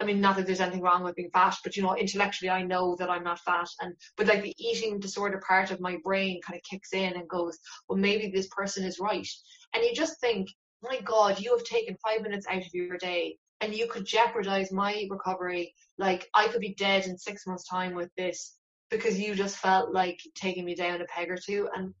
I 0.00 0.04
mean, 0.04 0.20
not 0.20 0.36
that 0.36 0.46
there's 0.46 0.60
anything 0.60 0.82
wrong 0.82 1.04
with 1.04 1.14
being 1.14 1.30
fat, 1.32 1.56
but 1.62 1.76
you 1.76 1.82
know, 1.82 1.96
intellectually, 1.96 2.50
I 2.50 2.62
know 2.62 2.96
that 2.96 3.08
I'm 3.08 3.22
not 3.22 3.38
fat, 3.38 3.68
and 3.80 3.94
but 4.16 4.26
like 4.26 4.42
the 4.42 4.54
eating 4.58 4.98
disorder 4.98 5.40
part 5.46 5.70
of 5.70 5.80
my 5.80 5.96
brain 6.02 6.40
kind 6.42 6.56
of 6.58 6.68
kicks 6.68 6.92
in 6.92 7.14
and 7.14 7.28
goes, 7.28 7.58
well, 7.88 7.98
maybe 7.98 8.28
this 8.28 8.48
person 8.48 8.84
is 8.84 8.98
right, 8.98 9.26
and 9.72 9.84
you 9.84 9.94
just 9.94 10.20
think, 10.20 10.48
my 10.82 11.00
God, 11.00 11.40
you 11.40 11.56
have 11.56 11.64
taken 11.64 11.96
five 12.04 12.22
minutes 12.22 12.46
out 12.50 12.66
of 12.66 12.74
your 12.74 12.98
day, 12.98 13.38
and 13.60 13.72
you 13.72 13.86
could 13.86 14.04
jeopardize 14.04 14.72
my 14.72 15.06
recovery. 15.08 15.74
Like 15.96 16.28
I 16.34 16.48
could 16.48 16.60
be 16.60 16.74
dead 16.74 17.06
in 17.06 17.16
six 17.16 17.46
months' 17.46 17.68
time 17.68 17.94
with 17.94 18.10
this 18.16 18.56
because 18.96 19.18
you 19.18 19.34
just 19.34 19.56
felt 19.56 19.92
like 19.92 20.20
taking 20.34 20.64
me 20.64 20.74
down 20.74 21.00
a 21.00 21.04
peg 21.04 21.30
or 21.30 21.36
two, 21.36 21.68
and 21.74 21.94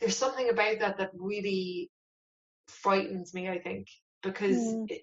there's 0.00 0.16
something 0.16 0.48
about 0.50 0.78
that 0.80 0.98
that 0.98 1.10
really 1.14 1.90
frightens 2.68 3.34
me. 3.34 3.48
I 3.48 3.58
think 3.58 3.88
because. 4.22 4.56
Mm. 4.56 4.90
It, 4.90 5.02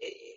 it, 0.00 0.30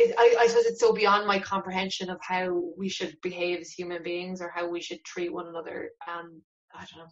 it, 0.00 0.14
I, 0.16 0.36
I 0.40 0.46
suppose 0.46 0.66
it's 0.66 0.80
so 0.80 0.92
beyond 0.92 1.26
my 1.26 1.40
comprehension 1.40 2.08
of 2.08 2.18
how 2.22 2.62
we 2.78 2.88
should 2.88 3.16
behave 3.20 3.58
as 3.58 3.70
human 3.70 4.02
beings 4.02 4.40
or 4.40 4.48
how 4.54 4.68
we 4.68 4.80
should 4.80 5.02
treat 5.04 5.32
one 5.32 5.48
another. 5.48 5.90
Um, 6.08 6.40
I 6.72 6.86
don't 6.86 7.04
know. 7.04 7.10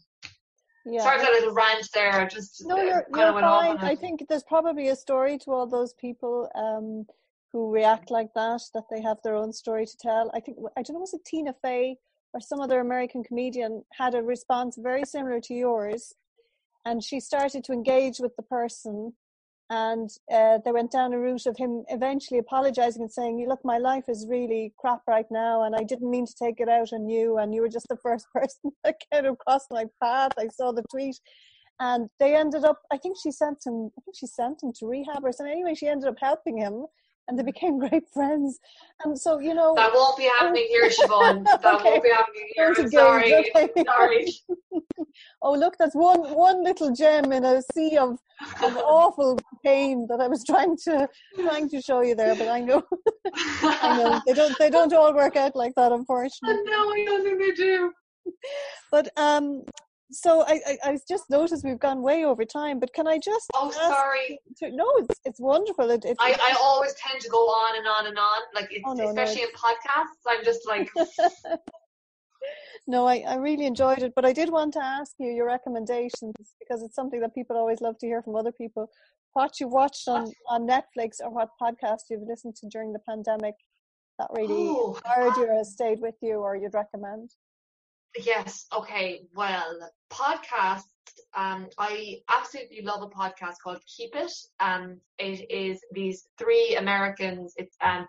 Yeah. 0.87 1.03
Sorry 1.03 1.19
for 1.19 1.25
that 1.25 1.33
little 1.33 1.53
rant 1.53 1.89
there. 1.93 2.29
Just 2.29 2.65
no, 2.65 2.77
you're, 2.77 3.05
you're 3.13 3.33
fine. 3.33 3.79
I 3.79 3.97
think 3.97 4.29
there's 4.29 4.45
probably 4.45 4.89
a 4.89 4.97
story 4.97 5.37
to 5.39 5.53
all 5.53 5.67
those 5.67 5.95
people 5.95 6.49
um, 6.55 7.07
who 7.53 7.73
react 7.73 8.13
like 8.13 8.33
that. 8.35 8.63
That 8.73 8.85
they 8.89 9.03
have 9.03 9.17
their 9.25 9.35
own 9.35 9.53
story 9.53 9.85
to 9.85 9.97
tell. 9.97 10.31
I 10.33 10.39
think 10.39 10.59
I 10.77 10.83
don't 10.83 10.95
know 10.95 11.01
was 11.01 11.13
it 11.13 11.25
Tina 11.25 11.55
Fey 11.61 11.99
or 12.35 12.41
some 12.41 12.61
other 12.61 12.81
American 12.81 13.23
comedian 13.25 13.85
had 13.93 14.15
a 14.15 14.23
response 14.23 14.77
very 14.79 15.05
similar 15.05 15.41
to 15.41 15.55
yours, 15.55 16.15
and 16.85 17.03
she 17.03 17.21
started 17.21 17.65
to 17.65 17.73
engage 17.73 18.19
with 18.19 18.35
the 18.37 18.43
person 18.43 19.13
and 19.69 20.11
uh, 20.33 20.59
they 20.65 20.71
went 20.71 20.93
down 20.93 21.13
a 21.13 21.19
route 21.19 21.47
of 21.47 21.57
him 21.57 21.85
eventually 21.89 22.39
apologizing 22.39 23.03
and 23.03 23.13
saying 23.13 23.45
look 23.49 23.65
my 23.65 23.79
life 23.79 24.05
is 24.09 24.27
really 24.29 24.73
crap 24.79 25.01
right 25.09 25.27
now 25.31 25.65
and 25.65 25.75
i 25.75 25.83
didn't 25.83 26.11
mean 26.11 26.25
to 26.25 26.35
take 26.41 26.61
it 26.61 26.69
out 26.69 26.93
on 26.93 27.09
you 27.09 27.39
and 27.39 27.53
you 27.55 27.61
were 27.61 27.69
just 27.69 27.89
the 27.89 27.97
first 28.03 28.27
person 28.33 28.71
that 28.85 28.97
came 29.13 29.27
across 29.27 29.67
my 29.71 29.85
path. 30.03 30.33
I 30.39 30.49
saw 30.49 30.73
the 30.73 30.85
tweet. 30.91 31.19
And 31.79 32.09
they 32.21 32.35
ended 32.35 32.65
up 32.65 32.79
i 32.93 32.97
think 32.97 33.17
she 33.23 33.31
sent 33.31 33.59
him 33.67 33.91
i 33.99 34.01
think 34.03 34.17
she 34.17 34.27
sent 34.27 34.63
him 34.63 34.73
to 34.79 34.87
rehab 34.87 35.25
or 35.25 35.33
something. 35.33 35.53
Anyway 35.53 35.75
she 35.75 35.89
ended 35.89 36.09
up 36.09 36.17
helping 36.21 36.57
him 36.57 36.87
and 37.29 37.39
they 37.39 37.43
became 37.43 37.79
great 37.89 38.09
friends. 38.13 38.59
And 39.05 39.19
so, 39.19 39.39
you 39.39 39.55
know. 39.55 39.75
That 39.77 39.93
won't 39.93 40.17
be 40.17 40.25
happening 40.39 40.67
here, 40.69 40.89
Siobhan. 40.91 41.45
That 41.45 41.65
okay. 41.65 41.91
won't 41.91 42.03
be 42.03 42.11
happening 42.11 42.49
here. 42.55 42.75
Sorry. 42.89 43.35
Okay. 43.35 43.69
Sorry. 43.85 44.33
oh, 45.43 45.53
look, 45.53 45.75
that's 45.79 45.95
one 45.95 46.21
one 46.35 46.63
little 46.65 46.93
gem 46.93 47.33
in 47.33 47.45
a 47.45 47.63
sea 47.75 47.97
of, 47.97 48.19
of 48.63 48.77
awful 48.77 49.39
pain 49.65 50.07
that 50.09 50.21
I 50.21 50.29
was 50.29 50.45
trying 50.45 50.77
to 50.85 51.09
trying 51.35 51.69
to 51.71 51.81
show 51.81 52.01
you 52.03 52.15
there, 52.15 52.35
but 52.35 52.49
I 52.49 52.61
know 52.61 52.83
I 53.63 53.99
know 53.99 54.21
they 54.27 54.35
don't 54.35 54.59
they 54.59 54.71
don't 54.71 54.93
all 54.93 55.15
work 55.15 55.37
out 55.37 55.57
like 55.57 55.75
that, 55.77 55.93
unfortunately. 55.93 56.63
No, 56.65 56.91
I 56.93 57.05
don't 57.07 57.25
think 57.25 57.39
they 57.39 57.53
do. 57.53 57.93
But 58.91 59.09
um 59.17 59.63
so 60.11 60.45
I, 60.47 60.61
I, 60.67 60.79
I 60.85 60.99
just 61.09 61.29
noticed 61.31 61.65
we've 61.65 61.79
gone 61.79 62.03
way 62.03 62.25
over 62.25 62.45
time, 62.45 62.79
but 62.79 62.93
can 62.93 63.07
I 63.07 63.19
just? 63.19 63.51
Oh, 63.55 63.71
sorry. 63.71 64.39
To, 64.59 64.71
no, 64.71 64.87
it's 64.99 65.21
it's 65.25 65.41
wonderful. 65.41 65.91
It, 65.91 66.05
it, 66.05 66.17
I, 66.21 66.37
I 66.41 66.57
always 66.61 66.95
tend 66.95 67.21
to 67.21 67.29
go 67.29 67.39
on 67.39 67.77
and 67.77 67.87
on 67.87 68.07
and 68.07 68.19
on, 68.19 68.43
like 68.55 68.71
oh, 68.85 68.93
no, 68.93 69.09
especially 69.09 69.43
no, 69.43 69.49
in 69.49 69.55
podcasts. 69.55 70.23
I'm 70.29 70.45
just 70.45 70.67
like. 70.67 70.91
no, 72.87 73.07
I, 73.07 73.25
I 73.27 73.35
really 73.37 73.67
enjoyed 73.67 74.03
it, 74.03 74.13
but 74.15 74.25
I 74.25 74.33
did 74.33 74.51
want 74.51 74.75
to 74.75 74.85
ask 74.85 75.15
you 75.19 75.31
your 75.31 75.47
recommendations 75.47 76.35
because 76.61 76.83
it's 76.83 76.95
something 76.95 77.21
that 77.21 77.35
people 77.35 77.57
always 77.57 77.81
love 77.81 77.99
to 77.99 78.07
hear 78.07 78.23
from 78.23 78.37
other 78.37 78.53
people. 78.53 78.89
What 79.33 79.61
you 79.61 79.69
watched 79.69 80.09
on, 80.09 80.33
on 80.49 80.67
Netflix 80.67 81.17
or 81.21 81.31
what 81.31 81.51
podcast 81.61 82.05
you've 82.09 82.27
listened 82.27 82.57
to 82.57 82.69
during 82.69 82.93
the 82.93 83.01
pandemic 83.01 83.55
that 84.19 84.29
really 84.35 84.69
oh, 84.71 84.95
inspired 84.95 85.37
you 85.37 85.47
or 85.47 85.65
stayed 85.65 86.01
with 86.01 86.15
you 86.23 86.37
or 86.37 86.57
you'd 86.57 86.73
recommend? 86.73 87.31
Yes. 88.25 88.67
Okay. 88.73 89.23
Well, 89.35 89.91
podcast. 90.11 90.83
Um, 91.35 91.69
I 91.79 92.21
absolutely 92.31 92.83
love 92.83 93.03
a 93.03 93.09
podcast 93.09 93.57
called 93.63 93.79
Keep 93.87 94.17
It. 94.17 94.33
Um, 94.61 95.01
it 95.19 95.51
is 95.51 95.81
these 95.93 96.27
three 96.39 96.77
Americans 96.77 97.55
it's, 97.57 97.77
um, 97.83 98.07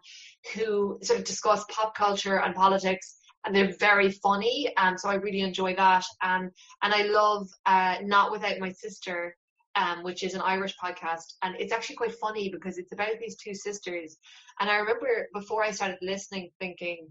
who 0.53 0.99
sort 1.01 1.20
of 1.20 1.26
discuss 1.26 1.66
pop 1.70 1.95
culture 1.95 2.39
and 2.39 2.55
politics, 2.55 3.18
and 3.45 3.55
they're 3.55 3.76
very 3.80 4.12
funny. 4.12 4.74
Um, 4.78 4.97
so 4.97 5.10
I 5.10 5.16
really 5.16 5.41
enjoy 5.41 5.76
that. 5.76 6.05
Um, 6.22 6.51
and 6.82 6.93
I 6.93 7.03
love 7.03 7.47
uh, 7.66 7.97
Not 8.03 8.32
Without 8.32 8.60
My 8.60 8.72
Sister, 8.72 9.36
um, 9.76 10.03
which 10.03 10.24
is 10.24 10.34
an 10.34 10.41
Irish 10.41 10.76
podcast, 10.82 11.34
and 11.43 11.55
it's 11.60 11.74
actually 11.74 11.97
quite 11.97 12.16
funny 12.16 12.49
because 12.49 12.78
it's 12.78 12.93
about 12.93 13.20
these 13.20 13.36
two 13.38 13.53
sisters. 13.53 14.18
And 14.60 14.70
I 14.70 14.78
remember 14.78 15.28
before 15.34 15.64
I 15.64 15.72
started 15.72 15.97
listening, 16.01 16.51
thinking 16.60 17.10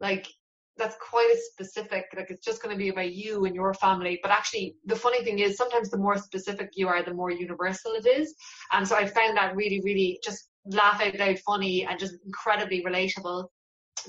like 0.00 0.26
that's 0.78 0.96
quite 0.96 1.30
a 1.34 1.40
specific 1.52 2.06
like 2.16 2.30
it's 2.30 2.44
just 2.44 2.62
going 2.62 2.74
to 2.74 2.78
be 2.78 2.88
about 2.88 3.12
you 3.12 3.44
and 3.44 3.54
your 3.54 3.74
family. 3.74 4.18
But 4.22 4.30
actually 4.30 4.76
the 4.86 4.96
funny 4.96 5.22
thing 5.24 5.40
is 5.40 5.56
sometimes 5.56 5.90
the 5.90 5.98
more 5.98 6.16
specific 6.16 6.70
you 6.74 6.88
are 6.88 7.02
the 7.02 7.12
more 7.12 7.30
universal 7.30 7.92
it 7.92 8.06
is. 8.06 8.34
And 8.72 8.86
so 8.86 8.96
i 8.96 9.06
found 9.06 9.36
that 9.36 9.56
really 9.56 9.80
really 9.84 10.20
just 10.24 10.48
laugh 10.66 11.00
out 11.00 11.18
loud 11.18 11.38
funny 11.40 11.84
and 11.84 11.98
just 11.98 12.14
incredibly 12.24 12.82
relatable. 12.84 13.48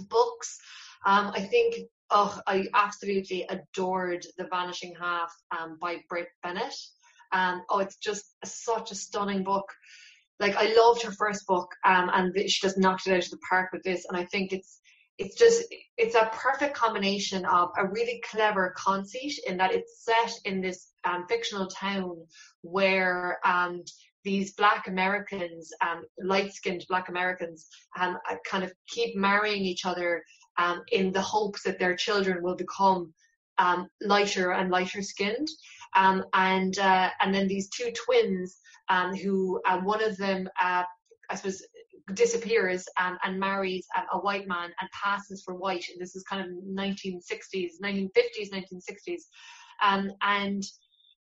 Books 0.10 0.60
um, 1.06 1.32
i 1.36 1.42
think 1.42 1.76
oh 2.12 2.40
i 2.48 2.66
absolutely 2.74 3.46
adored 3.50 4.26
the 4.38 4.48
vanishing 4.52 4.94
half 5.00 5.34
um, 5.58 5.78
by 5.82 5.98
Brit 6.08 6.28
Bennett. 6.44 6.76
Um, 7.32 7.64
oh 7.70 7.80
it's 7.80 7.98
just 7.98 8.36
such 8.46 8.92
a 8.92 8.96
stunning 8.96 9.44
book. 9.44 9.66
Like 10.40 10.56
i 10.56 10.74
loved 10.78 11.02
her 11.02 11.12
first 11.12 11.48
book 11.48 11.70
um, 11.84 12.10
and 12.14 12.34
she 12.50 12.62
just 12.62 12.78
knocked 12.78 13.08
it 13.08 13.14
out 13.14 13.26
of 13.26 13.32
the 13.32 13.40
park 13.50 13.72
with 13.74 13.84
this 13.84 14.06
and 14.08 14.18
i 14.18 14.26
think 14.26 14.54
it's 14.54 14.80
it's 15.20 15.36
just 15.36 15.66
it's 15.98 16.16
a 16.16 16.32
perfect 16.34 16.76
combination 16.76 17.46
of 17.46 17.70
a 17.78 17.86
really 17.86 18.24
clever 18.32 18.74
conceit 18.78 19.38
in 19.46 19.58
that 19.58 19.74
it's 19.74 20.06
set 20.06 20.32
in 20.46 20.62
this 20.62 20.94
um, 21.04 21.26
fictional 21.28 21.68
town 21.68 22.16
where 22.62 23.40
um, 23.46 23.84
these 24.24 24.54
black 24.54 24.88
Americans, 24.88 25.72
um, 25.86 26.04
light-skinned 26.22 26.86
black 26.88 27.10
Americans, 27.10 27.68
um, 28.00 28.18
uh, 28.30 28.36
kind 28.50 28.64
of 28.64 28.72
keep 28.88 29.16
marrying 29.16 29.64
each 29.64 29.86
other 29.86 30.24
um, 30.58 30.82
in 30.92 31.12
the 31.12 31.22
hopes 31.22 31.64
that 31.64 31.80
their 31.80 31.96
children 31.96 32.42
will 32.42 32.56
become 32.56 33.14
um, 33.58 33.88
lighter 34.02 34.54
and 34.54 34.72
lighter 34.72 35.02
skinned. 35.02 35.50
And 35.96 36.80
uh, 36.80 37.10
and 37.22 37.36
then 37.36 37.48
these 37.48 37.70
two 37.70 37.92
twins 38.06 38.58
who 39.22 39.62
uh, 39.68 39.80
one 39.80 40.02
of 40.02 40.16
them 40.16 40.48
uh, 40.62 40.84
I 41.30 41.36
suppose 41.36 41.62
disappears 42.14 42.86
um, 43.00 43.18
and 43.24 43.40
marries 43.40 43.86
um, 43.98 44.06
a 44.14 44.20
white 44.20 44.48
man 44.48 44.72
and 44.80 44.90
passes 44.92 45.44
for 45.44 45.56
white. 45.56 45.86
And 45.92 46.00
this 46.00 46.16
is 46.16 46.24
kind 46.24 46.42
of 46.42 46.50
1960s, 46.50 47.74
1950s, 47.84 48.52
1960s. 48.54 49.22
Um, 49.82 50.12
and 50.22 50.64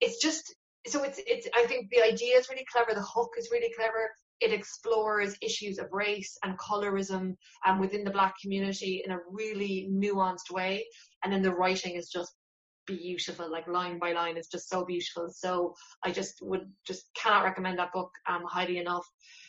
it's 0.00 0.20
just, 0.20 0.54
so 0.86 1.02
it's, 1.02 1.20
it's, 1.26 1.48
I 1.54 1.66
think 1.66 1.90
the 1.90 2.02
idea 2.02 2.36
is 2.36 2.48
really 2.48 2.66
clever. 2.70 2.94
The 2.94 3.02
hook 3.02 3.32
is 3.38 3.50
really 3.50 3.72
clever. 3.76 4.10
It 4.40 4.52
explores 4.52 5.36
issues 5.40 5.78
of 5.78 5.86
race 5.92 6.36
and 6.44 6.58
colorism 6.58 7.36
um, 7.66 7.80
within 7.80 8.04
the 8.04 8.10
black 8.10 8.34
community 8.40 9.02
in 9.04 9.12
a 9.12 9.18
really 9.30 9.88
nuanced 9.90 10.50
way. 10.50 10.84
And 11.24 11.32
then 11.32 11.42
the 11.42 11.54
writing 11.54 11.96
is 11.96 12.08
just 12.08 12.32
beautiful, 12.86 13.50
like 13.50 13.66
line 13.66 13.98
by 13.98 14.12
line 14.12 14.36
is 14.36 14.48
just 14.48 14.68
so 14.68 14.84
beautiful. 14.84 15.28
So 15.30 15.74
I 16.04 16.12
just 16.12 16.38
would 16.42 16.70
just 16.86 17.10
cannot 17.14 17.44
recommend 17.44 17.78
that 17.78 17.92
book 17.92 18.10
um, 18.28 18.44
highly 18.48 18.78
enough. 18.78 19.06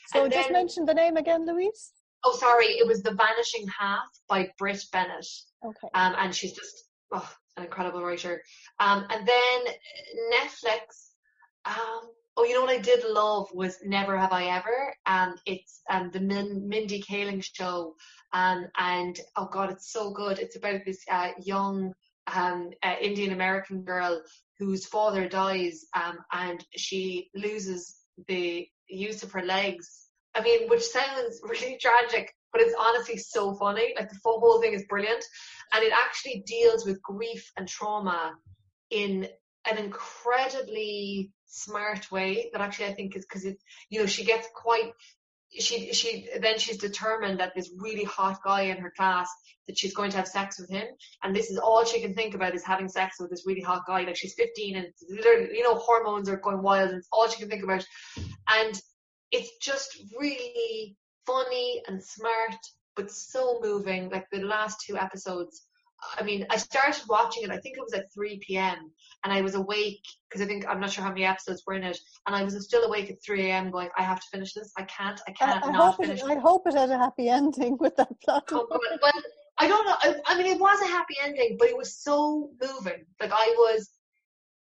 So 0.08 0.24
And 0.24 0.32
just 0.34 0.48
then- 0.48 0.54
mention 0.54 0.86
the 0.86 0.94
name 0.94 1.18
again, 1.18 1.46
Louise. 1.46 1.92
Oh, 2.24 2.36
sorry, 2.36 2.66
it 2.66 2.88
was 2.88 3.04
The 3.04 3.14
Vanishing 3.14 3.68
Half 3.68 4.08
by 4.28 4.52
Brit 4.58 4.84
Bennett. 4.92 5.28
Okay. 5.64 5.88
Um, 5.94 6.16
and 6.18 6.36
she's 6.36 6.54
just 6.54 6.86
oh, 7.12 7.30
an 7.56 7.64
incredible 7.64 8.04
writer. 8.04 8.42
Um, 8.80 9.06
and 9.10 9.28
then 9.28 9.74
Netflix. 10.34 11.12
Um, 11.66 12.10
oh, 12.36 12.44
you 12.44 12.54
know 12.54 12.62
what 12.62 12.70
I 12.70 12.80
did 12.80 13.04
love 13.08 13.48
was 13.54 13.78
Never 13.84 14.18
Have 14.18 14.32
I 14.32 14.46
Ever. 14.46 14.96
Um, 15.06 15.36
it's 15.46 15.82
um, 15.90 16.10
the 16.12 16.20
Min- 16.20 16.68
Mindy 16.68 17.02
Kaling 17.02 17.44
show. 17.44 17.96
Um, 18.34 18.68
and 18.78 19.18
oh 19.36 19.48
god, 19.52 19.70
it's 19.72 19.92
so 19.92 20.12
good. 20.12 20.40
It's 20.40 20.56
about 20.58 20.82
this 20.86 21.04
uh, 21.10 21.32
young 21.44 21.94
um, 22.34 22.72
uh, 22.84 22.96
Indian 23.00 23.32
American 23.34 23.84
girl 23.84 24.22
whose 24.60 24.86
father 24.86 25.30
dies, 25.30 25.86
um, 25.96 26.18
and 26.34 26.66
she 26.76 27.30
loses 27.36 27.96
the 28.28 28.68
use 28.88 29.24
of 29.24 29.32
her 29.32 29.44
legs. 29.44 30.08
I 30.36 30.42
mean, 30.42 30.70
which 30.70 30.84
sounds 30.84 31.40
really 31.44 31.78
tragic, 31.80 32.34
but 32.52 32.62
it's 32.62 32.76
honestly 32.80 33.18
so 33.18 33.56
funny. 33.56 33.94
Like 33.96 34.10
the 34.10 34.20
whole 34.24 34.62
thing 34.62 34.74
is 34.74 34.86
brilliant, 34.88 35.24
and 35.74 35.84
it 35.84 35.94
actually 35.94 36.44
deals 36.46 36.86
with 36.86 37.02
grief 37.02 37.52
and 37.58 37.68
trauma 37.68 38.34
in 38.90 39.28
an 39.70 39.78
incredibly 39.78 41.32
smart 41.46 42.12
way. 42.12 42.50
That 42.54 42.62
actually 42.62 42.88
I 42.88 42.94
think 42.94 43.16
is 43.16 43.26
because 43.26 43.46
it, 43.46 43.58
you 43.90 44.00
know, 44.00 44.06
she 44.06 44.26
gets 44.26 44.48
quite. 44.56 44.92
She 45.52 45.94
she 45.94 46.28
then 46.42 46.60
she's 46.60 46.78
determined 46.78 47.40
that 47.40 47.54
this 47.56 47.72
really 47.78 48.04
hot 48.04 48.44
guy 48.44 48.64
in 48.64 48.78
her 48.78 48.92
class 48.96 49.30
that 49.68 49.78
she's 49.78 49.94
going 49.94 50.12
to 50.12 50.18
have 50.18 50.28
sex 50.28 50.60
with 50.60 50.70
him, 50.70 50.86
and 51.24 51.36
this 51.36 51.50
is 51.50 51.58
all 51.58 51.86
she 51.86 52.02
can 52.02 52.14
think 52.14 52.36
about 52.36 52.56
is 52.56 52.64
having 52.64 52.90
sex 52.90 53.16
with 53.20 53.30
this 53.30 53.46
really 53.46 53.62
hot 53.62 53.84
guy. 53.88 54.02
Like 54.02 54.16
she's 54.16 54.34
15 54.34 54.76
and 54.76 54.88
you 55.10 55.64
know, 55.64 55.76
hormones 55.76 56.30
are 56.30 56.38
going 56.38 56.62
wild, 56.62 56.90
and 56.90 57.00
it's 57.00 57.08
all 57.12 57.28
she 57.30 57.40
can 57.40 57.50
think 57.50 57.64
about. 57.64 57.86
And 58.50 58.80
it's 59.32 59.52
just 59.62 59.98
really 60.20 60.96
funny 61.26 61.82
and 61.88 62.04
smart, 62.04 62.56
but 62.96 63.12
so 63.12 63.60
moving. 63.62 64.10
Like 64.10 64.28
the 64.32 64.42
last 64.42 64.84
two 64.86 64.98
episodes. 64.98 65.67
I 66.20 66.24
mean, 66.24 66.46
I 66.50 66.58
started 66.58 67.02
watching 67.10 67.44
it. 67.44 67.50
I 67.50 67.58
think 67.58 67.78
it 67.78 67.82
was 67.82 67.94
at 67.94 68.14
3 68.14 68.40
p.m. 68.46 68.92
and 69.24 69.34
I 69.34 69.42
was 69.42 69.56
awake 69.56 70.04
because 70.30 70.42
I 70.42 70.48
think 70.48 70.68
I'm 70.68 70.80
not 70.80 70.92
sure 70.92 71.04
how 71.04 71.10
many 71.10 71.26
episodes 71.26 71.64
were 71.66 71.74
in 71.74 71.84
it, 71.84 71.98
and 72.26 72.36
I 72.36 72.44
was 72.44 72.64
still 72.64 72.84
awake 72.84 73.10
at 73.10 73.24
3 73.26 73.50
a.m. 73.50 73.72
going, 73.72 73.90
I 73.98 74.04
have 74.04 74.20
to 74.20 74.28
finish 74.32 74.54
this. 74.54 74.72
I 74.78 74.84
can't. 74.84 75.20
I 75.28 75.32
I, 75.32 75.34
can't 75.34 75.66
I 75.66 75.72
not 75.72 75.96
hope 75.96 76.06
finish. 76.06 76.22
it. 76.22 76.26
I 76.26 76.36
hope 76.36 76.68
it 76.68 76.76
had 76.76 76.92
a 76.92 76.98
happy 76.98 77.30
ending 77.30 77.78
with 77.80 77.96
that 77.96 78.10
plot. 78.24 78.44
Oh, 78.52 78.68
God. 78.70 78.80
Well, 79.02 79.12
I 79.58 79.68
don't 79.68 79.86
know. 79.86 79.96
I, 80.02 80.16
I 80.28 80.38
mean, 80.38 80.46
it 80.48 80.60
was 80.60 80.80
a 80.82 80.88
happy 80.88 81.16
ending, 81.24 81.58
but 81.60 81.70
it 81.70 81.78
was 81.78 81.98
so 81.98 82.52
moving. 82.62 83.06
Like 83.20 83.32
I 83.34 83.56
was 83.58 83.90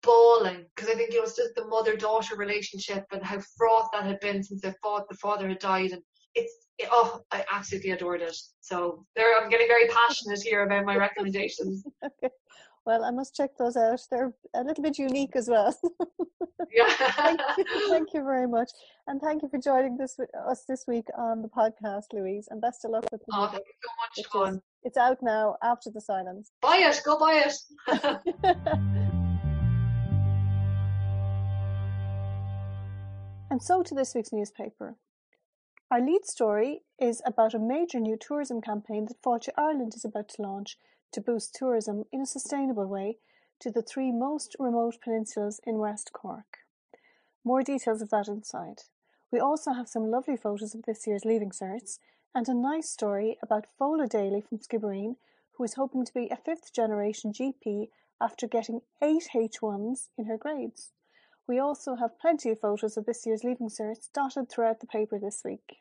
bawling 0.02 0.64
because 0.74 0.90
I 0.90 0.94
think 0.94 1.12
it 1.14 1.20
was 1.20 1.36
just 1.36 1.54
the 1.54 1.66
mother-daughter 1.66 2.34
relationship 2.36 3.04
and 3.12 3.22
how 3.22 3.38
fraught 3.56 3.90
that 3.92 4.04
had 4.04 4.18
been 4.20 4.42
since 4.42 4.62
they 4.62 4.72
thought 4.82 5.08
the 5.08 5.16
father 5.16 5.48
had 5.48 5.58
died, 5.58 5.92
and 5.92 6.02
it's 6.34 6.54
it, 6.78 6.88
oh, 6.90 7.20
I 7.30 7.44
absolutely 7.52 7.90
adored 7.90 8.22
it. 8.22 8.36
So 8.60 9.04
there, 9.16 9.38
I'm 9.40 9.50
getting 9.50 9.66
very 9.68 9.86
passionate 9.88 10.40
here 10.42 10.62
about 10.62 10.84
my 10.84 10.96
recommendations. 10.96 11.84
Okay. 12.04 12.32
Well, 12.86 13.04
I 13.04 13.10
must 13.10 13.34
check 13.36 13.50
those 13.58 13.76
out. 13.76 14.00
They're 14.10 14.32
a 14.54 14.64
little 14.64 14.82
bit 14.82 14.98
unique 14.98 15.36
as 15.36 15.48
well. 15.48 15.78
Yeah. 16.72 16.88
thank, 16.88 17.40
you, 17.58 17.64
thank 17.90 18.08
you 18.14 18.22
very 18.22 18.46
much, 18.46 18.70
and 19.08 19.20
thank 19.20 19.42
you 19.42 19.48
for 19.48 19.58
joining 19.58 19.96
this 19.96 20.14
with 20.18 20.28
us 20.48 20.64
this 20.68 20.84
week 20.86 21.06
on 21.18 21.42
the 21.42 21.48
podcast, 21.48 22.04
Louise. 22.12 22.46
And 22.50 22.60
best 22.60 22.84
of 22.84 22.92
luck 22.92 23.10
with 23.10 23.22
the 23.26 23.32
Oh, 23.34 23.46
thank 23.48 23.64
you 23.66 23.72
so 23.82 23.90
much, 23.98 24.32
Dawn. 24.52 24.62
it's 24.84 24.96
out 24.96 25.18
now 25.20 25.56
after 25.64 25.90
the 25.90 26.00
silence. 26.00 26.52
Buy 26.62 26.76
it. 26.76 27.00
Go 27.04 27.18
buy 27.18 27.44
it. 27.46 27.54
And 33.50 33.60
so 33.62 33.82
to 33.82 33.94
this 33.94 34.14
week's 34.14 34.32
newspaper. 34.32 34.96
Our 35.92 36.00
lead 36.00 36.24
story 36.24 36.82
is 37.00 37.20
about 37.26 37.52
a 37.52 37.58
major 37.58 37.98
new 37.98 38.16
tourism 38.16 38.60
campaign 38.60 39.06
that 39.06 39.20
Fáilte 39.20 39.48
Ireland 39.58 39.94
is 39.96 40.04
about 40.04 40.28
to 40.28 40.42
launch 40.42 40.78
to 41.10 41.20
boost 41.20 41.52
tourism 41.52 42.04
in 42.12 42.20
a 42.20 42.26
sustainable 42.26 42.86
way 42.86 43.18
to 43.58 43.72
the 43.72 43.82
three 43.82 44.12
most 44.12 44.54
remote 44.60 44.98
peninsulas 45.04 45.58
in 45.66 45.78
West 45.78 46.12
Cork. 46.12 46.58
More 47.42 47.64
details 47.64 48.02
of 48.02 48.10
that 48.10 48.28
inside. 48.28 48.82
We 49.32 49.40
also 49.40 49.72
have 49.72 49.88
some 49.88 50.12
lovely 50.12 50.36
photos 50.36 50.76
of 50.76 50.84
this 50.84 51.08
year's 51.08 51.24
Leaving 51.24 51.50
Certs 51.50 51.98
and 52.36 52.48
a 52.48 52.54
nice 52.54 52.88
story 52.88 53.36
about 53.42 53.66
Fola 53.76 54.08
Daly 54.08 54.42
from 54.42 54.58
Skibbereen, 54.58 55.16
who 55.56 55.64
is 55.64 55.74
hoping 55.74 56.04
to 56.04 56.14
be 56.14 56.28
a 56.28 56.36
fifth 56.36 56.72
generation 56.72 57.32
GP 57.32 57.88
after 58.20 58.46
getting 58.46 58.82
eight 59.02 59.30
H1s 59.34 60.10
in 60.16 60.26
her 60.26 60.38
grades. 60.38 60.92
We 61.46 61.58
also 61.58 61.96
have 61.96 62.18
plenty 62.18 62.50
of 62.50 62.60
photos 62.60 62.96
of 62.96 63.06
this 63.06 63.26
year's 63.26 63.44
Leaving 63.44 63.68
Certs 63.68 64.08
dotted 64.12 64.48
throughout 64.48 64.80
the 64.80 64.86
paper 64.86 65.18
this 65.18 65.42
week. 65.44 65.78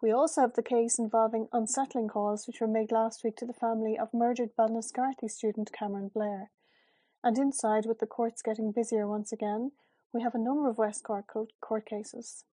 We 0.00 0.12
also 0.12 0.42
have 0.42 0.54
the 0.54 0.62
case 0.62 0.98
involving 0.98 1.48
unsettling 1.52 2.08
calls 2.08 2.46
which 2.46 2.60
were 2.60 2.68
made 2.68 2.92
last 2.92 3.24
week 3.24 3.36
to 3.36 3.46
the 3.46 3.52
family 3.52 3.98
of 3.98 4.14
murdered 4.14 4.54
Ballinascarthy 4.56 5.28
student 5.28 5.72
Cameron 5.72 6.08
Blair. 6.08 6.50
And 7.24 7.36
inside, 7.36 7.84
with 7.86 7.98
the 7.98 8.06
courts 8.06 8.42
getting 8.42 8.70
busier 8.70 9.08
once 9.08 9.32
again, 9.32 9.72
we 10.12 10.22
have 10.22 10.34
a 10.34 10.38
number 10.38 10.68
of 10.68 10.78
West 10.78 11.02
Cork 11.02 11.26
court 11.60 11.86
cases. 11.86 12.44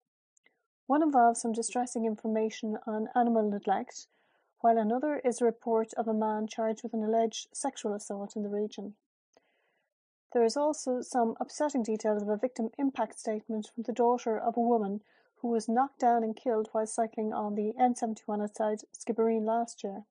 One 0.86 1.02
involves 1.02 1.40
some 1.40 1.52
distressing 1.52 2.06
information 2.06 2.78
on 2.86 3.08
animal 3.14 3.48
neglect, 3.50 4.06
while 4.60 4.78
another 4.78 5.20
is 5.24 5.40
a 5.40 5.44
report 5.44 5.92
of 5.94 6.08
a 6.08 6.14
man 6.14 6.46
charged 6.46 6.82
with 6.82 6.94
an 6.94 7.04
alleged 7.04 7.48
sexual 7.52 7.94
assault 7.94 8.36
in 8.36 8.42
the 8.42 8.48
region. 8.48 8.94
There 10.34 10.44
is 10.44 10.56
also 10.56 11.00
some 11.00 11.36
upsetting 11.38 11.84
details 11.84 12.20
of 12.20 12.28
a 12.28 12.36
victim 12.36 12.70
impact 12.76 13.20
statement 13.20 13.70
from 13.72 13.84
the 13.84 13.92
daughter 13.92 14.36
of 14.36 14.56
a 14.56 14.60
woman 14.60 15.00
who 15.36 15.48
was 15.48 15.68
knocked 15.68 16.00
down 16.00 16.24
and 16.24 16.34
killed 16.34 16.68
while 16.72 16.88
cycling 16.88 17.32
on 17.32 17.54
the 17.54 17.72
N71 17.80 18.42
outside 18.42 18.80
Skibbereen 18.92 19.44
last 19.44 19.84
year. 19.84 20.02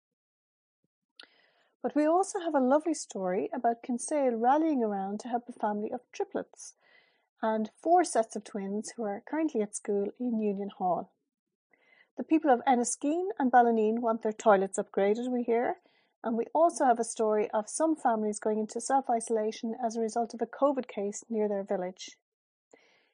But 1.82 1.94
we 1.94 2.06
also 2.06 2.40
have 2.40 2.56
a 2.56 2.62
lovely 2.62 2.94
story 2.94 3.50
about 3.54 3.84
Kinsale 3.84 4.36
rallying 4.36 4.82
around 4.82 5.20
to 5.20 5.28
help 5.28 5.50
a 5.50 5.52
family 5.52 5.92
of 5.92 6.10
triplets 6.14 6.76
and 7.42 7.70
four 7.76 8.06
sets 8.06 8.38
of 8.38 8.46
twins 8.46 8.92
who 8.92 9.04
are 9.04 9.24
currently 9.28 9.62
at 9.62 9.76
school 9.76 10.14
in 10.22 10.40
Union 10.40 10.70
Hall. 10.70 11.12
The 12.16 12.24
people 12.24 12.50
of 12.50 12.62
Enniskeane 12.66 13.32
and 13.38 13.52
Ballineen 13.52 14.00
want 14.00 14.22
their 14.22 14.32
toilets 14.32 14.80
upgraded, 14.80 15.30
we 15.30 15.44
hear, 15.44 15.80
and 16.24 16.38
we 16.38 16.46
also 16.54 16.86
have 16.86 17.00
a 17.00 17.04
story 17.04 17.50
of 17.52 17.70
some 17.70 17.96
families 17.96 18.40
going 18.40 18.60
into 18.60 18.80
self 18.80 19.10
isolation 19.10 19.76
as 19.84 19.96
a 19.96 20.02
result 20.02 20.34
of 20.34 20.42
a 20.42 20.46
COVID 20.46 20.88
case 20.88 21.24
near 21.30 21.48
their 21.50 21.64
village. 21.64 22.18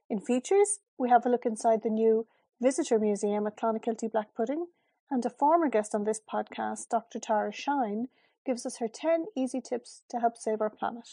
In 0.10 0.20
features, 0.20 0.80
we 0.98 1.10
have 1.10 1.26
a 1.26 1.30
look 1.30 1.46
inside 1.46 1.82
the 1.84 1.90
new 1.90 2.28
Visitor 2.62 3.00
Museum 3.00 3.48
at 3.48 3.58
Clonakilty 3.58 4.12
Black 4.12 4.36
Pudding, 4.36 4.68
and 5.10 5.26
a 5.26 5.30
former 5.30 5.70
guest 5.70 5.96
on 5.96 6.04
this 6.04 6.20
podcast, 6.20 6.90
Dr. 6.90 7.20
Tara 7.20 7.52
Shine, 7.52 8.10
gives 8.46 8.66
us 8.66 8.78
her 8.78 8.88
10 8.88 9.26
easy 9.36 9.62
tips 9.62 10.04
to 10.10 10.20
help 10.20 10.38
save 10.38 10.62
our 10.62 10.70
planet. 10.70 11.08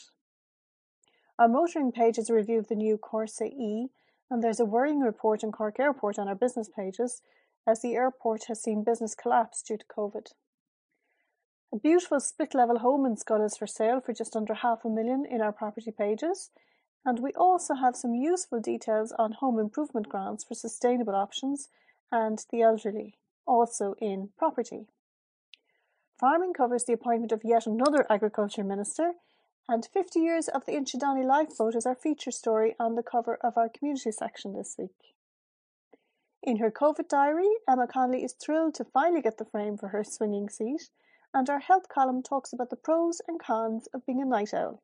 Our 1.39 1.49
motoring 1.49 1.93
page 1.93 2.19
is 2.19 2.31
a 2.31 2.35
review 2.35 2.59
of 2.59 2.69
the 2.69 2.75
new 2.75 2.99
Corsa 2.99 3.47
E, 3.47 3.89
and 4.31 4.43
there's 4.43 4.61
a 4.61 4.65
worrying 4.65 5.01
report 5.01 5.45
on 5.45 5.53
Cork 5.53 5.79
Airport 5.79 6.19
on 6.19 6.29
our 6.29 6.35
business 6.35 6.69
pages, 6.69 7.23
as 7.67 7.81
the 7.81 7.95
airport 7.95 8.45
has 8.45 8.63
seen 8.63 8.85
business 8.85 9.15
collapse 9.15 9.63
due 9.63 9.77
to 9.77 9.85
COVID. 9.87 10.33
A 11.73 11.79
beautiful 11.79 12.21
split 12.21 12.55
level 12.55 12.79
home 12.79 13.05
in 13.05 13.17
Schull 13.17 13.45
is 13.45 13.57
for 13.57 13.67
sale 13.67 14.01
for 14.01 14.13
just 14.13 14.37
under 14.37 14.55
half 14.55 14.85
a 14.85 14.89
million 14.89 15.25
in 15.25 15.41
our 15.41 15.53
property 15.53 15.91
pages, 15.91 16.51
and 17.05 17.19
we 17.19 17.33
also 17.33 17.75
have 17.75 17.97
some 17.97 18.15
useful 18.15 18.61
details 18.61 19.13
on 19.19 19.33
home 19.33 19.59
improvement 19.59 20.09
grants 20.09 20.45
for 20.45 20.55
sustainable 20.55 21.15
options 21.15 21.69
and 22.13 22.45
the 22.51 22.63
elderly, 22.63 23.19
also 23.47 23.95
in 24.01 24.31
property. 24.39 24.87
Farming 26.19 26.55
covers 26.55 26.85
the 26.85 26.93
appointment 26.93 27.33
of 27.33 27.45
yet 27.45 27.67
another 27.67 28.07
Agriculture 28.11 28.65
Minister, 28.65 29.13
and 29.69 29.85
50 29.85 30.21
years 30.21 30.49
of 30.49 30.65
the 30.65 30.73
Inchydoney 30.73 31.25
lifeboat 31.25 31.75
is 31.75 31.85
our 31.85 31.97
feature 31.97 32.31
story 32.31 32.77
on 32.79 32.95
the 32.95 33.03
cover 33.03 33.37
of 33.43 33.59
our 33.59 33.69
community 33.69 34.13
section 34.13 34.55
this 34.55 34.77
week. 34.79 35.15
In 36.43 36.59
her 36.59 36.71
COVID 36.71 37.09
diary, 37.09 37.51
Emma 37.69 37.89
Connolly 37.89 38.23
is 38.23 38.33
thrilled 38.33 38.75
to 38.75 38.85
finally 38.85 39.21
get 39.21 39.39
the 39.39 39.45
frame 39.45 39.77
for 39.77 39.89
her 39.89 40.05
swinging 40.05 40.49
seat, 40.49 40.89
and 41.35 41.49
our 41.51 41.61
health 41.61 41.89
column 41.89 42.23
talks 42.23 42.53
about 42.53 42.71
the 42.71 42.77
pros 42.77 43.21
and 43.27 43.41
cons 43.41 43.89
of 43.93 44.07
being 44.07 44.21
a 44.21 44.25
night 44.25 44.55
owl. 44.55 44.83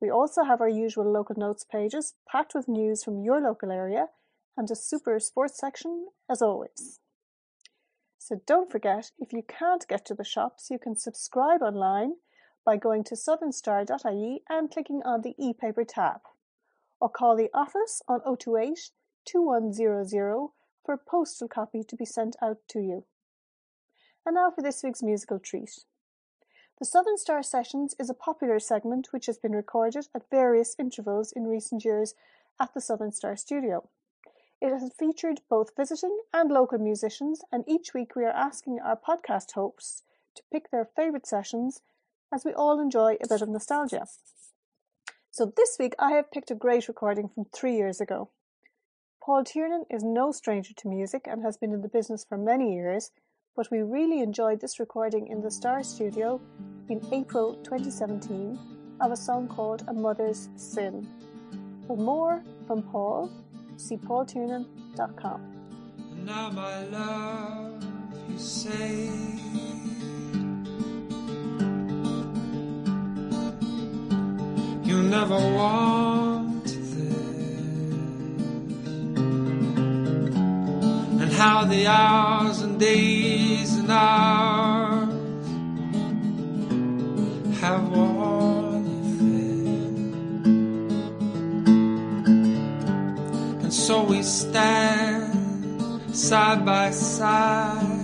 We 0.00 0.10
also 0.10 0.44
have 0.44 0.60
our 0.60 0.68
usual 0.68 1.10
local 1.10 1.36
notes 1.38 1.64
pages 1.64 2.14
packed 2.30 2.54
with 2.54 2.68
news 2.68 3.02
from 3.02 3.22
your 3.22 3.40
local 3.40 3.70
area 3.70 4.08
and 4.56 4.70
a 4.70 4.76
super 4.76 5.18
sports 5.18 5.58
section 5.58 6.08
as 6.30 6.42
always. 6.42 7.00
So 8.18 8.40
don't 8.46 8.70
forget, 8.70 9.12
if 9.18 9.32
you 9.32 9.42
can't 9.42 9.86
get 9.86 10.04
to 10.06 10.14
the 10.14 10.24
shops, 10.24 10.68
you 10.70 10.78
can 10.78 10.96
subscribe 10.96 11.62
online 11.62 12.14
by 12.64 12.76
going 12.76 13.04
to 13.04 13.14
southernstar.ie 13.14 14.42
and 14.48 14.70
clicking 14.70 15.00
on 15.04 15.22
the 15.22 15.36
e-paper 15.38 15.84
tab, 15.84 16.22
or 17.00 17.08
call 17.08 17.36
the 17.36 17.50
office 17.54 18.02
on 18.08 18.20
028 18.20 18.90
2100 19.24 20.48
for 20.84 20.94
a 20.94 20.98
postal 20.98 21.48
copy 21.48 21.82
to 21.84 21.96
be 21.96 22.04
sent 22.04 22.36
out 22.42 22.58
to 22.68 22.80
you. 22.80 23.04
And 24.26 24.34
now 24.34 24.50
for 24.50 24.60
this 24.60 24.82
week's 24.82 25.04
musical 25.04 25.38
treat. 25.38 25.84
The 26.80 26.84
Southern 26.84 27.16
Star 27.16 27.44
Sessions 27.44 27.94
is 27.96 28.10
a 28.10 28.14
popular 28.14 28.58
segment 28.58 29.08
which 29.12 29.26
has 29.26 29.38
been 29.38 29.52
recorded 29.52 30.08
at 30.16 30.28
various 30.30 30.74
intervals 30.80 31.30
in 31.30 31.46
recent 31.46 31.84
years 31.84 32.14
at 32.60 32.74
the 32.74 32.80
Southern 32.80 33.12
Star 33.12 33.36
studio. 33.36 33.88
It 34.60 34.70
has 34.70 34.92
featured 34.98 35.42
both 35.48 35.76
visiting 35.76 36.18
and 36.34 36.50
local 36.50 36.78
musicians, 36.78 37.42
and 37.52 37.62
each 37.68 37.94
week 37.94 38.16
we 38.16 38.24
are 38.24 38.30
asking 38.30 38.80
our 38.80 38.98
podcast 38.98 39.52
hosts 39.52 40.02
to 40.34 40.42
pick 40.52 40.72
their 40.72 40.88
favourite 40.96 41.26
sessions 41.26 41.82
as 42.34 42.44
we 42.44 42.52
all 42.52 42.80
enjoy 42.80 43.16
a 43.22 43.28
bit 43.28 43.42
of 43.42 43.48
nostalgia. 43.48 44.08
So 45.30 45.52
this 45.56 45.76
week 45.78 45.94
I 46.00 46.10
have 46.10 46.32
picked 46.32 46.50
a 46.50 46.56
great 46.56 46.88
recording 46.88 47.28
from 47.28 47.44
three 47.54 47.76
years 47.76 48.00
ago. 48.00 48.30
Paul 49.22 49.44
Tiernan 49.44 49.84
is 49.88 50.02
no 50.02 50.32
stranger 50.32 50.74
to 50.74 50.88
music 50.88 51.26
and 51.30 51.42
has 51.42 51.56
been 51.56 51.72
in 51.72 51.82
the 51.82 51.88
business 51.88 52.24
for 52.28 52.36
many 52.36 52.74
years, 52.74 53.12
but 53.56 53.70
we 53.70 53.80
really 53.80 54.20
enjoyed 54.20 54.60
this 54.60 54.78
recording 54.78 55.28
in 55.28 55.40
the 55.40 55.50
Star 55.50 55.82
Studio 55.82 56.38
in 56.90 57.00
April 57.10 57.54
2017 57.64 58.58
of 59.00 59.10
a 59.12 59.16
song 59.16 59.48
called 59.48 59.82
A 59.88 59.94
Mother's 59.94 60.50
Sin. 60.56 61.08
For 61.86 61.96
more 61.96 62.42
from 62.66 62.82
Paul, 62.82 63.30
see 63.78 63.96
paultiernan.com. 63.96 65.40
Now, 66.24 66.50
my 66.50 66.84
love, 66.84 67.82
you 68.28 68.38
say 68.38 69.10
you 74.84 75.02
never 75.02 75.34
want 75.34 76.64
this, 76.64 76.92
and 81.22 81.32
how 81.32 81.64
the 81.64 81.86
hours 81.86 82.60
and 82.60 82.78
days 82.78 83.35
hours 83.96 85.08
have 87.60 87.84
worn 87.88 88.84
thin, 89.16 89.94
and 93.62 93.72
so 93.72 94.04
we 94.04 94.22
stand 94.22 95.34
side 96.14 96.64
by 96.64 96.90
side. 96.90 97.94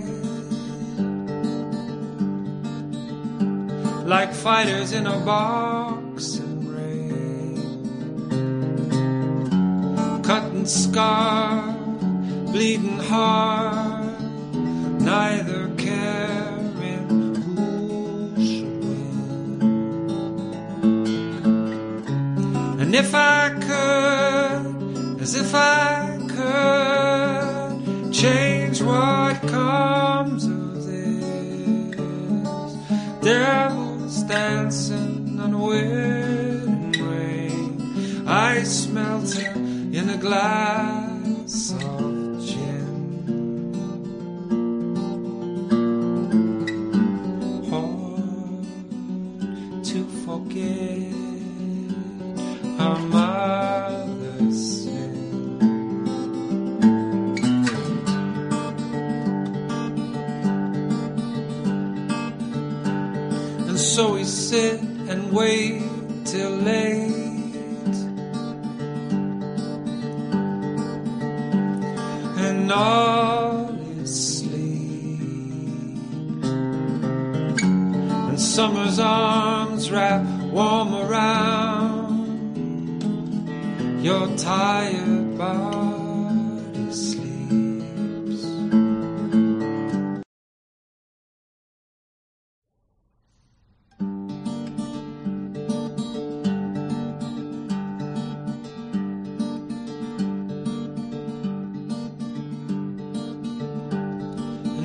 Like 4.05 4.33
fighters 4.33 4.91
in 4.91 5.07
a 5.07 5.17
boxing 5.19 6.67
ring, 6.75 7.55
cutting 10.23 10.65
scar, 10.65 11.73
bleeding 12.51 12.99
hard, 12.99 14.21
neither 15.01 15.62
And 22.93 23.03
if 23.07 23.15
I 23.15 23.49
could, 23.49 25.19
as 25.19 25.33
if 25.33 25.55
I 25.55 26.15
could, 26.29 28.13
change 28.13 28.83
what 28.83 29.41
comes 29.47 30.45
of 30.45 30.85
this, 30.85 31.95
devils 33.23 34.21
dancing 34.25 35.39
on 35.39 35.59
wind 35.59 36.95
and 36.95 36.97
rain, 36.97 38.27
ice 38.27 38.85
melting 38.85 39.95
in 39.95 40.09
a 40.11 40.17
glass 40.17 40.72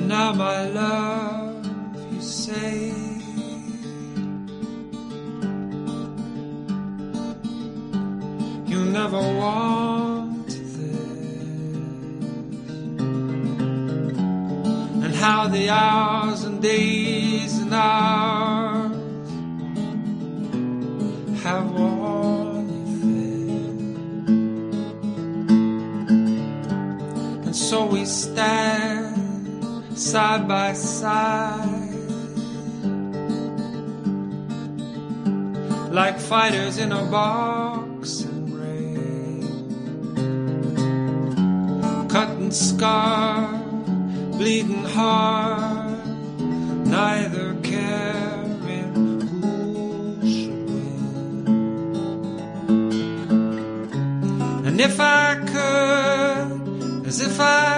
now, 0.09 0.33
my 0.33 0.67
love, 0.69 1.63
you 2.11 2.19
say 2.19 2.91
you 8.65 8.85
never 8.85 9.19
want 9.19 10.47
this, 10.47 10.77
and 15.03 15.13
how 15.13 15.47
the 15.47 15.69
hours 15.69 16.43
and 16.43 16.59
days 16.59 17.59
and 17.59 17.71
hours 17.71 18.97
have 21.43 21.69
worn 21.69 22.67
you 22.67 22.85
thin. 22.99 23.93
And 27.45 27.55
so 27.55 27.85
we 27.85 28.05
stand 28.05 28.88
side 30.09 30.47
by 30.47 30.73
side 30.73 31.93
like 35.91 36.19
fighters 36.19 36.79
in 36.79 36.91
a 36.91 37.03
boxing 37.11 38.51
ring, 38.51 39.43
cutting 42.09 42.49
scar, 42.49 43.53
bleeding 44.31 44.83
hard, 44.97 46.07
neither 46.87 47.53
caring 47.61 48.93
who 49.29 50.19
should 50.27 50.69
win. 50.71 51.45
And 54.65 54.81
if 54.81 54.99
I 54.99 55.35
could, 55.51 57.05
as 57.05 57.21
if 57.21 57.39
I 57.39 57.68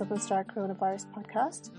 Southern 0.00 0.18
Star 0.18 0.44
Coronavirus 0.44 1.04
podcast. 1.14 1.70